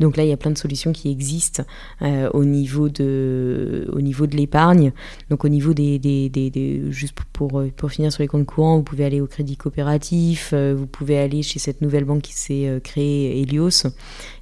Donc 0.00 0.16
là, 0.16 0.24
il 0.24 0.28
y 0.28 0.32
a 0.32 0.36
plein 0.36 0.50
de 0.50 0.58
solutions 0.58 0.92
qui 0.92 1.10
existent 1.10 1.64
euh, 2.02 2.28
au 2.32 2.44
niveau 2.44 2.88
de, 2.88 3.88
l'épargne. 4.32 4.92
Donc 5.30 5.44
au 5.44 5.48
niveau 5.48 5.74
des, 5.74 5.98
des, 5.98 6.82
juste 6.90 7.14
pour, 7.32 7.62
pour 7.76 7.90
finir 7.90 8.12
sur 8.12 8.22
les 8.22 8.28
comptes 8.28 8.46
courants, 8.46 8.76
vous 8.76 8.82
pouvez 8.82 9.04
aller 9.04 9.20
au 9.20 9.26
crédit 9.26 9.56
coopératif, 9.56 10.50
euh, 10.52 10.74
vous 10.76 10.86
pouvez 10.86 11.18
aller 11.18 11.42
chez 11.42 11.58
cette 11.58 11.80
nouvelle 11.80 12.04
banque 12.04 12.22
qui 12.22 12.34
s'est 12.34 12.66
euh, 12.68 12.80
créée, 12.80 13.40
Helios 13.40 13.86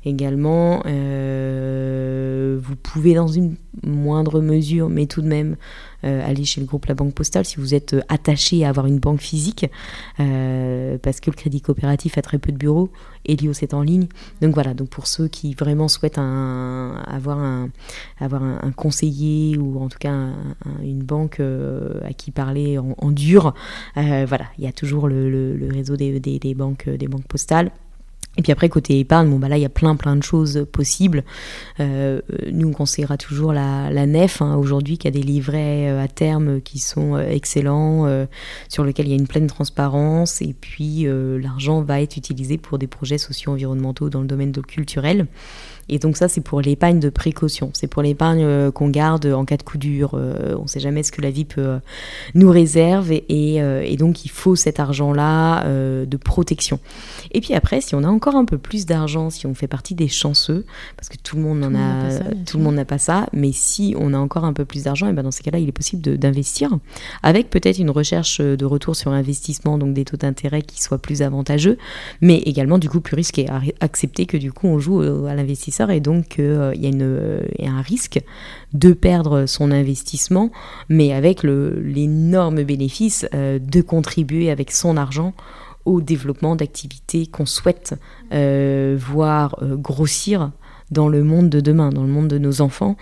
également. 0.05 0.83
vous 0.85 2.77
pouvez 2.77 3.15
dans 3.15 3.29
une 3.29 3.57
moindre 3.83 4.41
mesure, 4.41 4.89
mais 4.89 5.07
tout 5.07 5.23
de 5.23 5.27
même 5.27 5.57
euh, 6.05 6.29
aller 6.29 6.45
chez 6.45 6.61
le 6.61 6.67
groupe 6.67 6.87
La 6.87 6.95
Banque 6.95 7.15
Postale 7.15 7.45
si 7.45 7.57
vous 7.57 7.75
êtes 7.75 7.95
euh, 7.95 8.03
attaché 8.09 8.65
à 8.65 8.69
avoir 8.69 8.87
une 8.87 8.99
banque 8.99 9.21
physique, 9.21 9.67
euh, 10.21 10.99
parce 11.03 11.21
que 11.21 11.31
le 11.31 11.37
crédit 11.37 11.61
coopératif 11.61 12.19
a 12.19 12.23
très 12.23 12.39
peu 12.39 12.53
de 12.53 12.57
bureaux, 12.57 12.91
Elios 13.25 13.55
est 13.63 13.75
en 13.75 13.83
ligne. 13.83 14.07
Donc 14.41 14.55
voilà, 14.55 14.75
donc 14.75 14.89
pour 14.89 15.07
ceux 15.07 15.29
qui 15.29 15.55
vraiment 15.55 15.89
souhaitent 15.89 16.19
avoir, 16.19 17.39
un, 17.39 17.71
avoir 18.21 18.43
un, 18.43 18.73
conseiller 18.73 19.59
ou 19.59 19.81
en 19.81 19.89
tout 19.89 19.99
cas 19.99 20.15
une 20.83 21.03
banque 21.03 21.41
à 21.41 22.13
qui 22.13 22.31
parler 22.31 22.79
en, 22.79 23.11
dur, 23.11 23.53
voilà, 23.95 24.47
il 24.59 24.65
y 24.65 24.69
a 24.69 24.73
toujours 24.73 25.09
le, 25.09 25.69
réseau 25.73 25.97
des, 25.97 26.21
des, 26.21 26.55
banques, 26.55 26.89
des 26.89 27.09
banques 27.09 27.27
postales. 27.27 27.73
Et 28.39 28.43
puis 28.43 28.53
après, 28.53 28.69
côté 28.69 28.99
épargne, 28.99 29.31
bon, 29.31 29.39
bah 29.39 29.49
là, 29.49 29.57
il 29.57 29.63
y 29.63 29.67
a 29.67 29.71
plein, 29.71 29.97
plein 29.97 30.15
de 30.17 30.23
choses 30.23 30.67
possibles. 30.71 31.25
Euh, 31.81 32.21
nous, 32.53 32.69
on 32.69 32.73
conseillera 32.73 33.17
toujours 33.17 33.53
la, 33.53 33.91
la 33.91 34.07
nef, 34.07 34.43
hein, 34.43 34.57
aujourd'hui, 34.57 34.99
qui 34.99 35.09
a 35.09 35.11
des 35.11 35.23
livrets 35.23 35.89
euh, 35.89 36.03
à 36.03 36.09
terme 36.09 36.61
qui 36.61 36.79
sont 36.79 37.17
euh, 37.17 37.29
excellents, 37.29 38.27
sur 38.69 38.85
lesquels 38.85 39.07
il 39.07 39.11
y 39.11 39.15
a 39.15 39.19
une 39.19 39.27
pleine 39.27 39.47
transparence. 39.47 40.43
Et 40.43 40.55
puis, 40.59 41.07
l'argent 41.07 41.83
va 41.83 42.01
être 42.01 42.17
utilisé 42.17 42.59
pour 42.59 42.79
des 42.79 42.87
projets 42.87 43.19
socio-environnementaux 43.19 44.11
dans 44.11 44.21
le 44.21 44.27
domaine 44.27 44.53
culturel. 44.53 45.27
Et 45.89 45.99
donc 45.99 46.17
ça, 46.17 46.29
c'est 46.29 46.41
pour 46.41 46.61
l'épargne 46.61 46.99
de 46.99 47.11
précaution. 47.11 47.71
C'est 47.73 47.87
pour 47.87 48.03
l'épargne 48.03 48.43
euh, 48.43 48.71
qu'on 48.71 48.89
garde 48.89 49.27
en 49.27 49.45
cas 49.45 49.57
de 49.57 49.63
coup 49.63 49.79
dur. 49.79 50.13
Euh, 50.15 50.57
on 50.59 50.63
ne 50.63 50.69
sait 50.69 50.81
jamais 50.81 51.03
ce 51.03 51.13
que 51.13 51.23
la 51.23 51.31
vie 51.31 51.45
peut 51.45 51.61
euh, 51.61 51.79
nous 52.35 52.51
réserve. 52.51 53.13
Et, 53.13 53.97
donc, 53.97 54.25
il 54.25 54.31
faut 54.31 54.57
cet 54.57 54.79
argent-là 54.79 55.65
de 55.65 56.17
protection. 56.17 56.79
Et 57.33 57.41
puis 57.41 57.55
après, 57.55 57.81
si 57.81 57.95
on 57.95 58.05
a 58.05 58.09
encore 58.09 58.35
un 58.35 58.45
peu 58.45 58.59
plus 58.59 58.85
d'argent, 58.85 59.31
si 59.31 59.47
on 59.47 59.55
fait 59.55 59.69
partie 59.69 59.95
des 59.95 60.09
chanceux, 60.09 60.67
parce 60.97 61.09
que 61.09 61.17
tout 61.17 61.37
le 61.37 61.43
monde 61.43 61.61
n'en 61.61 61.75
a, 61.75 62.21
tout 62.45 62.59
le 62.59 62.65
monde 62.65 62.75
n'a 62.75 62.85
pas 62.85 62.99
ça, 62.99 63.27
mais 63.33 63.53
si 63.53 63.95
on 63.99 64.13
a 64.13 64.19
encore 64.19 64.45
un 64.45 64.53
peu 64.53 64.67
plus 64.67 64.85
d'argent, 64.85 65.09
et 65.09 65.13
ben 65.13 65.23
dans 65.23 65.31
ces 65.31 65.43
cas-là, 65.43 65.59
il 65.59 65.69
est 65.69 65.73
possible 65.73 66.19
d'investir 66.19 66.71
avec 67.23 67.49
peut-être 67.49 67.79
une 67.79 67.91
recherche 67.91 68.41
de 68.41 68.65
retour 68.67 68.97
sur 68.97 69.13
investissement, 69.13 69.79
donc 69.79 69.95
des 69.95 70.05
taux 70.05 70.19
d'intérêt 70.19 70.61
qui 70.61 70.83
soient 70.83 70.99
plus 70.99 71.23
avantageux, 71.23 71.79
mais 72.21 72.39
également 72.39 72.79
du 72.79 72.91
coup 72.91 73.01
plus 73.01 73.17
risqués. 73.17 73.47
Accepter 73.81 74.27
que 74.27 74.37
du 74.37 74.53
coup 74.53 74.67
on 74.67 74.79
joue 74.79 75.01
à 75.01 75.35
l'investissement 75.35 75.76
et 75.81 76.01
donc 76.01 76.39
euh, 76.39 76.73
il 76.75 76.85
y, 76.85 77.67
a 77.67 77.71
un 77.71 77.83
risque 77.83 78.21
de 78.73 78.93
perdre 78.93 79.47
son 79.47 79.71
investissement, 79.71 80.51
mais 80.89 81.13
avec 81.13 81.43
l'énorme 81.43 82.63
bénéfice 82.63 83.27
euh, 83.35 83.59
de 83.59 83.81
contribuer 83.81 84.51
avec 84.51 84.73
son 84.73 84.97
argent 84.97 85.35
au 85.85 86.01
développement 86.01 86.57
d'activités 86.57 87.27
qu'on 87.27 87.47
souhaite 87.47 87.95
euh, 88.33 88.97
voir 88.99 89.57
grossir 89.63 90.51
dans 90.91 91.09
le 91.09 91.25
monde 91.25 91.51
de 91.51 91.61
demain, 91.61 91.91
dans 91.91 92.03
le 92.03 92.09
monde 92.09 92.29
de 92.29 92.39
nos 92.39 92.61
enfants. 92.61 92.97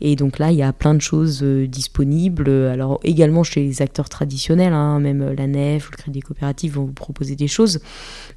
Et 0.00 0.16
donc 0.16 0.38
là, 0.38 0.50
il 0.50 0.58
y 0.58 0.62
a 0.62 0.72
plein 0.72 0.94
de 0.94 1.00
choses 1.00 1.40
euh, 1.42 1.66
disponibles. 1.66 2.50
Alors 2.50 3.00
également 3.02 3.42
chez 3.44 3.62
les 3.62 3.82
acteurs 3.82 4.08
traditionnels, 4.08 4.72
hein, 4.72 5.00
même 5.00 5.32
la 5.32 5.46
NEF 5.46 5.90
le 5.90 5.96
Crédit 5.96 6.20
Coopératif 6.20 6.74
vont 6.74 6.84
vous 6.84 6.92
proposer 6.92 7.36
des 7.36 7.48
choses. 7.48 7.80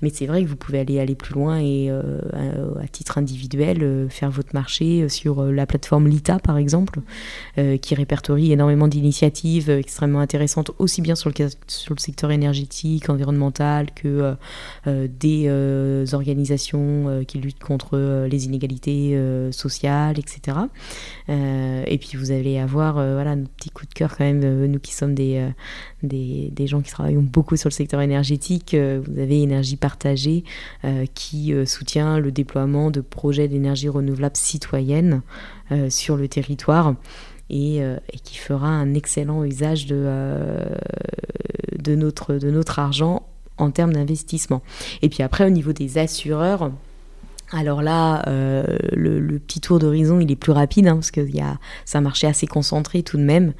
Mais 0.02 0.10
c'est 0.10 0.26
vrai 0.26 0.44
que 0.44 0.48
vous 0.48 0.56
pouvez 0.56 0.80
aller 0.80 1.00
aller 1.00 1.16
plus 1.16 1.34
loin 1.34 1.60
et 1.60 1.88
euh, 1.90 2.20
à, 2.82 2.88
titre 2.88 3.18
individuel 3.18 3.84
euh, 3.84 4.10
faire 4.10 4.32
votre 4.32 4.54
marché 4.54 5.10
sur 5.10 5.44
la 5.44 5.66
plateforme 5.66 6.08
Lita 6.08 6.40
par 6.40 6.58
exemple, 6.58 7.00
qui 7.82 7.96
répertorie 7.96 8.52
énormément 8.52 8.88
d'initiatives 8.88 9.70
extrêmement 9.70 10.20
intéressantes 10.20 10.72
aussi 10.80 11.02
bien 11.02 11.16
sur 11.16 11.30
le 11.30 11.98
secteur 11.98 12.32
énergétique, 12.32 13.10
environnemental 13.10 13.88
que 13.94 14.36
des 14.86 16.14
organisations 16.14 17.24
qui 17.28 17.40
luttent 17.40 17.64
contre 17.64 18.28
les 18.30 18.46
inégalités 18.46 18.93
euh, 18.94 19.52
sociale, 19.52 20.20
etc. 20.20 20.58
Euh, 21.30 21.84
et 21.88 21.98
puis 21.98 22.18
vous 22.18 22.32
allez 22.32 22.60
avoir 22.60 22.98
euh, 22.98 23.16
voilà, 23.16 23.36
nos 23.36 23.48
petits 23.48 23.70
coups 23.70 23.90
de 23.90 23.94
cœur 23.94 24.16
quand 24.18 24.24
même, 24.24 24.66
nous 24.66 24.80
qui 24.80 24.94
sommes 24.94 25.16
des, 25.16 25.48
des, 26.02 26.50
des, 26.52 26.68
gens 26.68 26.82
qui 26.82 26.92
travaillent 26.92 27.16
beaucoup 27.16 27.56
sur 27.56 27.70
le 27.70 27.74
secteur 27.74 28.02
énergétique. 28.02 28.76
vous 28.76 29.20
avez 29.20 29.42
Énergie 29.42 29.76
Partagée 29.76 30.44
qui 31.14 31.54
soutient 31.66 32.20
le 32.20 32.32
déploiement 32.32 32.92
de 32.92 33.02
projets 33.02 33.48
d'énergie 33.48 33.90
renouvelable 33.90 34.38
citoyenne 34.38 35.22
sur 35.90 36.18
le 36.18 36.28
territoire. 36.28 36.96
Et, 37.50 37.78
et, 37.78 38.20
qui 38.24 38.38
fera 38.38 38.68
un 38.68 38.94
excellent 38.94 39.44
usage 39.44 39.86
de, 39.86 40.08
de, 41.78 41.96
notre, 41.96 42.36
de 42.36 42.50
notre 42.50 42.80
argent 42.80 43.28
en 43.58 43.70
termes 43.70 43.94
d'investissement. 43.94 44.62
Et 45.02 45.10
puis 45.10 45.22
après, 45.24 45.46
au 45.46 45.50
niveau 45.50 45.74
des 45.74 45.98
assureurs, 45.98 46.72
alors 47.54 47.84
là, 47.84 48.24
euh, 48.28 48.64
le, 48.94 49.38
petit 49.38 49.62
tour 49.62 49.78
d'horizon, 49.78 50.20
il 50.20 50.32
est 50.32 50.36
plus 50.36 50.52
rapide, 50.52 50.88
hein, 50.88 50.96
parce 50.96 51.12
que 51.12 51.26
c'est 51.86 51.98
un 51.98 52.02
marché 52.02 52.26
assez 52.26 52.48
concentré 52.48 53.04
tout 53.04 53.18
de 53.18 53.24
même, 53.24 53.54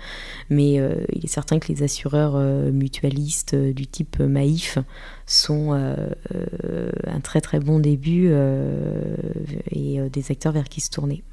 mais 0.50 0.80
euh, 0.80 0.96
il 1.14 1.24
est 1.24 1.28
certain 1.28 1.60
que 1.60 1.68
les 1.72 1.84
assureurs 1.84 2.34
euh, 2.36 2.72
mutualistes 2.72 3.56
du 3.56 3.86
type 3.86 4.20
Maïf 4.20 4.80
sont 5.28 5.74
un 5.74 7.20
très 7.22 7.40
très 7.40 7.60
bon 7.60 7.80
début 7.80 8.32
et 9.72 10.00
des 10.10 10.32
acteurs 10.32 10.52
vers 10.52 10.68
qui 10.68 10.82
se 10.82 10.90
tourner. 10.90 11.24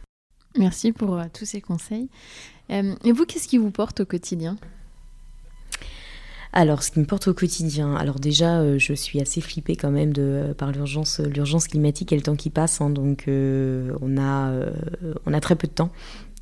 Merci 0.57 0.93
pour 0.93 1.19
tous 1.33 1.47
ces 1.47 1.61
conseils. 1.61 2.09
et 2.69 3.13
vous, 3.13 3.25
qu'est-ce 3.25 3.49
qui 3.49 3.59
vous 3.59 3.71
porte 3.71 4.01
au 4.01 4.05
quotidien? 4.05 4.57
Alors, 6.53 6.83
ce 6.83 6.91
qui 6.91 6.99
me 6.99 7.05
porte 7.05 7.29
au 7.29 7.35
quotidien, 7.35 7.95
alors 7.95 8.19
déjà, 8.19 8.59
euh, 8.59 8.79
je 8.79 8.93
suis 8.93 9.21
assez 9.21 9.41
flippée 9.41 9.77
quand 9.77 9.91
même 9.91 10.13
euh, 10.19 10.53
par 10.53 10.73
l'urgence, 10.73 11.21
l'urgence 11.21 11.69
climatique 11.69 12.13
et 12.13 12.17
le 12.17 12.23
temps 12.23 12.35
qui 12.35 12.51
passe. 12.51 12.81
Hein, 12.81 12.91
donc, 12.91 13.25
euh, 13.29 13.93
on, 14.01 14.19
a, 14.19 14.53
on 15.27 15.33
a 15.33 15.41
très 15.41 15.55
peu 15.55 15.69
de 15.69 15.73
temps. 15.73 15.91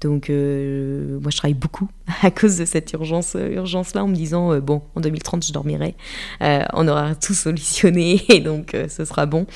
Donc, 0.00 0.30
euh, 0.30 1.18
moi, 1.20 1.30
je 1.30 1.36
travaille 1.36 1.54
beaucoup 1.54 1.88
à 2.22 2.30
cause 2.30 2.56
de 2.56 2.64
cette 2.64 2.92
urgence, 2.92 3.34
euh, 3.34 3.54
urgence-là, 3.54 4.04
en 4.04 4.08
me 4.08 4.14
disant 4.14 4.52
euh, 4.52 4.60
bon, 4.60 4.82
en 4.94 5.00
2030, 5.00 5.44
je 5.46 5.52
dormirai, 5.52 5.96
on 6.40 6.86
aura 6.86 7.14
tout 7.14 7.34
solutionné 7.34 8.22
et 8.28 8.40
donc 8.40 8.76
ce 8.88 9.04
sera 9.04 9.26
bon. 9.26 9.46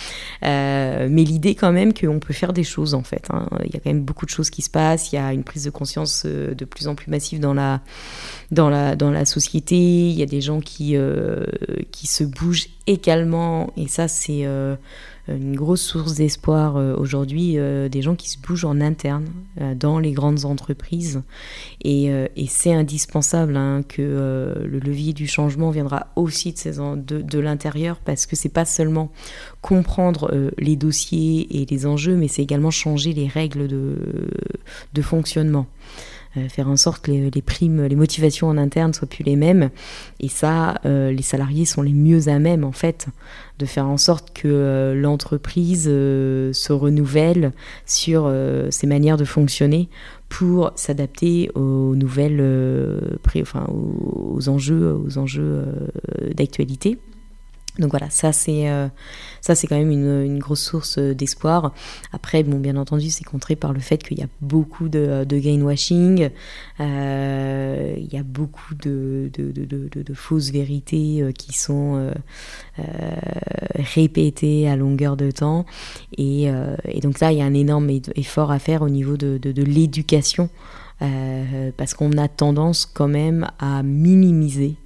mais 0.42 1.08
l'idée, 1.08 1.54
quand 1.54 1.72
même, 1.72 1.94
qu'on 1.94 2.18
peut 2.18 2.34
faire 2.34 2.52
des 2.52 2.64
choses, 2.64 2.94
en 2.94 3.02
fait. 3.02 3.28
Hein. 3.30 3.48
Il 3.64 3.72
y 3.72 3.76
a 3.76 3.80
quand 3.80 3.90
même 3.90 4.02
beaucoup 4.02 4.26
de 4.26 4.30
choses 4.30 4.50
qui 4.50 4.62
se 4.62 4.70
passent. 4.70 5.12
Il 5.12 5.16
y 5.16 5.18
a 5.18 5.32
une 5.32 5.44
prise 5.44 5.64
de 5.64 5.70
conscience 5.70 6.26
de 6.26 6.64
plus 6.64 6.88
en 6.88 6.94
plus 6.94 7.10
massive 7.10 7.40
dans 7.40 7.54
la, 7.54 7.80
dans 8.52 8.70
la, 8.70 8.94
dans 8.94 9.10
la 9.10 9.24
société. 9.24 9.76
Il 9.76 10.14
y 10.14 10.22
a 10.22 10.26
des 10.26 10.40
gens 10.40 10.60
qui, 10.60 10.96
qui 11.90 12.06
se 12.06 12.22
bougent 12.22 12.68
également, 12.86 13.72
et 13.76 13.88
ça, 13.88 14.06
c'est 14.06 14.46
une 15.28 15.54
grosse 15.54 15.82
source 15.82 16.14
d'espoir 16.14 16.76
euh, 16.76 16.96
aujourd'hui 16.96 17.56
euh, 17.56 17.88
des 17.88 18.02
gens 18.02 18.16
qui 18.16 18.28
se 18.28 18.38
bougent 18.38 18.64
en 18.64 18.80
interne 18.80 19.26
euh, 19.60 19.74
dans 19.74 20.00
les 20.00 20.12
grandes 20.12 20.44
entreprises. 20.44 21.22
Et, 21.84 22.10
c'est 22.48 22.72
indispensable 22.72 23.56
hein, 23.56 23.82
que 23.88 24.54
le 24.62 24.78
levier 24.78 25.14
du 25.14 25.26
changement 25.26 25.70
viendra 25.70 26.08
aussi 26.16 26.52
de, 26.52 26.96
de, 26.96 27.22
de 27.22 27.38
l'intérieur 27.38 27.98
parce 28.04 28.26
que 28.26 28.36
c'est 28.36 28.50
pas 28.50 28.66
seulement 28.66 29.10
comprendre 29.62 30.50
les 30.58 30.76
dossiers 30.76 31.62
et 31.62 31.66
les 31.66 31.86
enjeux, 31.86 32.14
mais 32.14 32.28
c'est 32.28 32.42
également 32.42 32.70
changer 32.70 33.14
les 33.14 33.26
règles 33.26 33.68
de, 33.68 33.96
de 34.92 35.02
fonctionnement. 35.02 35.66
Euh, 36.38 36.48
faire 36.48 36.68
en 36.68 36.78
sorte 36.78 37.04
que 37.04 37.12
les, 37.12 37.42
primes, 37.42 37.84
les 37.84 37.96
motivations 37.96 38.48
en 38.48 38.56
interne 38.56 38.94
soient 38.94 39.08
plus 39.08 39.22
les 39.22 39.36
mêmes. 39.36 39.68
Et 40.18 40.28
ça, 40.28 40.80
euh, 40.86 41.12
les 41.12 41.22
salariés 41.22 41.66
sont 41.66 41.82
les 41.82 41.92
mieux 41.92 42.28
à 42.28 42.38
même, 42.38 42.64
en 42.64 42.72
fait, 42.72 43.08
de 43.58 43.66
faire 43.66 43.86
en 43.86 43.98
sorte 43.98 44.32
que 44.32 44.48
euh, 44.48 44.94
l'entreprise 44.94 45.84
se 45.84 46.72
renouvelle 46.72 47.52
sur 47.84 48.32
ses 48.70 48.86
manières 48.86 49.16
de 49.16 49.24
fonctionner 49.24 49.88
pour 50.28 50.72
s'adapter 50.76 51.50
aux 51.54 51.94
nouvelles, 51.94 52.42
enfin, 53.36 53.66
aux, 53.68 54.48
enjeux, 54.48 54.94
aux 54.94 55.18
enjeux 55.18 55.64
d'actualité. 56.34 56.98
Donc 57.78 57.90
voilà, 57.90 58.10
ça 58.10 58.32
c'est 58.32 58.68
euh, 58.68 58.88
ça 59.40 59.54
c'est 59.54 59.66
quand 59.66 59.78
même 59.78 59.90
une, 59.90 60.38
grosse 60.38 60.60
source 60.60 60.98
euh, 60.98 61.14
d'espoir. 61.14 61.72
Après, 62.12 62.42
bon, 62.42 62.58
bien 62.58 62.76
entendu, 62.76 63.08
c'est 63.08 63.24
contré 63.24 63.56
par 63.56 63.72
le 63.72 63.80
fait 63.80 64.02
qu'il 64.02 64.18
y 64.18 64.22
a 64.22 64.28
beaucoup 64.42 64.90
de, 64.90 65.24
de 65.24 65.36
euh, 66.80 67.94
il 67.96 68.12
y 68.12 68.18
a 68.18 68.22
beaucoup 68.22 68.74
de, 68.74 69.30
de 69.34 70.14
fausses 70.14 70.50
vérités 70.50 71.24
qui 71.36 71.54
sont 71.54 72.12
répétées 73.74 74.68
à 74.68 74.76
longueur 74.76 75.16
de 75.16 75.30
temps. 75.30 75.64
Et, 76.18 76.48
et, 76.84 77.00
donc 77.00 77.20
là, 77.20 77.32
il 77.32 77.38
y 77.38 77.42
a 77.42 77.46
un 77.46 77.54
énorme 77.54 77.88
effort 78.16 78.50
à 78.50 78.58
faire 78.58 78.82
au 78.82 78.90
niveau 78.90 79.16
de, 79.16 79.62
l'éducation, 79.62 80.50
parce 80.98 81.94
qu'on 81.94 82.18
a 82.18 82.28
tendance 82.28 82.84
quand 82.86 83.08
même 83.08 83.48
à 83.58 83.82
minimiser 83.82 84.76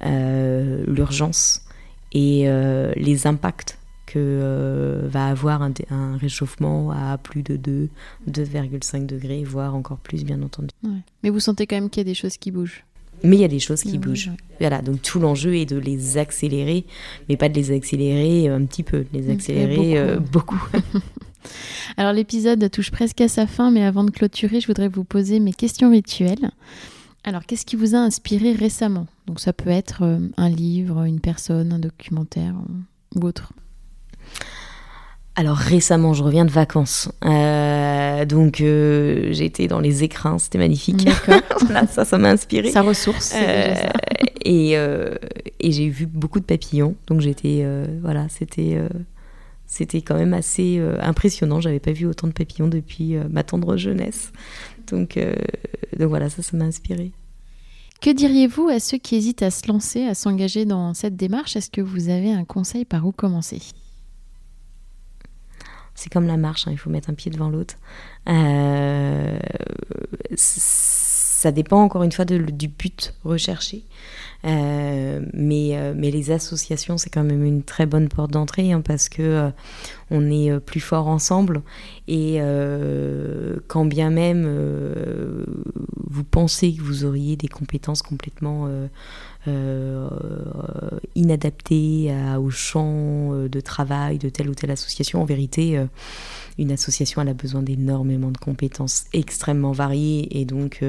l'urgence 0.00 1.64
et 2.14 2.44
euh, 2.46 2.92
les 2.96 3.26
impacts 3.26 3.78
que 4.06 4.18
euh, 4.18 5.08
va 5.08 5.26
avoir 5.26 5.62
un, 5.62 6.16
réchauffement 6.16 6.90
à 6.90 7.18
plus 7.18 7.42
de 7.42 7.56
2, 7.56 7.88
2,5 8.30 9.06
degrés, 9.06 9.42
voire 9.44 9.74
encore 9.74 9.98
plus, 9.98 10.24
bien 10.24 10.42
entendu. 10.42 10.68
Mais 11.22 11.30
vous 11.30 11.40
sentez 11.40 11.66
quand 11.66 11.76
même 11.76 11.90
qu'il 11.90 12.00
y 12.00 12.06
a 12.06 12.10
des 12.10 12.14
choses 12.14 12.36
qui 12.36 12.50
bougent 12.50 12.84
mais 13.22 13.36
il 13.36 13.40
y 13.40 13.44
a 13.44 13.48
des 13.48 13.60
choses 13.60 13.82
qui 13.82 13.96
bougent. 13.96 14.32
Voilà, 14.60 14.82
donc 14.82 15.00
tout 15.00 15.18
l'enjeu 15.18 15.56
est 15.56 15.64
de 15.64 15.78
les 15.78 16.18
accélérer, 16.18 16.84
mais 17.28 17.38
pas 17.38 17.48
de 17.48 17.54
les 17.54 17.70
accélérer 17.70 18.48
un 18.48 18.62
petit 18.66 18.82
peu, 18.82 18.98
de 18.98 19.08
les 19.18 19.30
accélérer 19.30 20.18
beaucoup. 20.20 20.56
Euh, 20.66 20.82
beaucoup. 20.82 21.00
Alors 21.96 22.12
l'épisode 22.12 22.70
touche 22.70 22.90
presque 22.90 23.20
à 23.20 23.28
sa 23.28 23.46
fin, 23.46 23.70
mais 23.70 23.84
avant 23.84 24.04
de 24.04 24.10
clôturer, 24.10 24.60
je 24.60 24.66
voudrais 24.66 24.88
vous 24.88 25.04
poser 25.04 25.40
mes 25.40 25.52
questions 25.52 25.90
rituelles. 25.90 26.50
Alors, 27.26 27.46
qu'est-ce 27.46 27.64
qui 27.64 27.76
vous 27.76 27.94
a 27.94 27.98
inspiré 27.98 28.52
récemment? 28.52 29.06
Donc, 29.26 29.40
ça 29.40 29.54
peut 29.54 29.70
être 29.70 30.02
euh, 30.02 30.18
un 30.36 30.50
livre, 30.50 31.04
une 31.04 31.20
personne, 31.20 31.72
un 31.72 31.78
documentaire 31.78 32.54
euh, 32.54 33.18
ou 33.18 33.26
autre. 33.26 33.52
Alors 35.36 35.56
récemment, 35.56 36.14
je 36.14 36.22
reviens 36.22 36.44
de 36.44 36.50
vacances, 36.52 37.10
euh, 37.24 38.24
donc 38.24 38.58
j'étais 38.58 39.66
dans 39.66 39.80
les 39.80 40.04
écrins, 40.04 40.38
c'était 40.38 40.58
magnifique. 40.58 41.08
Ça, 41.90 42.04
ça 42.04 42.18
m'a 42.18 42.30
inspiré. 42.30 42.70
Sa 42.70 42.82
ressource. 42.82 43.34
Et, 44.44 44.74
et 44.74 45.72
j'ai 45.72 45.88
vu 45.88 46.06
beaucoup 46.06 46.38
de 46.38 46.44
papillons, 46.44 46.94
donc 47.08 47.20
j'étais, 47.20 47.66
voilà, 48.00 48.28
c'était, 48.28 48.78
c'était 49.74 50.02
quand 50.02 50.14
même 50.14 50.34
assez 50.34 50.80
impressionnant. 51.00 51.60
J'avais 51.60 51.80
pas 51.80 51.92
vu 51.92 52.06
autant 52.06 52.28
de 52.28 52.32
papillons 52.32 52.68
depuis 52.68 53.16
ma 53.28 53.42
tendre 53.42 53.76
jeunesse. 53.76 54.32
Donc, 54.86 55.16
euh, 55.16 55.34
donc 55.98 56.08
voilà, 56.08 56.30
ça, 56.30 56.42
ça 56.42 56.56
m'a 56.56 56.64
inspiré. 56.64 57.12
Que 58.00 58.10
diriez-vous 58.10 58.68
à 58.68 58.80
ceux 58.80 58.98
qui 58.98 59.16
hésitent 59.16 59.42
à 59.42 59.50
se 59.50 59.66
lancer, 59.68 60.04
à 60.04 60.14
s'engager 60.14 60.64
dans 60.64 60.94
cette 60.94 61.16
démarche? 61.16 61.56
Est-ce 61.56 61.70
que 61.70 61.80
vous 61.80 62.08
avez 62.08 62.32
un 62.32 62.44
conseil 62.44 62.84
par 62.84 63.06
où 63.06 63.12
commencer? 63.12 63.60
C'est 65.94 66.12
comme 66.12 66.26
la 66.26 66.36
marche, 66.36 66.66
hein, 66.66 66.72
il 66.72 66.78
faut 66.78 66.90
mettre 66.90 67.08
un 67.10 67.14
pied 67.14 67.30
devant 67.30 67.48
l'autre. 67.48 67.76
Euh, 68.28 69.38
ça 71.44 71.52
dépend 71.52 71.82
encore 71.82 72.04
une 72.04 72.12
fois 72.12 72.24
du 72.24 72.68
but 72.68 73.12
recherché. 73.22 73.84
Euh, 74.46 75.20
mais, 75.34 75.76
euh, 75.76 75.92
mais 75.94 76.10
les 76.10 76.30
associations, 76.30 76.96
c'est 76.96 77.10
quand 77.10 77.22
même 77.22 77.44
une 77.44 77.62
très 77.62 77.84
bonne 77.84 78.08
porte 78.08 78.30
d'entrée 78.30 78.72
hein, 78.72 78.80
parce 78.80 79.10
que 79.10 79.22
euh, 79.22 79.50
on 80.10 80.30
est 80.30 80.58
plus 80.60 80.80
fort 80.80 81.06
ensemble 81.06 81.60
et 82.08 82.40
quand 83.68 83.84
bien 83.84 84.10
même 84.10 84.46
vous 86.10 86.24
pensez 86.24 86.74
que 86.74 86.82
vous 86.82 87.04
auriez 87.04 87.36
des 87.36 87.48
compétences 87.48 88.02
complètement 88.02 88.68
inadaptées 91.14 92.14
au 92.38 92.50
champ 92.50 93.32
de 93.48 93.60
travail 93.60 94.18
de 94.18 94.28
telle 94.28 94.50
ou 94.50 94.54
telle 94.54 94.70
association, 94.70 95.22
en 95.22 95.24
vérité, 95.24 95.82
une 96.58 96.72
association 96.72 97.20
a 97.20 97.32
besoin 97.34 97.62
d'énormément 97.62 98.30
de 98.30 98.38
compétences 98.38 99.04
extrêmement 99.12 99.72
variées 99.72 100.38
et 100.38 100.44
donc 100.44 100.82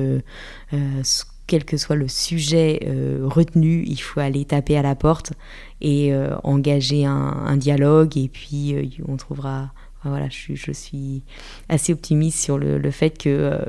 quel 1.48 1.64
que 1.64 1.78
soit 1.78 1.96
le 1.96 2.08
sujet 2.08 2.80
euh, 2.86 3.22
retenu, 3.24 3.84
il 3.86 3.98
faut 3.98 4.20
aller 4.20 4.46
taper 4.46 4.78
à 4.78 4.82
la 4.82 4.96
porte 4.96 5.34
et 5.82 6.14
euh, 6.14 6.36
engager 6.44 7.06
un, 7.06 7.58
dialogue 7.58 8.18
et 8.18 8.30
puis 8.30 8.74
euh, 8.74 8.86
on 9.08 9.18
trouvera... 9.18 9.72
voilà, 10.04 10.28
je, 10.30 10.72
suis 10.72 11.24
assez 11.70 11.94
optimiste 11.94 12.40
sur 12.40 12.58
le, 12.58 12.92
fait 12.92 13.12
que 13.12 13.60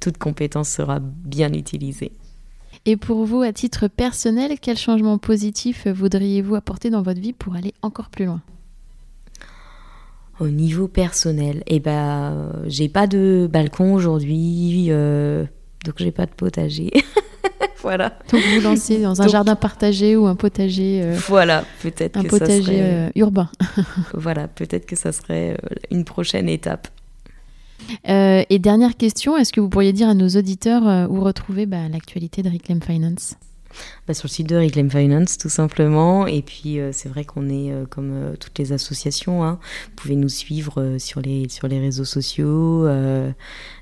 toute 0.00 0.18
compétence 0.18 0.68
sera 0.68 1.00
bien 1.00 1.52
utilisée. 1.52 2.12
Et 2.86 2.96
pour 2.96 3.24
vous, 3.24 3.40
à 3.40 3.52
titre 3.52 3.88
personnel, 3.88 4.58
quel 4.60 4.76
changement 4.76 5.16
positif 5.16 5.86
voudriez-vous 5.86 6.54
apporter 6.54 6.90
dans 6.90 7.02
votre 7.02 7.20
vie 7.20 7.32
pour 7.32 7.54
aller 7.54 7.72
encore 7.82 8.10
plus 8.10 8.26
loin? 8.26 8.42
Au 10.40 10.48
niveau 10.48 10.88
personnel, 10.88 11.62
eh 11.66 11.80
ben, 11.80 12.52
j'ai 12.66 12.88
pas 12.88 13.06
de 13.06 13.48
balcon 13.50 13.94
aujourd'hui 13.94 14.90
donc 15.84 15.94
j'ai 15.98 16.10
pas 16.10 16.26
de 16.26 16.32
potager. 16.32 16.90
voilà. 17.82 18.18
Donc 18.32 18.42
vous 18.42 18.60
lancez 18.60 19.00
dans 19.00 19.20
un 19.22 19.28
jardin 19.28 19.54
partagé 19.54 20.16
ou 20.16 20.26
un 20.26 20.34
potager. 20.34 21.02
Euh, 21.02 21.16
voilà, 21.28 21.64
peut-être 21.82 22.16
un 22.16 22.24
potager 22.24 22.80
euh, 22.80 23.10
urbain. 23.14 23.50
voilà, 24.14 24.48
peut-être 24.48 24.86
que 24.86 24.96
ça 24.96 25.12
serait 25.12 25.52
euh, 25.52 25.74
une 25.90 26.04
prochaine 26.04 26.48
étape. 26.48 26.88
et 28.06 28.58
dernière 28.58 28.96
question, 28.96 29.36
est-ce 29.36 29.52
que 29.52 29.60
vous 29.60 29.68
pourriez 29.68 29.92
dire 29.92 30.08
à 30.08 30.14
nos 30.14 30.28
auditeurs 30.28 31.10
où 31.10 31.20
retrouver 31.20 31.66
bah, 31.66 31.88
l'actualité 31.90 32.42
de 32.42 32.48
Reclaim 32.48 32.80
Finance? 32.80 33.36
Bah, 34.06 34.14
Sur 34.14 34.26
le 34.26 34.32
site 34.32 34.48
de 34.48 34.56
Reclaim 34.56 34.88
Finance, 34.88 35.38
tout 35.38 35.48
simplement. 35.48 36.26
Et 36.26 36.42
puis, 36.42 36.78
c'est 36.92 37.08
vrai 37.08 37.24
qu'on 37.24 37.48
est 37.48 37.72
comme 37.90 38.34
toutes 38.38 38.58
les 38.58 38.72
associations. 38.72 39.44
Hein. 39.44 39.58
Vous 39.86 39.94
pouvez 39.96 40.16
nous 40.16 40.28
suivre 40.28 40.96
sur, 40.98 41.20
les, 41.20 41.48
sur 41.48 41.68
les 41.68 41.80
réseaux 41.80 42.04
sociaux. 42.04 42.86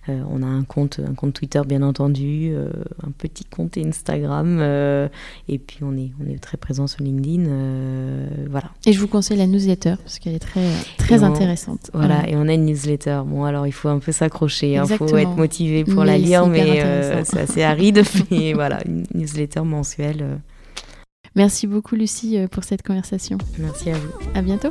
Euh, 0.09 0.21
on 0.29 0.43
a 0.43 0.47
un 0.47 0.65
compte, 0.65 0.99
un 0.99 1.15
compte 1.15 1.33
Twitter 1.33 1.61
bien 1.65 1.83
entendu, 1.83 2.51
euh, 2.53 2.71
un 3.07 3.13
petit 3.13 3.45
compte 3.45 3.79
Instagram, 3.79 4.59
euh, 4.61 5.09
et 5.49 5.59
puis 5.59 5.79
on 5.83 5.97
est, 5.97 6.11
on 6.21 6.29
est 6.29 6.39
très 6.39 6.57
présent 6.57 6.89
sur 6.89 7.05
LinkedIn. 7.05 7.45
voilà. 8.51 8.71
Et 8.85 8.93
je 8.93 8.99
vous 8.99 9.07
conseille 9.07 9.39
la 9.39 9.47
newsletter 9.47 9.95
parce 10.03 10.19
qu'elle 10.19 10.35
est 10.35 10.41
très, 10.41 10.69
très 10.99 11.23
intéressante. 11.23 11.91
Voilà, 11.95 12.29
et 12.29 12.35
on 12.35 12.49
a 12.49 12.55
une 12.55 12.67
newsletter. 12.67 13.23
Bon, 13.27 13.45
alors 13.45 13.67
il 13.69 13.73
faut 13.73 13.89
un 13.89 14.01
peu 14.01 14.11
s'accrocher, 14.11 14.73
il 14.73 14.77
hein, 14.79 14.87
faut 14.87 15.17
être 15.17 15.37
motivé 15.37 15.85
pour 15.85 16.05
la 16.05 16.19
lire, 16.19 16.47
mais 16.47 17.25
c'est 17.25 17.41
assez 17.41 17.63
aride. 17.63 18.03
mais 18.31 18.55
voilà, 18.55 18.81
une 18.87 19.05
newsletter 19.15 19.63
mensuelle. 19.63 20.41
Merci 21.37 21.67
beaucoup 21.67 21.95
Lucie 21.95 22.39
pour 22.51 22.65
cette 22.65 22.83
conversation. 22.83 23.39
Merci 23.59 23.91
à 23.91 23.95
vous. 23.95 24.11
À 24.35 24.43
bientôt. 24.43 24.71